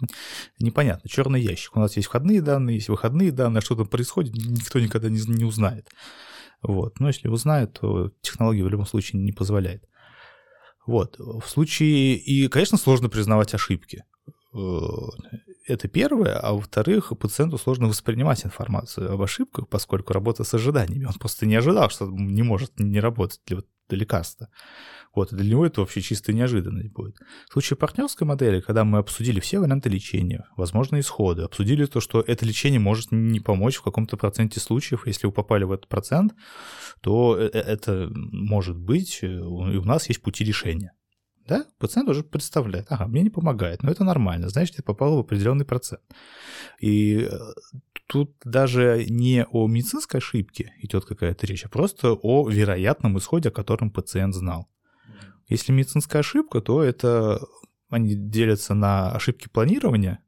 непонятно. 0.59 1.09
Черный 1.09 1.41
ящик. 1.41 1.75
У 1.75 1.79
нас 1.79 1.95
есть 1.95 2.07
входные 2.07 2.41
данные, 2.41 2.75
есть 2.75 2.89
выходные 2.89 3.31
данные, 3.31 3.61
что 3.61 3.75
там 3.75 3.87
происходит, 3.87 4.33
никто 4.35 4.79
никогда 4.79 5.09
не, 5.09 5.21
не 5.27 5.45
узнает. 5.45 5.89
Вот. 6.61 6.99
Но 6.99 7.07
если 7.07 7.27
узнают, 7.27 7.79
то 7.79 8.11
технология 8.21 8.63
в 8.63 8.69
любом 8.69 8.85
случае 8.85 9.21
не 9.21 9.31
позволяет. 9.31 9.87
Вот. 10.85 11.17
В 11.17 11.47
случае... 11.47 12.15
И, 12.15 12.47
конечно, 12.47 12.77
сложно 12.77 13.09
признавать 13.09 13.53
ошибки. 13.53 14.03
Э, 14.53 14.59
это 15.67 15.87
первое, 15.87 16.37
а 16.37 16.53
во-вторых, 16.53 17.11
пациенту 17.19 17.57
сложно 17.57 17.87
воспринимать 17.87 18.45
информацию 18.45 19.11
об 19.11 19.21
ошибках, 19.21 19.67
поскольку 19.67 20.13
работа 20.13 20.43
с 20.43 20.53
ожиданиями. 20.53 21.05
Он 21.05 21.13
просто 21.13 21.45
не 21.45 21.55
ожидал, 21.55 21.89
что 21.89 22.07
не 22.07 22.43
может 22.43 22.79
не 22.79 22.99
работать 22.99 23.41
для 23.47 23.63
лекарства. 23.89 24.49
Вот, 25.15 25.31
и 25.31 25.35
для 25.35 25.51
него 25.51 25.65
это 25.65 25.81
вообще 25.81 26.01
чистая 26.01 26.35
неожиданность 26.35 26.91
будет. 26.91 27.17
В 27.49 27.53
случае 27.53 27.77
партнерской 27.77 28.27
модели, 28.27 28.59
когда 28.59 28.83
мы 28.83 28.99
обсудили 28.99 29.39
все 29.39 29.59
варианты 29.59 29.89
лечения, 29.89 30.47
возможные 30.57 31.01
исходы, 31.01 31.43
обсудили 31.43 31.85
то, 31.85 31.99
что 31.99 32.21
это 32.21 32.45
лечение 32.45 32.79
может 32.79 33.11
не 33.11 33.39
помочь 33.39 33.75
в 33.75 33.83
каком-то 33.83 34.17
проценте 34.17 34.59
случаев, 34.59 35.07
если 35.07 35.27
вы 35.27 35.33
попали 35.33 35.63
в 35.63 35.71
этот 35.71 35.87
процент, 35.87 36.33
то 37.01 37.37
э, 37.37 37.49
э, 37.53 37.59
это 37.59 38.09
может 38.11 38.77
быть, 38.77 39.19
и 39.21 39.27
у 39.27 39.83
нас 39.83 40.09
есть 40.09 40.21
пути 40.21 40.43
решения 40.43 40.91
да, 41.47 41.65
пациент 41.77 42.09
уже 42.09 42.23
представляет, 42.23 42.87
ага, 42.89 43.07
мне 43.07 43.21
не 43.21 43.29
помогает, 43.29 43.83
но 43.83 43.91
это 43.91 44.03
нормально, 44.03 44.49
значит, 44.49 44.77
я 44.77 44.83
попал 44.83 45.15
в 45.15 45.19
определенный 45.19 45.65
процент. 45.65 46.01
И 46.79 47.27
э, 47.29 47.37
тут 48.07 48.35
даже 48.43 49.05
не 49.07 49.45
о 49.45 49.67
медицинской 49.67 50.19
ошибке 50.19 50.73
идет 50.79 51.05
какая-то 51.05 51.45
речь, 51.45 51.65
а 51.65 51.69
просто 51.69 52.13
о 52.13 52.49
вероятном 52.49 53.17
исходе, 53.17 53.49
о 53.49 53.51
котором 53.51 53.91
пациент 53.91 54.33
знал. 54.33 54.67
Если 55.47 55.71
медицинская 55.71 56.21
ошибка, 56.21 56.61
то 56.61 56.81
это 56.83 57.39
они 57.89 58.15
делятся 58.15 58.73
на 58.73 59.11
ошибки 59.11 59.47
планирования, 59.47 60.19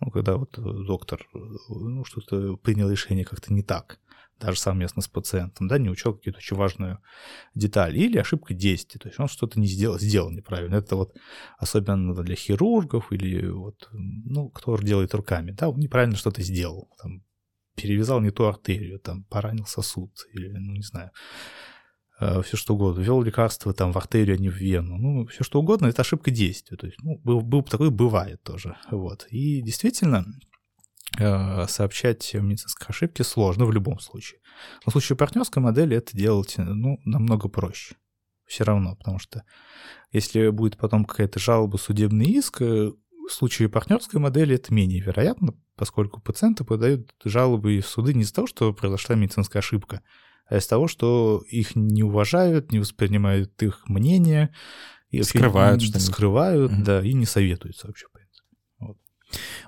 ну, 0.00 0.10
когда 0.10 0.36
вот 0.36 0.58
доктор 0.58 1.26
ну, 1.32 2.04
что-то 2.04 2.56
принял 2.56 2.90
решение 2.90 3.24
как-то 3.24 3.52
не 3.52 3.62
так, 3.62 3.98
даже 4.38 4.60
совместно 4.60 5.00
с 5.00 5.08
пациентом, 5.08 5.68
да, 5.68 5.78
не 5.78 5.88
учел 5.88 6.14
какую-то 6.14 6.38
очень 6.38 6.56
важную 6.56 6.98
деталь, 7.54 7.96
или 7.96 8.18
ошибка 8.18 8.52
действия, 8.52 9.00
то 9.00 9.08
есть 9.08 9.18
он 9.18 9.28
что-то 9.28 9.58
не 9.58 9.66
сделал, 9.66 9.98
сделал 9.98 10.30
неправильно. 10.30 10.76
Это 10.76 10.96
вот 10.96 11.16
особенно 11.56 12.14
для 12.14 12.36
хирургов 12.36 13.12
или 13.12 13.48
вот, 13.48 13.88
ну, 13.92 14.50
кто 14.50 14.76
делает 14.78 15.14
руками, 15.14 15.52
да, 15.52 15.70
он 15.70 15.78
неправильно 15.78 16.16
что-то 16.16 16.42
сделал, 16.42 16.90
там, 17.02 17.22
перевязал 17.74 18.20
не 18.20 18.30
ту 18.30 18.44
артерию, 18.44 18.98
там, 18.98 19.24
поранил 19.24 19.66
сосуд, 19.66 20.12
или, 20.32 20.48
ну, 20.48 20.74
не 20.74 20.82
знаю, 20.82 21.10
э, 21.10 21.10
все 22.18 22.56
что 22.56 22.74
угодно, 22.74 23.00
ввел 23.00 23.22
лекарство 23.22 23.72
там 23.72 23.92
в 23.92 23.96
артерию, 23.96 24.36
а 24.36 24.38
не 24.38 24.48
в 24.48 24.54
вену, 24.54 24.96
ну, 24.96 25.26
все 25.26 25.44
что 25.44 25.60
угодно, 25.60 25.86
это 25.86 26.02
ошибка 26.02 26.30
действия, 26.30 26.76
то 26.76 26.86
есть, 26.86 26.98
ну, 27.02 27.18
был, 27.22 27.40
был 27.40 27.62
такой 27.62 27.90
бывает 27.90 28.42
тоже, 28.42 28.76
вот, 28.90 29.26
и 29.30 29.60
действительно, 29.60 30.24
э, 31.18 31.66
сообщать 31.68 32.34
медицинские 32.34 32.86
ошибки 32.88 33.22
сложно 33.22 33.66
в 33.66 33.72
любом 33.72 33.98
случае. 33.98 34.40
Но 34.84 34.90
в 34.90 34.92
случае 34.92 35.16
партнерской 35.16 35.62
модели 35.62 35.96
это 35.96 36.16
делать, 36.16 36.54
ну, 36.56 36.98
намного 37.04 37.48
проще. 37.48 37.96
Все 38.46 38.64
равно, 38.64 38.94
потому 38.94 39.18
что 39.18 39.42
если 40.12 40.48
будет 40.50 40.76
потом 40.76 41.04
какая-то 41.04 41.38
жалоба, 41.38 41.76
судебный 41.76 42.26
иск, 42.26 42.62
э, 42.62 42.92
в 43.28 43.32
случае 43.32 43.68
партнерской 43.68 44.20
модели 44.20 44.54
это 44.54 44.72
менее 44.72 45.00
вероятно, 45.00 45.54
поскольку 45.74 46.20
пациенты 46.20 46.64
подают 46.64 47.12
жалобы 47.24 47.80
в 47.80 47.86
суды 47.86 48.14
не 48.14 48.22
из-за 48.22 48.34
того, 48.34 48.46
что 48.46 48.72
произошла 48.72 49.16
медицинская 49.16 49.60
ошибка, 49.60 50.00
а 50.48 50.56
из-за 50.56 50.68
того, 50.68 50.88
что 50.88 51.42
их 51.48 51.74
не 51.74 52.02
уважают, 52.02 52.72
не 52.72 52.78
воспринимают 52.78 53.62
их 53.62 53.82
мнение. 53.88 54.54
И 55.10 55.22
скрывают 55.22 55.82
что 55.82 55.98
Скрывают, 56.00 56.72
mm-hmm. 56.72 56.82
да, 56.82 57.00
и 57.02 57.12
не 57.12 57.26
советуются 57.26 57.86
вообще. 57.86 58.06
Вот. 58.78 58.96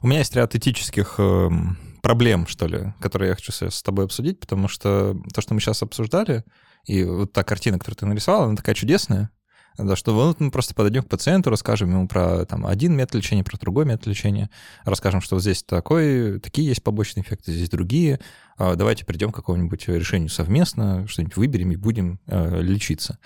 У 0.03 0.07
меня 0.07 0.19
есть 0.19 0.35
ряд 0.35 0.55
этических 0.55 1.15
эм, 1.19 1.79
проблем, 2.03 2.47
что 2.47 2.67
ли, 2.67 2.95
которые 3.01 3.31
я 3.31 3.35
хочу 3.35 3.53
с 3.53 3.83
тобой 3.83 4.05
обсудить, 4.05 4.41
потому 4.41 4.69
что 4.69 5.17
то, 5.33 5.41
что 5.41 5.55
мы 5.55 5.61
сейчас 5.61 5.83
обсуждали, 5.83 6.45
и 6.85 7.05
вот 7.05 7.33
та 7.33 7.45
картина, 7.45 7.79
которую 7.79 7.97
ты 7.97 8.07
нарисовал, 8.07 8.45
она 8.45 8.57
такая 8.57 8.75
чудесная, 8.75 9.31
да, 9.77 9.95
что 9.95 10.13
вот 10.13 10.41
мы 10.41 10.51
просто 10.51 10.75
подойдем 10.75 11.03
к 11.03 11.09
пациенту, 11.09 11.51
расскажем 11.51 11.91
ему 11.91 12.09
про 12.09 12.45
там, 12.47 12.67
один 12.67 12.97
метод 12.97 13.17
лечения, 13.17 13.45
про 13.45 13.57
другой 13.59 13.85
метод 13.85 14.09
лечения, 14.09 14.51
расскажем, 14.85 15.21
что 15.21 15.37
вот 15.37 15.43
здесь 15.43 15.63
такой, 15.63 16.41
такие 16.41 16.67
есть 16.67 16.83
побочные 16.83 17.23
эффекты, 17.23 17.53
здесь 17.53 17.71
другие. 17.71 18.19
А 18.59 18.75
давайте 18.75 19.05
придем 19.05 19.31
к 19.31 19.37
какому-нибудь 19.37 19.87
решению 19.89 20.29
совместно, 20.29 21.07
что-нибудь 21.07 21.37
выберем 21.37 21.73
и 21.73 21.77
будем 21.77 22.19
э, 22.27 22.61
лечиться. 22.61 23.19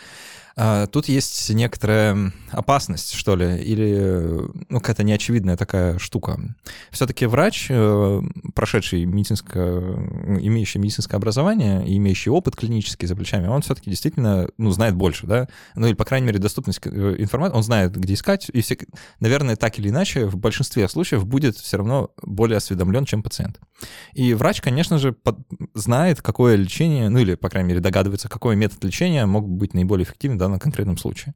А, 0.54 0.86
тут 0.86 1.08
есть 1.08 1.50
некоторая 1.50 2.32
опасность, 2.50 3.14
что 3.14 3.36
ли, 3.36 3.62
или 3.62 4.40
ну, 4.68 4.80
какая-то 4.80 5.02
неочевидная 5.02 5.56
такая 5.56 5.98
штука. 5.98 6.38
Все-таки 6.90 7.26
врач, 7.26 7.66
э, 7.70 8.22
прошедший 8.54 9.04
медицинское, 9.04 9.80
имеющий 10.40 10.78
медицинское 10.78 11.16
образование 11.16 11.82
имеющий 11.96 12.30
опыт 12.30 12.56
клинический 12.56 13.08
за 13.08 13.16
плечами, 13.16 13.46
он 13.46 13.62
все-таки 13.62 13.88
действительно 13.88 14.48
ну, 14.58 14.70
знает 14.70 14.94
больше, 14.94 15.26
да? 15.26 15.48
Ну 15.74 15.86
или, 15.86 15.94
по 15.94 16.04
крайней 16.04 16.26
мере, 16.26 16.38
доступность 16.38 16.80
э, 16.84 17.16
информации, 17.18 17.56
он 17.56 17.62
знает, 17.62 17.96
где 17.96 18.14
искать, 18.14 18.50
и, 18.52 18.60
все, 18.60 18.76
наверное, 19.20 19.56
так 19.56 19.78
или 19.78 19.88
иначе, 19.88 20.26
в 20.26 20.36
большинстве 20.36 20.88
случаев 20.88 21.26
будет 21.26 21.56
все 21.56 21.78
равно 21.78 22.10
более 22.22 22.58
осведомлен, 22.58 23.04
чем 23.04 23.22
пациент. 23.22 23.58
И 24.12 24.34
врач, 24.34 24.60
конечно 24.60 24.98
же, 24.98 25.12
под, 25.22 25.38
знает, 25.74 26.22
какое 26.22 26.56
лечение, 26.56 27.08
ну 27.08 27.18
или, 27.18 27.34
по 27.34 27.48
крайней 27.48 27.68
мере, 27.68 27.80
догадывается, 27.80 28.28
какой 28.28 28.56
метод 28.56 28.82
лечения 28.84 29.26
мог 29.26 29.48
быть 29.48 29.74
наиболее 29.74 30.04
эффективным 30.04 30.38
данном 30.38 30.58
конкретном 30.58 30.96
случае. 30.96 31.34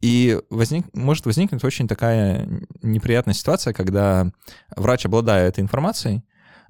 И 0.00 0.40
возник, 0.50 0.86
может 0.94 1.26
возникнуть 1.26 1.64
очень 1.64 1.88
такая 1.88 2.48
неприятная 2.82 3.34
ситуация, 3.34 3.72
когда 3.72 4.30
врач, 4.76 5.06
обладая 5.06 5.48
этой 5.48 5.60
информацией, 5.60 6.22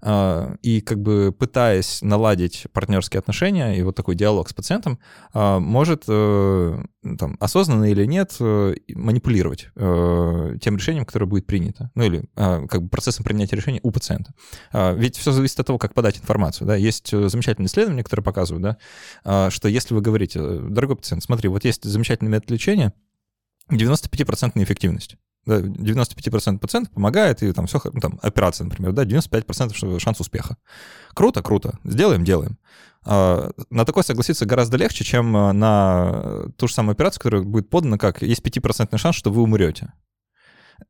и 0.05 0.83
как 0.85 1.01
бы 1.01 1.35
пытаясь 1.37 2.03
наладить 2.03 2.67
партнерские 2.73 3.19
отношения 3.19 3.79
и 3.79 3.83
вот 3.83 3.97
такой 3.97 4.15
диалог 4.15 4.49
с 4.49 4.53
пациентом, 4.53 4.99
а, 5.33 5.59
может 5.61 6.05
э, 6.09 6.85
там, 7.19 7.37
осознанно 7.41 7.91
или 7.91 8.05
нет 8.05 8.37
э, 8.41 8.75
манипулировать 8.95 9.69
э, 9.75 10.57
тем 10.61 10.77
решением, 10.77 11.05
которое 11.05 11.27
будет 11.27 11.47
принято, 11.47 11.91
ну 11.95 12.05
или 12.05 12.25
а, 12.37 12.67
как 12.67 12.83
бы 12.83 12.89
процессом 12.89 13.25
принятия 13.25 13.57
решения 13.57 13.81
у 13.83 13.91
пациента. 13.91 14.33
Ведь 14.73 15.17
все 15.17 15.33
зависит 15.33 15.59
от 15.61 15.67
того, 15.67 15.79
как 15.79 15.95
подать 15.95 16.19
информацию. 16.19 16.67
Да? 16.67 16.77
Есть 16.77 17.11
замечательные 17.11 17.67
исследования, 17.67 18.03
которые 18.03 18.25
показывают, 18.25 18.79
да, 19.25 19.51
что 19.51 19.69
если 19.69 19.95
вы 19.95 20.01
говорите, 20.01 20.41
дорогой 20.41 20.97
пациент, 20.97 21.23
смотри, 21.23 21.49
вот 21.49 21.65
есть 21.65 21.85
замечательный 21.85 22.29
метод 22.29 22.51
лечения, 22.51 22.93
95% 23.71 24.63
эффективность 24.63 25.17
да, 25.47 25.61
95% 25.61 26.59
пациентов 26.59 26.93
помогает, 26.93 27.43
и 27.43 27.53
там 27.53 27.67
все, 27.67 27.81
ну, 27.93 28.01
там, 28.01 28.19
операция, 28.23 28.65
например, 28.65 28.93
да, 28.93 29.05
95% 29.05 29.99
шанс 29.99 30.21
успеха. 30.21 30.57
Круто, 31.15 31.43
круто, 31.43 31.79
сделаем, 31.85 32.25
делаем. 32.25 32.59
А, 33.05 33.51
на 33.71 33.85
такое 33.85 34.03
согласиться 34.03 34.47
гораздо 34.47 34.77
легче, 34.77 35.05
чем 35.05 35.37
а, 35.37 35.53
на 35.53 36.49
ту 36.57 36.69
же 36.69 36.75
самую 36.75 36.93
операцию, 36.93 37.21
которая 37.21 37.43
будет 37.43 37.69
подана 37.69 37.99
как 37.99 38.23
есть 38.23 38.43
5% 38.43 38.97
шанс, 38.97 39.17
что 39.17 39.31
вы 39.31 39.43
умрете. 39.43 39.93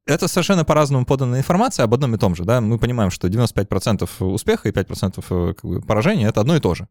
Это 0.07 0.29
совершенно 0.29 0.65
по-разному 0.65 1.05
поданная 1.05 1.41
информация 1.41 1.85
об 1.85 1.95
одном 1.95 2.15
и 2.15 2.19
том 2.19 2.35
же. 2.35 2.45
Да? 2.45 2.61
Мы 2.61 2.79
понимаем, 2.79 3.11
что 3.11 3.29
95% 3.29 4.25
успеха 4.25 4.69
и 4.69 4.73
5% 4.73 5.25
э, 5.29 5.55
как 5.55 5.65
бы, 5.65 5.83
поражения— 5.83 6.29
это 6.29 6.41
одно 6.41 6.57
и 6.57 6.61
то 6.61 6.75
же. 6.75 6.89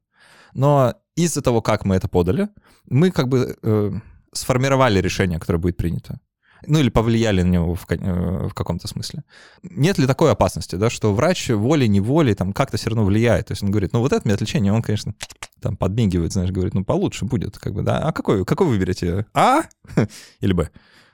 Но 0.53 0.93
из-за 1.15 1.41
того, 1.41 1.61
как 1.61 1.85
мы 1.85 1.95
это 1.95 2.07
подали, 2.07 2.49
мы 2.85 3.09
как 3.09 3.29
бы 3.29 3.57
э, 3.61 3.91
сформировали 4.31 4.99
решение, 4.99 5.39
которое 5.39 5.59
будет 5.59 5.77
принято 5.77 6.19
ну 6.67 6.79
или 6.79 6.89
повлияли 6.89 7.41
на 7.41 7.49
него 7.49 7.75
в, 7.75 7.85
э, 7.89 8.47
в 8.47 8.53
каком-то 8.53 8.87
смысле. 8.87 9.23
Нет 9.63 9.97
ли 9.97 10.07
такой 10.07 10.31
опасности, 10.31 10.75
да, 10.75 10.89
что 10.89 11.13
врач 11.13 11.49
волей-неволей 11.49 12.33
там 12.33 12.53
как-то 12.53 12.77
все 12.77 12.89
равно 12.89 13.05
влияет? 13.05 13.47
То 13.47 13.51
есть 13.53 13.63
он 13.63 13.71
говорит, 13.71 13.93
ну 13.93 13.99
вот 13.99 14.13
это 14.13 14.27
метод 14.27 14.41
лечения, 14.41 14.73
он, 14.73 14.81
конечно, 14.81 15.13
там 15.61 15.77
подмигивает, 15.77 16.33
знаешь, 16.33 16.51
говорит, 16.51 16.73
ну 16.73 16.83
получше 16.83 17.25
будет, 17.25 17.57
как 17.57 17.73
бы, 17.73 17.81
да. 17.81 17.99
А 17.99 18.11
какой, 18.11 18.45
какой 18.45 18.67
выберете? 18.67 19.25
А 19.33 19.63
или 20.39 20.53
Б? 20.53 20.69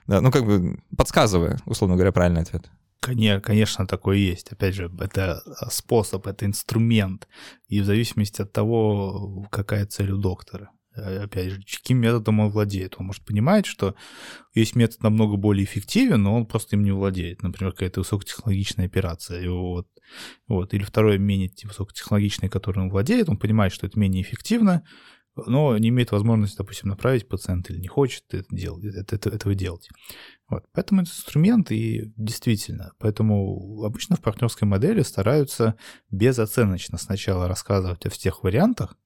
Да, 0.06 0.20
ну 0.20 0.30
как 0.30 0.44
бы 0.44 0.80
подсказывая, 0.96 1.58
условно 1.66 1.96
говоря, 1.96 2.12
правильный 2.12 2.42
ответ. 2.42 2.70
Конечно, 3.00 3.86
такое 3.86 4.18
есть. 4.18 4.52
Опять 4.52 4.74
же, 4.74 4.90
это 5.00 5.42
способ, 5.70 6.26
это 6.26 6.44
инструмент. 6.44 7.28
И 7.68 7.80
в 7.80 7.86
зависимости 7.86 8.42
от 8.42 8.52
того, 8.52 9.46
какая 9.50 9.86
цель 9.86 10.10
у 10.12 10.18
доктора. 10.18 10.70
Э, 10.96 11.22
опять 11.24 11.52
же, 11.52 11.60
каким 11.60 11.98
методом 11.98 12.40
он 12.40 12.50
владеет. 12.50 12.96
Он 12.98 13.06
может 13.06 13.24
понимать, 13.24 13.66
что 13.66 13.94
есть 14.54 14.74
метод 14.74 15.02
намного 15.02 15.36
более 15.36 15.64
эффективен, 15.64 16.22
но 16.22 16.34
он 16.34 16.46
просто 16.46 16.76
им 16.76 16.82
не 16.82 16.92
владеет. 16.92 17.42
Например, 17.42 17.72
какая-то 17.72 18.00
высокотехнологичная 18.00 18.86
операция. 18.86 19.42
И 19.42 19.48
вот, 19.48 19.86
вот. 20.48 20.74
Или 20.74 20.82
второе, 20.82 21.18
менее 21.18 21.50
высокотехнологичное, 21.62 22.48
которое 22.48 22.82
он 22.82 22.90
владеет, 22.90 23.28
он 23.28 23.36
понимает, 23.36 23.72
что 23.72 23.86
это 23.86 23.98
менее 23.98 24.22
эффективно, 24.22 24.82
но 25.36 25.78
не 25.78 25.90
имеет 25.90 26.10
возможности, 26.10 26.56
допустим, 26.58 26.88
направить 26.88 27.28
пациента 27.28 27.72
или 27.72 27.80
не 27.80 27.88
хочет 27.88 28.24
это 28.30 28.46
делать, 28.50 28.84
это, 28.84 29.14
это, 29.14 29.30
этого 29.30 29.54
делать. 29.54 29.88
Вот. 30.48 30.64
Поэтому 30.72 31.02
это 31.02 31.10
инструмент, 31.10 31.70
и 31.70 32.12
действительно, 32.16 32.92
поэтому 32.98 33.84
обычно 33.84 34.16
в 34.16 34.20
партнерской 34.20 34.66
модели 34.66 35.02
стараются 35.02 35.76
безоценочно 36.10 36.98
сначала 36.98 37.46
рассказывать 37.46 38.04
о 38.06 38.10
всех 38.10 38.42
вариантах, 38.42 38.96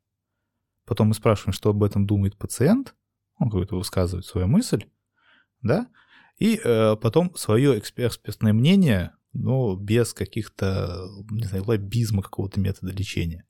Потом 0.85 1.09
мы 1.09 1.14
спрашиваем, 1.14 1.53
что 1.53 1.70
об 1.70 1.82
этом 1.82 2.07
думает 2.07 2.37
пациент, 2.37 2.95
он 3.39 3.51
какой-то 3.51 3.76
высказывает 3.76 4.26
свою 4.26 4.47
мысль, 4.47 4.85
да, 5.62 5.89
и 6.39 6.61
э, 6.62 6.97
потом 6.97 7.35
свое 7.37 7.78
экспертное 7.78 8.53
мнение, 8.53 9.12
но 9.32 9.76
без 9.76 10.12
каких-то, 10.12 11.09
не 11.30 11.45
знаю, 11.45 11.64
лоббизма 11.66 12.22
какого-то 12.22 12.61
метода 12.61 12.93
лечения. 12.93 13.47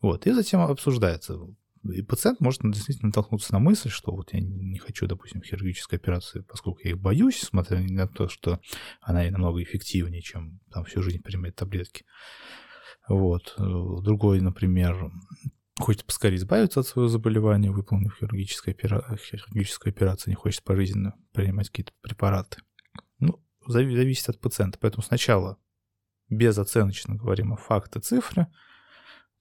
Вот, 0.00 0.26
и 0.26 0.32
затем 0.32 0.60
обсуждается. 0.60 1.38
И 1.84 2.02
пациент 2.02 2.40
может 2.40 2.62
действительно 2.64 3.08
натолкнуться 3.08 3.52
на 3.52 3.60
мысль, 3.60 3.88
что 3.88 4.12
вот 4.12 4.32
я 4.32 4.40
не 4.40 4.78
хочу, 4.78 5.06
допустим, 5.06 5.42
хирургической 5.42 5.98
операции, 5.98 6.40
поскольку 6.40 6.80
я 6.82 6.90
их 6.90 6.98
боюсь, 6.98 7.40
смотря 7.40 7.80
на 7.80 8.08
то, 8.08 8.28
что 8.28 8.60
она 9.00 9.22
намного 9.30 9.62
эффективнее, 9.62 10.20
чем 10.20 10.60
там 10.72 10.84
всю 10.84 11.02
жизнь 11.02 11.22
принимать 11.22 11.54
таблетки. 11.54 12.04
Вот. 13.08 13.54
Э, 13.58 13.62
другой, 13.62 14.40
например, 14.40 15.10
хочет 15.78 16.04
поскорее 16.04 16.36
избавиться 16.36 16.80
от 16.80 16.86
своего 16.86 17.08
заболевания, 17.08 17.70
выполнив 17.70 18.14
хирургическую, 18.18 18.74
опера... 18.74 19.16
хирургическую 19.16 19.92
операцию, 19.92 20.32
не 20.32 20.36
хочет 20.36 20.62
пожизненно 20.62 21.14
принимать 21.32 21.68
какие-то 21.68 21.92
препараты. 22.00 22.62
Ну, 23.18 23.42
зависит 23.66 24.28
от 24.28 24.40
пациента. 24.40 24.78
Поэтому 24.80 25.02
сначала 25.02 25.58
безоценочно 26.28 27.14
говорим 27.14 27.52
о 27.52 27.56
факты, 27.56 28.00
цифры, 28.00 28.46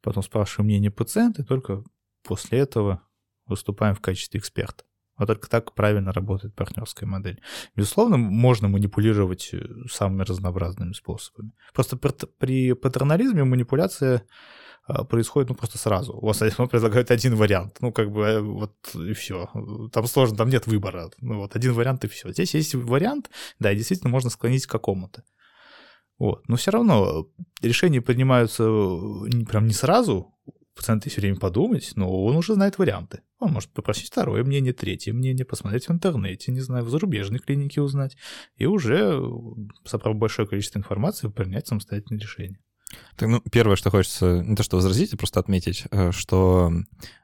потом 0.02 0.24
спрашиваем 0.24 0.68
мнение 0.68 0.92
пациента, 0.92 1.42
и 1.42 1.46
только 1.46 1.84
после 2.24 2.60
этого 2.60 3.02
выступаем 3.46 3.96
в 3.96 4.02
качестве 4.02 4.40
эксперта. 4.40 4.84
Вот 5.18 5.26
только 5.28 5.50
так 5.50 5.74
правильно 5.74 6.12
работает 6.12 6.56
партнерская 6.56 7.10
модель. 7.10 7.42
Безусловно, 7.76 8.18
можно 8.18 8.68
манипулировать 8.68 9.50
э, 9.52 9.66
самыми 9.90 10.22
разнообразными 10.22 10.94
способами. 10.94 11.54
Просто 11.74 11.98
при 11.98 12.74
патернализме 12.74 13.44
манипуляция 13.44 14.24
происходит 15.10 15.50
ну, 15.50 15.56
просто 15.56 15.78
сразу. 15.78 16.14
У 16.14 16.26
вас 16.26 16.42
вам 16.58 16.70
предлагают 16.70 17.12
один 17.12 17.36
вариант. 17.36 17.78
Ну, 17.82 17.92
как 17.92 18.12
бы 18.12 18.22
э, 18.22 18.40
вот 18.42 18.74
и 18.96 19.14
все. 19.14 19.50
Там 19.92 20.08
сложно, 20.08 20.38
там 20.38 20.50
нет 20.50 20.68
выбора. 20.68 21.10
Ну, 21.22 21.40
вот 21.40 21.56
один 21.56 21.74
вариант 21.74 22.06
и 22.06 22.08
все. 22.08 22.32
Здесь 22.32 22.54
есть 22.54 22.76
вариант, 22.76 23.30
да, 23.60 23.74
действительно 23.74 24.10
можно 24.10 24.30
склонить 24.30 24.66
к 24.66 24.72
какому-то. 24.72 25.24
Вот. 26.20 26.48
Но 26.48 26.56
все 26.56 26.72
равно 26.72 27.28
решения 27.62 28.02
принимаются 28.02 28.64
э, 28.64 29.46
прям 29.46 29.68
не 29.68 29.74
сразу, 29.74 30.34
пациент 30.78 31.06
есть 31.06 31.18
время 31.18 31.36
подумать, 31.36 31.92
но 31.96 32.24
он 32.24 32.38
уже 32.38 32.54
знает 32.54 32.78
варианты. 32.78 33.22
Он 33.40 33.52
может 33.52 33.72
попросить 33.72 34.08
второе 34.08 34.44
мнение, 34.44 34.74
третье 34.74 35.12
мнение, 35.12 35.46
посмотреть 35.46 35.88
в 35.88 35.92
интернете, 35.92 36.52
не 36.52 36.62
знаю, 36.62 36.86
в 36.86 36.90
зарубежной 36.90 37.40
клинике 37.40 37.82
узнать, 37.82 38.16
и 38.56 38.66
уже, 38.66 39.22
собрав 39.86 40.16
большое 40.16 40.48
количество 40.48 40.80
информации, 40.80 41.28
принять 41.28 41.68
самостоятельное 41.68 42.22
решение. 42.22 42.60
Так, 43.16 43.30
ну, 43.30 43.42
первое, 43.52 43.76
что 43.76 43.90
хочется, 43.90 44.44
не 44.46 44.56
то 44.56 44.64
что 44.64 44.78
возразить, 44.78 45.14
а 45.14 45.18
просто 45.18 45.40
отметить, 45.40 45.86
э, 45.92 46.12
что 46.12 46.72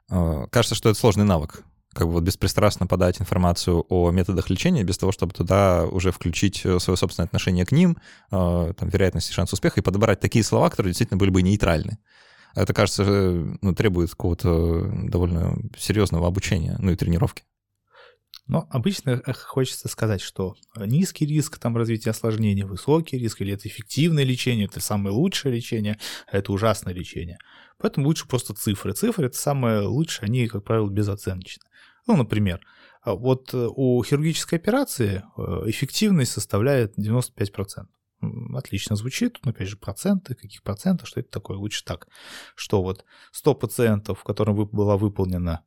э, 0.09 0.45
кажется, 0.49 0.75
что 0.75 0.89
это 0.89 0.99
сложный 0.99 1.23
навык, 1.23 1.63
как 1.93 2.07
бы 2.07 2.13
вот 2.13 2.23
беспристрастно 2.23 2.87
подать 2.87 3.21
информацию 3.21 3.85
о 3.89 4.11
методах 4.11 4.49
лечения 4.49 4.83
без 4.83 4.97
того, 4.97 5.11
чтобы 5.11 5.33
туда 5.33 5.85
уже 5.85 6.11
включить 6.11 6.61
э, 6.65 6.79
свое 6.79 6.97
собственное 6.97 7.27
отношение 7.27 7.65
к 7.65 7.71
ним, 7.71 7.97
там, 8.29 8.89
вероятность 8.89 9.29
и 9.29 9.33
шанс 9.33 9.53
успеха, 9.53 9.79
и 9.79 9.83
подобрать 9.83 10.19
такие 10.19 10.43
слова, 10.43 10.69
которые 10.69 10.91
действительно 10.91 11.17
были 11.17 11.29
бы 11.29 11.41
нейтральны. 11.41 11.99
Это, 12.55 12.73
кажется, 12.73 13.03
ну, 13.03 13.73
требует 13.73 14.11
какого-то 14.11 14.91
довольно 15.07 15.57
серьезного 15.77 16.27
обучения, 16.27 16.75
ну 16.79 16.91
и 16.91 16.95
тренировки. 16.95 17.43
Но 18.47 18.67
обычно 18.69 19.21
хочется 19.33 19.87
сказать, 19.87 20.21
что 20.21 20.55
низкий 20.75 21.25
риск 21.25 21.57
там, 21.59 21.77
развития 21.77 22.09
осложнений, 22.09 22.63
высокий 22.63 23.17
риск, 23.17 23.41
или 23.41 23.53
это 23.53 23.69
эффективное 23.69 24.25
лечение, 24.25 24.65
это 24.65 24.81
самое 24.81 25.15
лучшее 25.15 25.55
лечение, 25.55 25.97
а 26.29 26.37
это 26.37 26.51
ужасное 26.51 26.93
лечение. 26.93 27.37
Поэтому 27.77 28.07
лучше 28.07 28.27
просто 28.27 28.53
цифры. 28.53 28.93
Цифры— 28.93 29.25
это 29.27 29.37
самое 29.37 29.81
лучшее, 29.81 30.27
они, 30.27 30.47
как 30.47 30.63
правило, 30.65 30.89
безоценочны. 30.89 31.63
Ну, 32.05 32.17
например, 32.17 32.59
вот 33.05 33.53
у 33.53 34.03
хирургической 34.03 34.59
операции 34.59 35.23
э, 35.37 35.41
эффективность 35.67 36.33
составляет 36.33 36.97
95%. 36.97 37.87
Отлично 38.55 38.95
звучит, 38.95 39.39
но 39.43 39.51
опять 39.51 39.67
же 39.67 39.77
проценты, 39.77 40.35
каких 40.35 40.63
процентов, 40.63 41.07
что 41.07 41.19
это 41.19 41.29
такое? 41.29 41.57
Лучше 41.57 41.83
так, 41.83 42.07
что 42.55 42.81
вот 42.81 43.05
100 43.31 43.55
пациентов, 43.55 44.23
которым 44.23 44.55
была 44.67 44.97
выполнена 44.97 45.63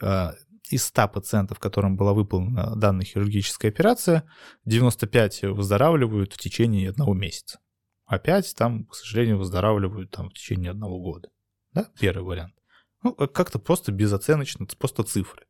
а, 0.00 0.34
из 0.70 0.84
100 0.86 1.08
пациентов, 1.08 1.58
которым 1.58 1.96
была 1.96 2.12
выполнена 2.12 2.74
данная 2.76 3.04
хирургическая 3.04 3.70
операция, 3.70 4.28
95 4.64 5.42
выздоравливают 5.44 6.32
в 6.32 6.38
течение 6.38 6.90
одного 6.90 7.14
месяца. 7.14 7.58
А 8.04 8.18
5 8.18 8.54
там, 8.56 8.86
к 8.86 8.94
сожалению, 8.94 9.38
выздоравливают 9.38 10.10
там 10.10 10.30
в 10.30 10.34
течение 10.34 10.70
одного 10.70 11.00
года. 11.00 11.28
Да, 11.72 11.88
первый 12.00 12.24
вариант. 12.24 12.54
Ну, 13.02 13.12
как-то 13.14 13.58
просто 13.58 13.92
безоценочно, 13.92 14.66
просто 14.78 15.02
цифры. 15.04 15.46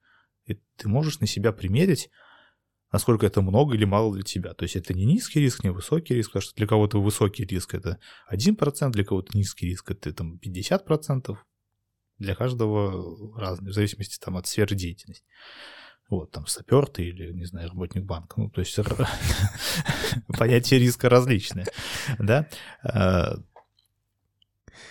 И 0.46 0.60
ты 0.76 0.88
можешь 0.88 1.20
на 1.20 1.26
себя 1.26 1.52
примерить, 1.52 2.10
насколько 2.90 3.26
это 3.26 3.42
много 3.42 3.74
или 3.74 3.84
мало 3.84 4.14
для 4.14 4.22
тебя. 4.22 4.54
То 4.54 4.64
есть 4.64 4.76
это 4.76 4.94
не 4.94 5.04
низкий 5.04 5.40
риск, 5.40 5.62
не 5.64 5.70
высокий 5.70 6.14
риск, 6.14 6.30
потому 6.30 6.42
что 6.42 6.54
для 6.56 6.66
кого-то 6.66 7.00
высокий 7.00 7.44
риск 7.44 7.74
это 7.74 7.98
1%, 8.32 8.90
для 8.90 9.04
кого-то 9.04 9.36
низкий 9.36 9.66
риск 9.66 9.90
это 9.90 10.12
там 10.12 10.38
50%, 10.44 11.36
для 12.18 12.34
каждого 12.34 13.38
разный, 13.38 13.70
в 13.70 13.74
зависимости 13.74 14.18
там, 14.18 14.36
от 14.36 14.46
сферы 14.46 14.74
деятельности. 14.74 15.24
Вот, 16.10 16.30
там, 16.30 16.46
сапер 16.46 16.86
ты 16.86 17.04
или, 17.04 17.32
не 17.32 17.44
знаю, 17.44 17.68
работник 17.68 18.04
банка. 18.04 18.40
Ну, 18.40 18.48
то 18.48 18.60
есть 18.60 18.78
понятие 20.38 20.80
риска 20.80 21.08
различное, 21.10 21.66
да. 22.18 22.48
А, 22.82 23.34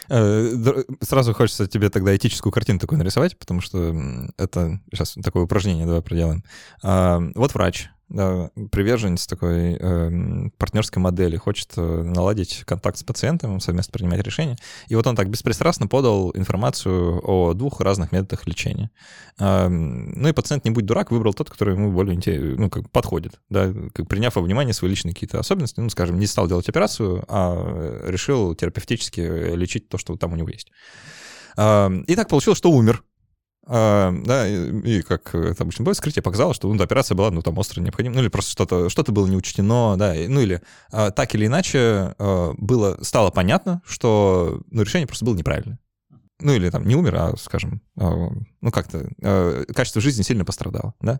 э, 0.09 0.83
сразу 1.01 1.33
хочется 1.33 1.67
тебе 1.67 1.89
тогда 1.89 2.15
этическую 2.15 2.53
картину 2.53 2.77
такую 2.77 2.99
нарисовать, 2.99 3.37
потому 3.37 3.61
что 3.61 3.95
это 4.37 4.79
сейчас 4.91 5.15
такое 5.23 5.43
упражнение 5.43 5.87
давай 5.87 6.03
проделаем. 6.03 6.43
А, 6.83 7.19
вот 7.33 7.53
врач, 7.55 7.89
приверженец 8.09 9.27
такой 9.27 9.77
э, 9.79 10.49
партнерской 10.57 11.01
модели, 11.01 11.35
хочет 11.35 11.73
э, 11.75 11.81
наладить 11.81 12.63
контакт 12.65 12.97
с 12.97 13.03
пациентом, 13.03 13.59
совместно 13.59 13.91
принимать 13.91 14.21
решения. 14.21 14.55
И 14.87 14.95
вот 14.95 15.05
он 15.07 15.15
так 15.15 15.29
беспристрастно 15.29 15.87
подал 15.87 16.31
информацию 16.33 17.21
о 17.23 17.53
двух 17.53 17.81
разных 17.81 18.13
методах 18.13 18.47
лечения. 18.47 18.91
Э, 19.39 19.67
ну 19.67 20.27
и 20.27 20.31
пациент, 20.31 20.63
не 20.63 20.71
будь 20.71 20.85
дурак, 20.85 21.11
выбрал 21.11 21.33
тот, 21.33 21.49
который 21.49 21.75
ему 21.75 21.91
более 21.91 22.17
ну, 22.57 22.69
как 22.69 22.89
подходит, 22.91 23.41
да, 23.49 23.73
как, 23.93 24.07
приняв 24.07 24.35
во 24.35 24.41
внимание 24.41 24.73
свои 24.73 24.89
личные 24.89 25.13
какие-то 25.13 25.39
особенности, 25.39 25.79
ну, 25.81 25.89
скажем, 25.89 26.17
не 26.17 26.27
стал 26.27 26.47
делать 26.47 26.69
операцию, 26.69 27.25
а 27.27 28.07
решил 28.07 28.55
терапевтически 28.55 29.19
лечить 29.55 29.89
то, 29.89 29.97
что 29.97 30.15
там 30.15 30.33
у 30.33 30.35
него 30.35 30.49
есть. 30.49 30.71
И 31.57 32.15
так 32.15 32.29
получилось, 32.29 32.57
что 32.57 32.71
умер 32.71 33.03
а, 33.69 34.13
да, 34.23 34.47
и, 34.47 34.97
и 34.97 35.01
как 35.01 35.35
это 35.35 35.63
обычно 35.63 35.83
бывает, 35.83 35.97
скрытие 35.97 36.23
показало, 36.23 36.53
что 36.53 36.71
ну, 36.71 36.81
операция 36.81 37.15
была, 37.15 37.31
ну, 37.31 37.41
там, 37.41 37.57
остро 37.57 37.81
необходима, 37.81 38.15
ну, 38.15 38.21
или 38.21 38.29
просто 38.29 38.51
что-то 38.51 38.89
что 38.89 39.03
было 39.11 39.27
не 39.27 39.35
учтено, 39.35 39.95
да, 39.97 40.15
и, 40.15 40.27
ну, 40.27 40.39
или 40.39 40.61
а, 40.91 41.11
так 41.11 41.35
или 41.35 41.47
иначе 41.47 42.15
а, 42.17 42.53
было, 42.57 42.97
стало 43.01 43.29
понятно, 43.29 43.81
что, 43.85 44.61
ну, 44.71 44.83
решение 44.83 45.07
просто 45.07 45.25
было 45.25 45.35
неправильное. 45.35 45.79
Ну, 46.39 46.53
или 46.53 46.69
там 46.69 46.85
не 46.85 46.95
умер, 46.95 47.15
а, 47.15 47.35
скажем, 47.37 47.81
а, 47.99 48.29
ну, 48.61 48.71
как-то 48.71 49.09
а, 49.21 49.65
качество 49.73 50.01
жизни 50.01 50.21
сильно 50.21 50.45
пострадало, 50.45 50.93
да. 51.01 51.19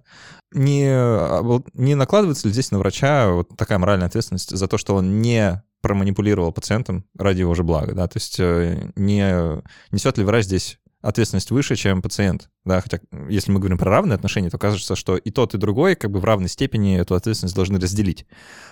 Не, 0.54 0.88
а, 0.90 1.62
не 1.74 1.96
накладывается 1.96 2.48
ли 2.48 2.54
здесь 2.54 2.72
на 2.72 2.80
врача 2.80 3.30
вот 3.32 3.58
такая 3.58 3.78
моральная 3.78 4.08
ответственность 4.08 4.56
за 4.56 4.68
то, 4.68 4.78
что 4.78 4.96
он 4.96 5.22
не 5.22 5.64
проманипулировал 5.82 6.54
пациентом 6.54 7.06
ради 7.18 7.42
его 7.42 7.56
же 7.56 7.64
блага, 7.64 7.94
да, 7.94 8.08
то 8.08 8.18
есть 8.18 8.40
э, 8.40 8.92
не 8.96 9.62
несет 9.92 10.18
ли 10.18 10.24
врач 10.24 10.46
здесь 10.46 10.80
ответственность 11.08 11.52
выше, 11.52 11.78
чем 11.78 12.02
пациент. 12.02 12.50
Да, 12.66 12.82
хотя 12.82 13.00
если 13.30 13.50
мы 13.50 13.60
говорим 13.60 13.78
про 13.78 13.90
равные 13.90 14.16
отношения, 14.16 14.50
то 14.50 14.58
кажется, 14.58 14.98
что 14.98 15.16
и 15.16 15.32
тот, 15.32 15.56
и 15.56 15.58
другой 15.58 15.96
как 15.96 16.12
бы 16.12 16.20
в 16.20 16.26
равной 16.26 16.50
степени 16.50 17.00
эту 17.00 17.16
ответственность 17.16 17.56
должны 17.56 17.80
разделить. 17.80 18.26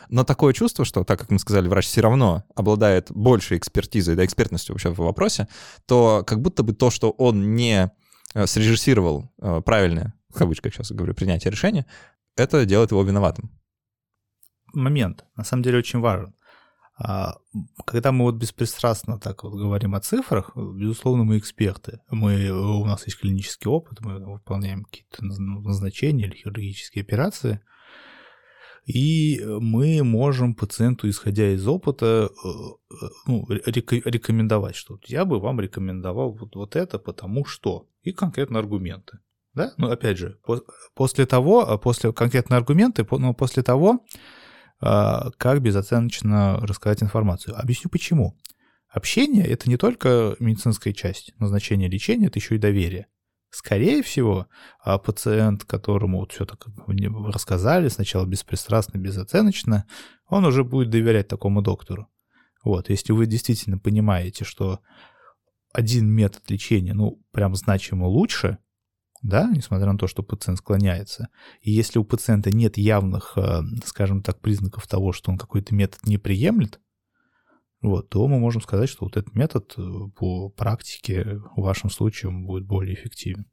Но 0.09 0.25
такое 0.25 0.51
чувство, 0.51 0.83
что, 0.83 1.05
так 1.05 1.17
как 1.17 1.31
мы 1.31 1.39
сказали, 1.39 1.69
врач 1.69 1.85
все 1.85 2.01
равно 2.01 2.43
обладает 2.53 3.09
большей 3.09 3.57
экспертизой, 3.57 4.15
да, 4.15 4.25
экспертностью 4.25 4.75
вообще 4.75 4.89
в 4.89 4.97
вопросе, 4.97 5.47
то 5.85 6.23
как 6.27 6.41
будто 6.41 6.63
бы 6.63 6.73
то, 6.73 6.91
что 6.91 7.11
он 7.11 7.55
не 7.55 7.89
э, 8.33 8.47
срежиссировал 8.47 9.31
э, 9.41 9.61
правильное, 9.65 10.13
в 10.29 10.37
кавычках 10.37 10.73
сейчас 10.73 10.91
говорю, 10.91 11.13
принятие 11.13 11.51
решения, 11.51 11.85
это 12.35 12.65
делает 12.65 12.91
его 12.91 13.01
виноватым. 13.03 13.49
Момент, 14.73 15.23
на 15.37 15.45
самом 15.45 15.63
деле, 15.63 15.77
очень 15.77 16.01
важен. 16.01 16.35
А, 16.97 17.35
когда 17.85 18.11
мы 18.11 18.23
вот 18.23 18.35
беспристрастно 18.35 19.19
так 19.19 19.43
вот 19.43 19.53
говорим 19.53 19.95
о 19.95 19.99
цифрах, 19.99 20.55
безусловно, 20.55 21.25
мы 21.25 21.37
эксперты. 21.37 21.99
Мы, 22.09 22.49
у 22.49 22.85
нас 22.85 23.05
есть 23.05 23.19
клинический 23.19 23.69
опыт, 23.69 23.99
мы 23.99 24.19
выполняем 24.19 24.85
какие-то 24.85 25.25
назначения 25.25 26.25
или 26.25 26.35
хирургические 26.35 27.01
операции, 27.01 27.59
и 28.85 29.43
мы 29.43 30.03
можем 30.03 30.53
пациенту, 30.53 31.09
исходя 31.09 31.51
из 31.51 31.67
опыта, 31.67 32.29
э, 32.29 32.47
э, 32.47 33.07
ну, 33.25 33.45
рекомендовать, 33.49 34.75
что 34.75 34.99
я 35.07 35.25
бы 35.25 35.39
вам 35.39 35.59
рекомендовал 35.59 36.33
вот, 36.33 36.55
вот 36.55 36.75
это, 36.75 36.99
потому 36.99 37.45
что, 37.45 37.87
и 38.03 38.11
конкретно 38.11 38.59
аргументы. 38.59 39.19
Да? 39.53 39.73
Ну, 39.77 39.89
опять 39.89 40.17
же, 40.17 40.37
после 40.93 41.25
того, 41.25 41.77
после 41.79 42.13
конкретные 42.13 42.57
аргументы, 42.57 43.05
но 43.09 43.33
после 43.33 43.63
того, 43.63 44.05
как 44.79 45.61
безоценочно 45.61 46.57
рассказать 46.57 47.01
информацию. 47.03 47.59
Объясню 47.59 47.89
почему. 47.89 48.37
Общение— 48.89 49.45
это 49.47 49.69
не 49.69 49.77
только 49.77 50.35
медицинская 50.39 50.93
часть 50.93 51.33
назначения 51.39 51.89
лечения, 51.89 52.27
это 52.27 52.39
еще 52.39 52.55
и 52.55 52.59
доверие. 52.59 53.07
Скорее 53.49 54.03
всего, 54.03 54.47
а 54.79 54.97
пациент, 54.97 55.63
которому 55.63 56.19
вот 56.19 56.33
все 56.33 56.45
так 56.45 56.65
рассказали, 57.27 57.87
сначала 57.87 58.25
беспристрастно, 58.25 58.97
безоценочно, 58.97 59.85
он 60.27 60.45
уже 60.45 60.63
будет 60.63 60.89
доверять 60.89 61.27
такому 61.27 61.61
доктору. 61.61 62.09
Вот, 62.63 62.89
если 62.89 63.13
вы 63.13 63.27
действительно 63.27 63.77
понимаете, 63.77 64.43
что 64.43 64.79
один 65.71 66.09
метод 66.09 66.49
лечения, 66.49 66.93
ну, 66.93 67.21
прям 67.31 67.55
значимо 67.55 68.05
лучше, 68.05 68.57
да, 69.21 69.49
несмотря 69.51 69.91
на 69.91 69.97
то, 69.97 70.07
что 70.07 70.23
пациент 70.23 70.59
склоняется. 70.59 71.29
И 71.61 71.71
если 71.71 71.99
у 71.99 72.03
пациента 72.03 72.51
нет 72.51 72.77
явных, 72.77 73.33
э, 73.37 73.61
скажем 73.85 74.21
так, 74.21 74.39
признаков 74.39 74.87
того, 74.87 75.11
что 75.13 75.31
он 75.31 75.37
какой-то 75.37 75.73
метод 75.73 76.05
не 76.05 76.17
приемлет, 76.17 76.79
вот, 77.81 78.09
то 78.09 78.27
мы 78.27 78.39
можем 78.39 78.61
сказать, 78.61 78.89
что 78.89 79.05
вот 79.05 79.17
этот 79.17 79.35
метод 79.35 79.73
э, 79.77 79.81
по 80.15 80.49
практике 80.49 81.39
в 81.55 81.61
вашем 81.61 81.89
случае 81.89 82.31
будет 82.31 82.65
более 82.65 82.95
эффективен. 82.95 83.45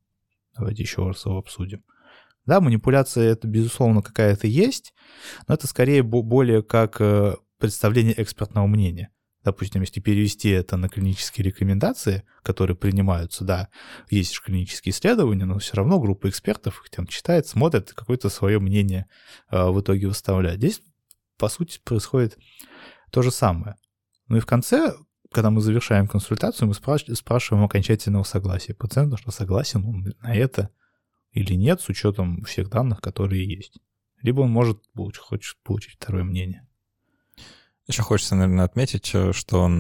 Давайте 0.57 0.83
еще 0.83 1.07
раз 1.07 1.25
его 1.25 1.39
обсудим. 1.39 1.85
Да, 2.45 2.61
манипуляция 2.61 3.31
это, 3.31 3.47
безусловно, 3.47 4.03
какая-то 4.03 4.47
есть, 4.47 4.95
но 5.47 5.55
это 5.55 5.67
скорее 5.67 6.03
более 6.03 6.63
как 6.63 7.01
э, 7.01 7.37
представление 7.59 8.21
экспертного 8.21 8.67
мнения 8.67 9.11
допустим, 9.45 9.83
если 9.83 10.01
перевести 10.01 10.51
это 10.51 10.77
на 10.77 10.89
клинические 10.89 11.45
рекомендации, 11.45 12.25
которые 12.43 12.77
принимаются, 12.77 13.45
да, 13.45 13.69
есть 14.11 14.35
же 14.35 14.43
клинические 14.43 14.93
исследования, 14.93 15.45
но 15.45 15.59
все 15.59 15.77
равно 15.77 16.01
группа 16.01 16.29
экспертов 16.29 16.83
их 16.85 16.91
там 16.91 17.07
читает, 17.07 17.47
смотрит, 17.47 17.93
какое-то 17.93 18.29
свое 18.29 18.59
мнение 18.59 19.07
э, 19.51 19.65
в 19.71 19.81
итоге 19.81 20.09
выставляет. 20.09 20.59
Здесь, 20.59 20.83
по 21.39 21.49
сути, 21.49 21.81
происходит 21.85 22.39
то 23.11 23.23
же 23.23 23.31
самое. 23.31 23.77
Ну 24.29 24.37
и 24.37 24.41
в 24.41 24.47
конце 24.47 24.95
когда 25.33 25.51
мы 25.51 25.61
завершаем 25.61 26.07
консультацию, 26.07 26.69
мы 26.69 26.75
спрашиваем 26.75 27.65
окончательного 27.65 28.23
согласия 28.23 28.75
пациента, 28.75 29.17
что 29.17 29.31
согласен 29.31 29.85
он 29.85 30.13
на 30.21 30.35
это 30.35 30.71
или 31.33 31.55
нет, 31.55 31.81
с 31.81 31.89
учетом 31.89 32.45
всех 32.45 32.69
данных, 32.69 33.01
которые 33.01 33.47
есть. 33.47 33.79
Либо 34.21 34.43
он 34.43 34.51
может, 34.51 34.83
хочет 34.95 35.57
получить 35.65 35.95
второе 35.95 36.23
мнение. 36.23 36.69
Еще 37.89 38.03
хочется, 38.03 38.37
наверное, 38.37 38.65
отметить, 38.65 39.11
э, 39.13 39.33
что 39.33 39.71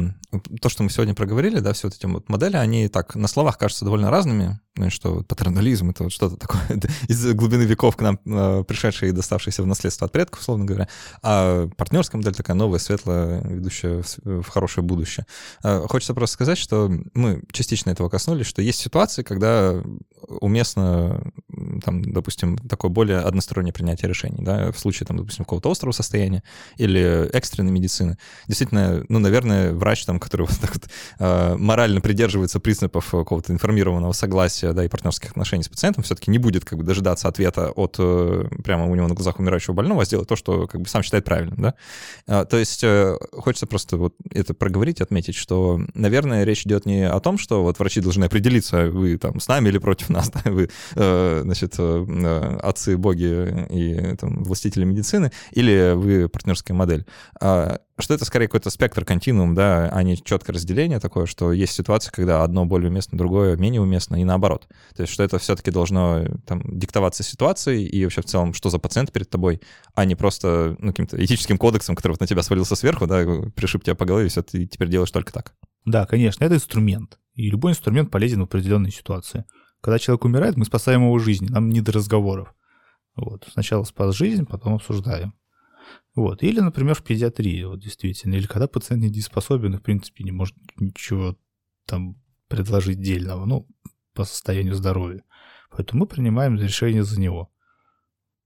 то, 0.61 0.68
что 0.68 0.82
мы 0.82 0.90
сегодня 0.90 1.14
проговорили, 1.14 1.61
да, 1.61 1.72
все 1.72 1.86
вот 1.86 1.96
эти 1.96 2.07
вот 2.07 2.28
модели, 2.28 2.57
они 2.57 2.88
так 2.88 3.14
на 3.14 3.28
словах 3.28 3.59
кажутся 3.59 3.84
довольно 3.84 4.11
разными, 4.11 4.61
ну, 4.77 4.89
что 4.91 5.23
патернализм— 5.23 5.91
это 5.91 6.05
вот 6.05 6.12
что-то 6.12 6.37
такое 6.37 6.62
из 7.09 7.35
глубины 7.35 7.62
веков 7.62 7.97
к 7.97 8.01
нам 8.01 8.18
э, 8.25 8.64
пришедшее 8.66 9.11
и 9.11 9.12
доставшееся 9.12 9.62
в 9.62 9.66
наследство 9.66 10.07
от 10.07 10.12
предков, 10.12 10.41
условно 10.41 10.64
говоря, 10.64 10.89
а 11.23 11.68
партнерская 11.77 12.18
модель 12.18 12.35
такая 12.35 12.57
новая, 12.57 12.79
светлая, 12.79 13.43
ведущая 13.43 14.03
в, 14.03 14.43
в 14.43 14.49
хорошее 14.49 14.85
будущее. 14.85 15.27
Э, 15.62 15.85
хочется 15.89 16.14
просто 16.14 16.35
сказать, 16.35 16.59
что 16.59 16.91
мы 17.12 17.43
частично 17.53 17.91
этого 17.91 18.09
коснулись, 18.09 18.47
что 18.47 18.62
есть 18.62 18.81
ситуации, 18.81 19.23
когда 19.23 19.83
уместно, 20.29 21.23
там, 21.85 22.03
допустим, 22.03 22.57
такое 22.57 22.91
более 22.91 23.18
одностороннее 23.18 23.73
принятие 23.73 24.09
решений, 24.09 24.43
да, 24.43 24.73
в 24.73 24.79
случае, 24.79 25.07
там, 25.07 25.16
допустим, 25.18 25.45
какого-то 25.45 25.70
острого 25.70 25.93
состояния 25.93 26.43
или 26.77 27.29
экстренной 27.33 27.73
медицины. 27.73 28.16
Действительно, 28.47 29.05
ну, 29.09 29.18
наверное, 29.18 29.73
врач, 29.73 30.05
там, 30.05 30.18
который 30.18 30.47
вот 30.47 30.59
так 30.61 30.75
вот 30.75 30.89
э, 31.18 31.57
морально 31.57 32.01
придерживается 32.01 32.61
принципов 32.61 33.11
какого-то 33.11 33.53
информированного 33.53 34.12
согласия, 34.12 34.61
да, 34.62 34.84
и 34.84 34.88
партнерских 34.88 35.30
отношений 35.30 35.64
с 35.64 35.68
пациентом, 35.68 36.04
все-таки 36.04 36.30
не 36.30 36.38
будет 36.38 36.64
как 36.64 36.78
бы 36.78 36.84
дожидаться 36.84 37.28
ответа 37.28 37.70
от 37.70 37.96
э, 37.98 38.44
прямо 38.62 38.86
у 38.86 38.94
него 38.94 39.08
на 39.08 39.14
глазах 39.14 39.38
умирающего 39.38 39.74
больного, 39.74 40.02
а 40.02 40.04
сделать 40.04 40.28
то, 40.28 40.36
что 40.36 40.66
как 40.66 40.80
бы 40.80 40.88
сам 40.88 41.02
считает 41.02 41.24
правильным, 41.24 41.60
да. 41.60 41.74
А, 42.26 42.44
то 42.44 42.56
есть 42.56 42.84
э, 42.84 43.16
хочется 43.32 43.66
просто 43.66 43.96
вот 43.96 44.14
это 44.30 44.54
проговорить, 44.54 45.00
отметить, 45.00 45.34
что, 45.34 45.80
наверное, 45.94 46.44
речь 46.44 46.64
идет 46.64 46.86
не 46.86 47.08
о 47.08 47.18
том, 47.20 47.38
что 47.38 47.62
вот 47.62 47.78
врачи 47.78 48.00
должны 48.00 48.24
определиться, 48.24 48.86
вы 48.90 49.18
там 49.18 49.40
с 49.40 49.48
нами 49.48 49.68
или 49.68 49.78
против 49.78 50.10
нас, 50.10 50.30
да, 50.30 50.42
вы, 50.50 50.70
э, 50.94 51.40
значит, 51.42 51.78
отцы, 51.78 52.96
боги 52.96 53.66
и 53.70 54.16
там, 54.16 54.44
властители 54.44 54.84
медицины, 54.84 55.32
или 55.50 55.94
вы 55.94 56.28
партнерская 56.28 56.76
модель. 56.76 57.06
Что 57.99 58.14
это 58.14 58.24
скорее 58.24 58.47
какой-то 58.47 58.70
спектр, 58.70 59.05
континуум, 59.05 59.55
да, 59.55 59.88
а 59.90 60.03
не 60.03 60.16
четкое 60.16 60.55
разделение 60.55 60.99
такое, 60.99 61.26
что 61.26 61.53
есть 61.53 61.74
ситуации, 61.74 62.11
когда 62.11 62.43
одно 62.43 62.64
более 62.64 62.90
уместно, 62.90 63.18
другое 63.18 63.57
менее 63.57 63.82
уместно, 63.82 64.20
и 64.20 64.24
наоборот. 64.24 64.66
То 64.97 65.03
есть 65.03 65.12
что 65.12 65.22
это 65.22 65.38
все-таки 65.38 65.70
должно 65.70 66.24
там, 66.47 66.62
диктоваться 66.64 67.22
ситуацией 67.22 67.86
и 67.86 68.03
вообще 68.03 68.22
в 68.22 68.26
целом, 68.26 68.55
что 68.55 68.70
за 68.70 68.78
пациент 68.78 69.12
перед 69.12 69.28
тобой, 69.28 69.61
а 69.95 70.07
не 70.07 70.14
просто 70.14 70.74
ну, 70.78 70.88
каким-то 70.88 71.22
этическим 71.22 71.59
кодексом, 71.59 71.95
который 71.95 72.12
вот 72.12 72.20
на 72.20 72.26
тебя 72.26 72.43
свалился 72.43 72.76
сверху, 72.76 73.07
да, 73.07 73.24
пришиб 73.55 73.84
тебя 73.84 73.95
по 73.95 74.07
голове, 74.07 74.26
и 74.26 74.28
все, 74.30 74.43
ты 74.43 74.66
теперь 74.66 74.88
делаешь 74.88 75.11
только 75.11 75.32
так. 75.32 75.55
Да, 75.84 76.07
конечно, 76.07 76.45
это 76.45 76.55
инструмент. 76.55 77.18
И 77.34 77.51
любой 77.51 77.72
инструмент 77.72 78.11
полезен 78.11 78.40
в 78.40 78.45
определенной 78.45 78.90
ситуации. 78.90 79.45
Когда 79.82 79.99
человек 79.99 80.24
умирает, 80.24 80.57
мы 80.57 80.64
спасаем 80.64 81.03
его 81.03 81.18
жизнь, 81.18 81.47
нам 81.49 81.68
не 81.68 81.80
до 81.80 81.93
разговоров. 81.93 82.55
Вот. 83.16 83.47
Сначала 83.53 83.84
спас 83.84 84.14
жизнь, 84.14 84.47
потом 84.47 84.74
обсуждаем. 84.74 85.34
Вот. 86.14 86.43
Или, 86.43 86.61
например, 86.61 86.95
в 86.95 87.03
педиатрии, 87.03 87.64
вот 87.64 87.80
действительно. 87.80 88.35
Или 88.35 88.47
когда 88.47 88.68
пациент 88.68 89.03
недееспособен 89.03 89.74
и, 89.74 89.78
в 89.78 89.83
принципе, 89.83 90.24
не 90.24 90.33
может 90.33 90.57
ничего 90.76 91.37
там 91.87 92.16
предложить 92.49 93.01
дельного, 93.01 93.45
ну, 93.47 93.66
по 94.14 94.24
состоянию 94.24 94.74
здоровья. 94.74 95.24
Поэтому 95.70 96.01
мы 96.01 96.07
принимаем 96.07 96.57
решение 96.57 97.03
за 97.03 97.18
него. 97.18 97.51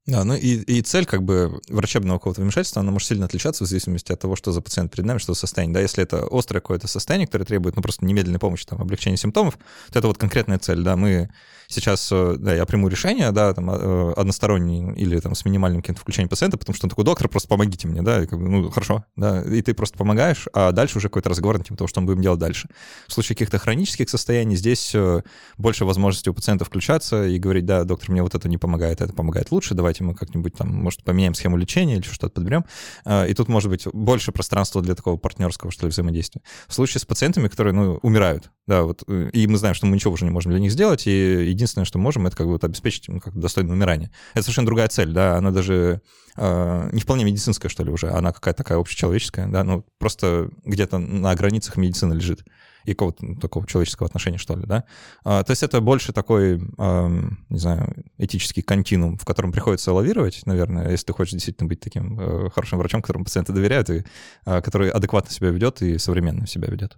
Да, 0.07 0.23
ну 0.23 0.35
и, 0.35 0.61
и 0.63 0.83
цель 0.83 1.05
как 1.05 1.25
бы 1.25 1.61
врачебного 1.69 2.19
какого-то 2.19 2.41
вмешательства, 2.41 2.81
она 2.81 2.93
может 2.93 3.09
сильно 3.09 3.27
отличаться 3.27 3.65
в 3.65 3.67
зависимости 3.67 4.13
от 4.13 4.21
того, 4.21 4.37
что 4.37 4.53
за 4.53 4.61
пациент 4.61 4.93
перед 4.93 5.05
нами, 5.05 5.19
что 5.19 5.35
за 5.35 5.41
состояние. 5.41 5.75
Да, 5.75 5.81
если 5.81 6.03
это 6.03 6.29
острое 6.31 6.61
какое-то 6.61 6.87
состояние, 6.87 7.27
которое 7.27 7.45
требует, 7.45 7.75
ну, 7.75 7.83
просто 7.83 8.05
немедленной 8.05 8.39
помощи, 8.39 8.65
там, 8.67 8.81
облегчения 8.81 9.17
симптомов, 9.17 9.59
то 9.91 9.99
это 9.99 10.07
вот 10.07 10.17
конкретная 10.17 10.61
цель, 10.61 10.83
да, 10.83 10.95
мы 10.97 11.29
сейчас, 11.69 12.09
э, 12.13 12.37
да, 12.39 12.55
я 12.55 12.65
приму 12.67 12.89
решение, 12.89 13.31
да, 13.33 13.53
там, 13.53 13.71
э, 13.71 14.13
односторонний 14.13 14.93
или 14.95 15.19
там 15.19 15.35
с 15.35 15.45
минимальным 15.45 15.83
каким-то 15.83 16.01
включением 16.01 16.29
пациента, 16.29 16.57
потому 16.57 16.77
что 16.77 16.87
он 16.87 16.91
такой, 16.91 17.05
доктор, 17.05 17.29
просто 17.29 17.49
помогите 17.49 17.89
мне, 17.89 18.03
да, 18.03 18.23
и, 18.23 18.27
как 18.27 18.39
бы, 18.39 18.49
ну, 18.49 18.71
хорошо, 18.71 19.05
да, 19.17 19.43
и 19.43 19.63
ты 19.63 19.75
просто 19.75 19.99
помогаешь, 19.99 20.47
а 20.53 20.73
дальше 20.73 20.99
уже 20.99 21.09
какой-то 21.09 21.31
разговор 21.31 21.59
на 21.59 21.65
тему 21.65 21.77
того, 21.77 21.89
что 21.89 22.01
мы 22.01 22.07
будем 22.07 22.23
делать 22.23 22.39
дальше. 22.39 22.69
В 23.09 23.13
случае 23.13 23.35
каких-то 23.35 23.59
хронических 23.59 24.09
состояний 24.09 24.57
здесь 24.57 24.93
э, 24.95 25.23
больше 25.59 25.85
возможности 25.85 26.29
у 26.29 26.35
пациента 26.35 26.65
включаться 26.65 27.27
и 27.27 27.39
говорить, 27.39 27.67
да, 27.67 27.85
доктор, 27.85 28.11
мне 28.11 28.23
вот 28.23 28.35
это 28.35 28.49
не 28.49 28.59
помогает, 28.59 29.01
это 29.01 29.13
помогает 29.13 29.51
лучше, 29.51 29.75
давайте 29.75 29.96
мы 30.03 30.15
как-нибудь 30.15 30.55
там 30.55 30.75
может, 30.75 31.03
поменяем 31.05 31.35
схему 31.35 31.57
лечения 31.57 31.97
или 31.97 32.03
что-то 32.03 32.35
подберем. 32.35 32.65
А, 33.05 33.25
и 33.25 33.35
тут 33.35 33.49
может 33.49 33.71
быть 33.71 33.87
больше 33.93 34.33
пространства 34.33 34.83
для 34.83 34.95
такого 34.95 35.17
партнерского, 35.17 35.71
что 35.71 35.87
ли, 35.87 35.91
взаимодействия. 35.91 36.43
В 36.69 36.75
случае 36.75 37.01
с 37.01 37.05
пациентами, 37.05 37.49
которые, 37.49 37.75
ну, 37.75 37.99
умирают, 38.03 38.51
да, 38.67 38.83
вот, 38.83 39.03
и 39.09 39.47
мы 39.47 39.59
знаем, 39.59 39.75
что 39.75 39.87
мы 39.87 39.95
ничего 39.95 40.13
уже 40.13 40.25
не 40.25 40.31
можем 40.31 40.53
для 40.53 40.61
них 40.61 40.73
сделать, 40.73 41.07
и 41.07 41.49
единственное, 41.49 41.85
что 41.85 41.99
можем, 41.99 42.27
это 42.27 42.37
как 42.37 42.47
бы 42.47 42.53
вот 42.53 42.65
обеспечить 42.65 43.09
ну, 43.09 43.21
как 43.21 43.39
достойное 43.39 43.75
умирание. 43.75 44.11
Это 44.35 44.43
совершенно 44.43 44.67
другая 44.67 44.89
цель, 44.89 45.13
да, 45.13 45.37
она 45.37 45.51
даже 45.51 46.01
э, 46.37 46.91
не 46.93 47.01
вполне 47.01 47.25
медицинская, 47.25 47.69
что 47.69 47.85
ли, 47.85 47.91
уже, 47.91 48.11
она 48.11 48.33
какая-то 48.33 48.59
такая 48.59 48.79
общечеловеческая, 48.79 49.49
да, 49.49 49.65
ну, 49.65 49.85
просто 49.99 50.51
где-то 50.65 50.99
на 50.99 51.35
границах 51.35 51.77
медицины 51.77 52.15
лежит 52.15 52.45
и 52.87 52.95
какого-то 52.95 53.25
ну, 53.27 53.37
такого 53.37 53.67
человеческого 53.67 54.07
отношения, 54.07 54.39
что 54.39 54.57
ли, 54.57 54.65
да. 54.65 54.85
А, 55.25 55.43
то 55.43 55.51
есть 55.51 55.63
это 55.63 55.81
больше 55.81 56.13
такой, 56.13 56.61
а, 56.79 57.09
не 57.49 57.59
знаю, 57.59 58.05
этический 58.17 58.63
континуум, 58.63 59.19
в 59.19 59.25
котором 59.25 59.53
приходится 59.53 59.93
лавировать, 59.93 60.43
наверное, 60.47 60.91
если 60.91 61.07
ты 61.07 61.13
хочешь 61.13 61.33
действительно 61.33 61.69
быть 61.69 61.81
таким 61.81 62.19
а, 62.19 62.51
хорошим 62.51 62.79
врачом, 62.79 63.03
которому 63.03 63.25
пациенты 63.25 63.53
доверяют, 63.53 63.91
и 63.91 64.05
а, 64.45 64.61
который 64.61 64.91
адекватно 64.91 65.31
себя 65.31 65.51
ведет 65.51 65.83
и 65.83 65.99
современно 65.99 66.47
себя 66.47 66.69
ведет. 66.69 66.97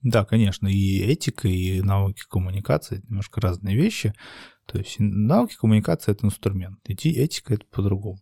Да, 0.00 0.24
конечно, 0.24 0.66
и 0.66 0.98
этика, 0.98 1.46
и 1.46 1.80
науки 1.80 2.22
коммуникации— 2.28 2.98
это 2.98 3.06
немножко 3.08 3.40
разные 3.40 3.76
вещи. 3.76 4.12
То 4.66 4.78
есть 4.78 4.96
науки 4.98 5.56
коммуникации— 5.56 6.12
это 6.12 6.26
инструмент, 6.26 6.78
этика— 6.88 7.54
это 7.54 7.64
по-другому. 7.70 8.18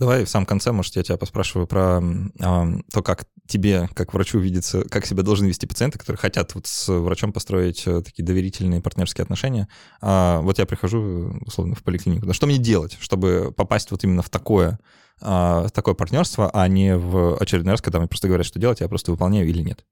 Давай 0.00 0.24
в 0.24 0.30
самом 0.30 0.46
конце, 0.46 0.72
может, 0.72 0.96
я 0.96 1.02
тебя 1.02 1.18
поспрашиваю 1.18 1.66
про 1.66 2.00
э, 2.00 2.66
то, 2.90 3.02
как 3.02 3.26
тебе, 3.46 3.86
как 3.94 4.14
врачу, 4.14 4.38
видится, 4.38 4.82
как 4.88 5.04
себя 5.04 5.22
должны 5.22 5.44
вести 5.44 5.66
пациенты, 5.66 5.98
которые 5.98 6.18
хотят 6.18 6.54
вот 6.54 6.66
с 6.66 6.88
врачом 6.88 7.34
построить 7.34 7.86
э, 7.86 8.00
такие 8.00 8.24
доверительные 8.24 8.80
партнерские 8.80 9.24
отношения. 9.24 9.68
А 10.00 10.40
вот 10.40 10.58
я 10.58 10.64
прихожу, 10.64 11.38
условно, 11.44 11.74
в 11.74 11.82
поликлинику. 11.82 12.24
Да 12.24 12.32
что 12.32 12.46
мне 12.46 12.56
делать, 12.56 12.96
чтобы 12.98 13.52
попасть 13.54 13.90
вот 13.90 14.02
именно 14.02 14.22
в 14.22 14.30
такое, 14.30 14.78
э, 15.20 15.66
такое 15.74 15.92
партнерство, 15.92 16.50
а 16.50 16.66
не 16.66 16.96
в 16.96 17.36
очередной 17.36 17.72
раз, 17.72 17.82
когда 17.82 17.98
мне 17.98 18.08
просто 18.08 18.28
говорят, 18.28 18.46
что 18.46 18.58
делать, 18.58 18.80
я 18.80 18.88
просто 18.88 19.10
выполняю 19.10 19.46
или 19.46 19.60
нет? 19.60 19.84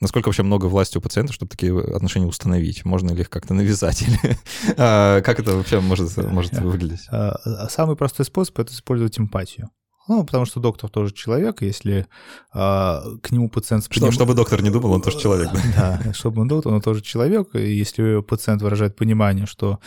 Насколько 0.00 0.28
вообще 0.28 0.42
много 0.42 0.66
власти 0.66 0.96
у 0.96 1.00
пациента, 1.02 1.32
чтобы 1.32 1.50
такие 1.50 1.78
отношения 1.78 2.26
установить? 2.26 2.86
Можно 2.86 3.12
ли 3.12 3.20
их 3.20 3.28
как-то 3.28 3.52
навязать? 3.52 4.02
Или 4.08 4.38
а, 4.76 5.20
как 5.20 5.40
это 5.40 5.56
вообще 5.56 5.80
может, 5.80 6.16
может 6.16 6.52
выглядеть? 6.54 7.06
А, 7.10 7.68
самый 7.68 7.96
простой 7.96 8.24
способ— 8.24 8.58
это 8.60 8.72
использовать 8.72 9.18
эмпатию. 9.18 9.70
Ну, 10.08 10.24
потому 10.24 10.44
что 10.44 10.60
доктор 10.60 10.90
тоже 10.90 11.12
человек, 11.12 11.62
если 11.62 12.06
а, 12.52 13.02
к 13.22 13.30
нему 13.30 13.48
пациент... 13.48 13.84
Что, 13.84 14.00
поним... 14.00 14.12
Чтобы 14.12 14.34
доктор 14.34 14.62
не 14.62 14.70
думал, 14.70 14.92
он 14.92 15.02
тоже 15.02 15.18
человек. 15.18 15.50
Да, 15.76 16.00
да 16.04 16.12
чтобы 16.12 16.42
он 16.42 16.48
доктор, 16.48 16.72
он 16.72 16.80
тоже 16.80 17.02
человек. 17.02 17.54
И 17.54 17.72
если 17.72 18.20
пациент 18.22 18.62
выражает 18.62 18.96
понимание, 18.96 19.46
что 19.46 19.78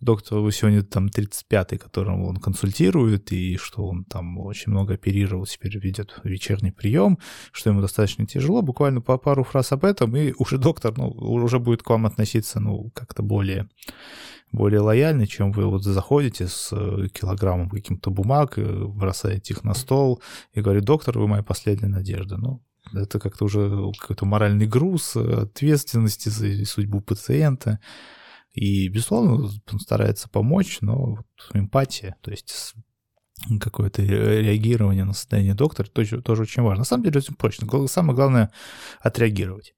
доктор 0.00 0.38
вы 0.38 0.52
сегодня 0.52 0.82
там 0.82 1.08
35-й, 1.08 1.78
которому 1.78 2.28
он 2.28 2.36
консультирует, 2.36 3.32
и 3.32 3.56
что 3.56 3.86
он 3.86 4.04
там 4.04 4.38
очень 4.38 4.72
много 4.72 4.94
оперировал, 4.94 5.46
теперь 5.46 5.78
ведет 5.78 6.20
вечерний 6.24 6.70
прием, 6.70 7.18
что 7.52 7.70
ему 7.70 7.80
достаточно 7.80 8.26
тяжело, 8.26 8.62
буквально 8.62 9.00
по 9.00 9.18
пару 9.18 9.44
фраз 9.44 9.72
об 9.72 9.84
этом, 9.84 10.16
и 10.16 10.32
уже 10.38 10.58
доктор 10.58 10.96
ну, 10.96 11.08
уже 11.08 11.58
будет 11.58 11.82
к 11.82 11.90
вам 11.90 12.06
относиться 12.06 12.60
ну, 12.60 12.90
как-то 12.94 13.22
более 13.22 13.68
более 14.52 14.80
лояльны, 14.80 15.26
чем 15.26 15.52
вы 15.52 15.66
вот 15.66 15.84
заходите 15.84 16.46
с 16.46 16.72
э, 16.72 17.08
килограммом 17.08 17.68
каким-то 17.68 18.10
бумаг, 18.10 18.58
э, 18.58 18.84
бросаете 18.86 19.54
их 19.54 19.64
на 19.64 19.74
стол 19.74 20.22
и 20.52 20.60
говорите, 20.60 20.86
доктор, 20.86 21.18
вы 21.18 21.28
моя 21.28 21.42
последняя 21.42 21.88
надежда. 21.88 22.36
Ну, 22.36 22.62
это 22.94 23.18
как-то 23.18 23.44
уже 23.44 23.68
какой-то 23.98 24.24
моральный 24.24 24.66
груз 24.66 25.16
ответственности 25.16 26.28
за 26.28 26.64
судьбу 26.64 27.00
пациента. 27.00 27.80
И, 28.52 28.88
безусловно, 28.88 29.50
он 29.70 29.80
старается 29.80 30.28
помочь, 30.28 30.78
но 30.80 31.16
вот 31.16 31.26
эмпатия, 31.52 32.16
то 32.22 32.30
есть 32.30 32.74
какое-то 33.60 34.02
реагирование 34.02 35.04
на 35.04 35.12
состояние 35.12 35.54
доктора 35.54 35.88
тоже, 35.88 36.22
тоже 36.22 36.42
очень 36.42 36.62
важно. 36.62 36.80
На 36.80 36.84
самом 36.84 37.04
деле 37.04 37.18
очень 37.18 37.34
прочно. 37.34 37.86
Самое 37.86 38.16
главное— 38.16 38.50
отреагировать 39.00 39.74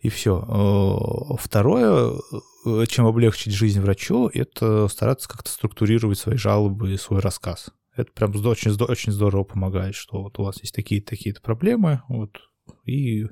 и 0.00 0.08
все. 0.08 0.44
Э, 0.48 1.36
второе, 1.38 2.12
э, 2.12 2.16
чем 2.86 3.06
облегчить 3.06 3.52
жизнь 3.52 3.80
врачу, 3.80 4.30
это 4.32 4.88
стараться 4.88 5.28
как-то 5.28 5.50
структурировать 5.50 6.18
свои 6.18 6.36
жалобы 6.36 6.92
и 6.92 6.96
свой 6.96 7.20
рассказ. 7.20 7.70
Это 7.96 8.12
прям 8.12 8.30
очень, 8.46 8.70
очень 8.82 9.12
здорово 9.12 9.44
помогает, 9.44 9.94
что 9.94 10.22
вот 10.22 10.38
у 10.38 10.44
вас 10.44 10.60
есть 10.60 10.74
такие-то 10.74 11.10
такие 11.10 11.34
проблемы, 11.34 12.02
вот, 12.08 12.38
и 12.84 13.26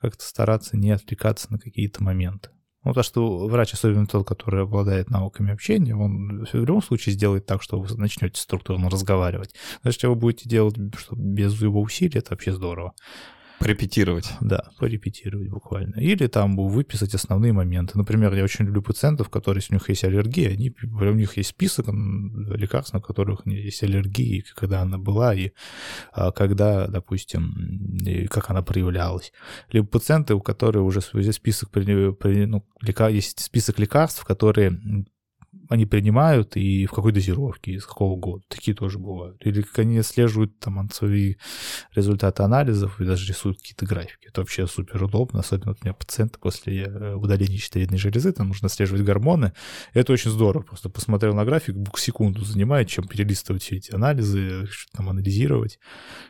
как-то 0.00 0.24
стараться 0.24 0.76
не 0.76 0.90
отвлекаться 0.90 1.52
на 1.52 1.58
какие-то 1.58 2.02
моменты. 2.02 2.50
Ну, 2.84 2.90
потому 2.90 3.04
что 3.04 3.46
врач, 3.46 3.72
особенно 3.72 4.06
тот, 4.06 4.28
который 4.28 4.62
обладает 4.62 5.08
навыками 5.08 5.52
общения, 5.52 5.96
он 5.96 6.44
в 6.44 6.54
любом 6.54 6.82
случае 6.82 7.14
сделает 7.14 7.46
так, 7.46 7.62
что 7.62 7.80
вы 7.80 7.96
начнете 7.96 8.38
структурно 8.38 8.90
разговаривать. 8.90 9.54
Значит, 9.82 10.02
вы 10.02 10.14
будете 10.16 10.48
делать 10.48 10.76
что 10.98 11.16
без 11.16 11.58
его 11.62 11.80
усилий, 11.80 12.18
это 12.18 12.32
вообще 12.32 12.52
здорово. 12.52 12.92
Порепетировать. 13.58 14.30
Да, 14.40 14.64
порепетировать 14.78 15.48
буквально. 15.48 15.98
Или 15.98 16.26
там 16.26 16.56
выписать 16.56 17.14
основные 17.14 17.52
моменты. 17.52 17.96
Например, 17.96 18.34
я 18.34 18.44
очень 18.44 18.66
люблю 18.66 18.82
пациентов, 18.82 19.30
которые, 19.30 19.60
если 19.62 19.74
у 19.74 19.76
них 19.76 19.88
есть 19.88 20.04
аллергия, 20.04 20.50
они, 20.50 20.74
у 20.82 21.14
них 21.14 21.36
есть 21.36 21.50
список 21.50 21.86
лекарств, 21.88 22.92
на 22.92 23.00
которых 23.00 23.46
есть 23.46 23.82
аллергия, 23.82 24.38
и 24.38 24.44
когда 24.54 24.82
она 24.82 24.98
была, 24.98 25.34
и 25.34 25.52
а, 26.12 26.32
когда, 26.32 26.88
допустим, 26.88 27.98
и 28.04 28.26
как 28.26 28.50
она 28.50 28.62
проявлялась. 28.62 29.32
Либо 29.70 29.86
пациенты, 29.86 30.34
у 30.34 30.40
которых 30.40 30.82
уже 30.82 31.00
есть 31.14 31.36
список, 31.36 31.70
ну, 31.74 32.64
есть 33.08 33.40
список 33.40 33.78
лекарств, 33.78 34.24
которые 34.24 35.04
они 35.68 35.86
принимают 35.86 36.56
и 36.56 36.86
в 36.86 36.92
какой 36.92 37.12
дозировке, 37.12 37.72
из 37.72 37.86
какого 37.86 38.16
года. 38.16 38.44
Такие 38.48 38.76
тоже 38.76 38.98
бывают. 38.98 39.44
Или 39.44 39.62
как 39.62 39.80
они 39.80 39.98
отслеживают 39.98 40.58
там 40.60 40.88
свои 40.90 41.34
результаты 41.94 42.42
анализов 42.42 43.00
и 43.00 43.04
даже 43.04 43.26
рисуют 43.26 43.58
какие-то 43.58 43.86
графики. 43.86 44.28
Это 44.28 44.42
вообще 44.42 44.66
супер 44.66 45.02
удобно. 45.02 45.40
Особенно 45.40 45.72
вот 45.72 45.78
у 45.82 45.84
меня 45.84 45.94
пациенты 45.94 46.38
после 46.38 46.84
э, 46.84 47.14
удаления 47.14 47.58
щитовидной 47.58 47.98
железы, 47.98 48.32
там 48.32 48.48
нужно 48.48 48.66
отслеживать 48.66 49.02
гормоны. 49.02 49.52
Это 49.92 50.12
очень 50.12 50.30
здорово. 50.30 50.62
Просто 50.62 50.88
посмотрел 50.88 51.34
на 51.34 51.44
график, 51.44 51.74
буквально 51.74 52.04
секунду 52.04 52.44
занимает, 52.44 52.88
чем 52.88 53.06
перелистывать 53.08 53.62
все 53.62 53.76
эти 53.76 53.94
анализы, 53.94 54.66
что 54.70 54.96
там 54.96 55.08
анализировать. 55.08 55.78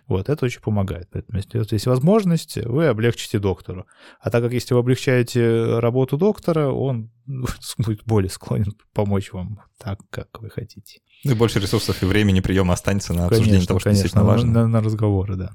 Вот, 0.07 0.29
это 0.29 0.45
очень 0.45 0.61
помогает. 0.61 1.09
Поэтому, 1.11 1.39
если 1.39 1.59
вот 1.59 1.73
есть 1.73 1.87
возможность, 1.87 2.57
вы 2.57 2.87
облегчите 2.87 3.39
доктору. 3.39 3.87
А 4.21 4.31
так 4.31 4.43
как 4.43 4.53
если 4.53 4.75
вы 4.75 4.81
облегчаете 4.81 5.79
работу 5.79 6.17
доктора, 6.17 6.69
он 6.71 7.11
будет 7.79 8.05
более 8.05 8.31
склонен 8.31 8.73
помочь 8.93 9.14
вам 9.33 9.61
так, 9.79 10.01
как 10.11 10.41
вы 10.41 10.51
хотите. 10.51 11.01
Ну 11.25 11.33
и 11.33 11.35
больше 11.35 11.61
ресурсов 11.61 12.03
и 12.03 12.07
времени 12.07 12.41
приема 12.41 12.75
останется 12.75 13.13
на 13.13 13.29
конечно, 13.29 13.37
обсуждение 13.37 13.67
того, 13.67 13.81
что 13.81 13.89
конечно, 13.89 14.03
действительно 14.03 14.25
важно. 14.25 14.53
На, 14.53 14.67
на 14.69 14.81
разговоры, 14.81 15.37
да. 15.37 15.55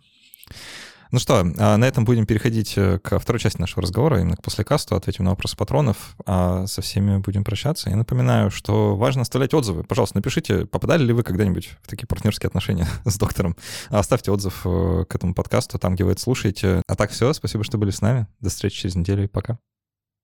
Ну 1.12 1.18
что, 1.18 1.44
а, 1.58 1.78
на 1.78 1.86
этом 1.86 2.06
будем 2.06 2.28
переходить 2.28 2.74
э, 2.78 3.00
к 3.00 3.18
второй 3.18 3.40
части 3.40 3.60
нашего 3.60 3.82
разговора, 3.82 4.22
именно 4.22 4.36
к 4.36 4.44
послекасту, 4.44 4.96
ответим 4.96 5.24
на 5.24 5.32
вопросы 5.32 5.58
патронов, 5.58 6.16
а 6.28 6.68
со 6.68 6.84
всеми 6.84 7.18
будем 7.18 7.44
прощаться. 7.44 7.90
Я 7.90 7.96
напоминаю, 7.96 8.52
что 8.52 8.96
важно 8.96 9.24
оставлять 9.24 9.56
отзывы. 9.56 9.84
Пожалуйста, 9.84 10.18
напишите, 10.18 10.68
попадали 10.68 11.04
ли 11.04 11.14
вы 11.14 11.24
когда-нибудь 11.24 11.72
в 11.82 11.88
такие 11.88 12.06
партнерские 12.06 12.48
отношения 12.48 12.88
с 13.06 13.18
доктором. 13.18 13.56
Оставьте 13.90 14.32
отзыв 14.32 14.62
э, 14.66 15.06
к 15.10 15.16
этому 15.16 15.34
подкасту, 15.34 15.80
там, 15.80 15.96
где 15.96 16.04
вы 16.04 16.12
это 16.12 16.22
слушаете. 16.22 16.84
А 16.88 16.96
так 16.96 17.10
все, 17.10 17.34
спасибо, 17.34 17.64
что 17.64 17.80
были 17.80 17.90
с 17.90 18.02
нами. 18.02 18.28
До 18.40 18.50
встречи 18.50 18.82
через 18.82 18.96
неделю 18.96 19.24
и 19.24 19.28
пока. 19.28 19.58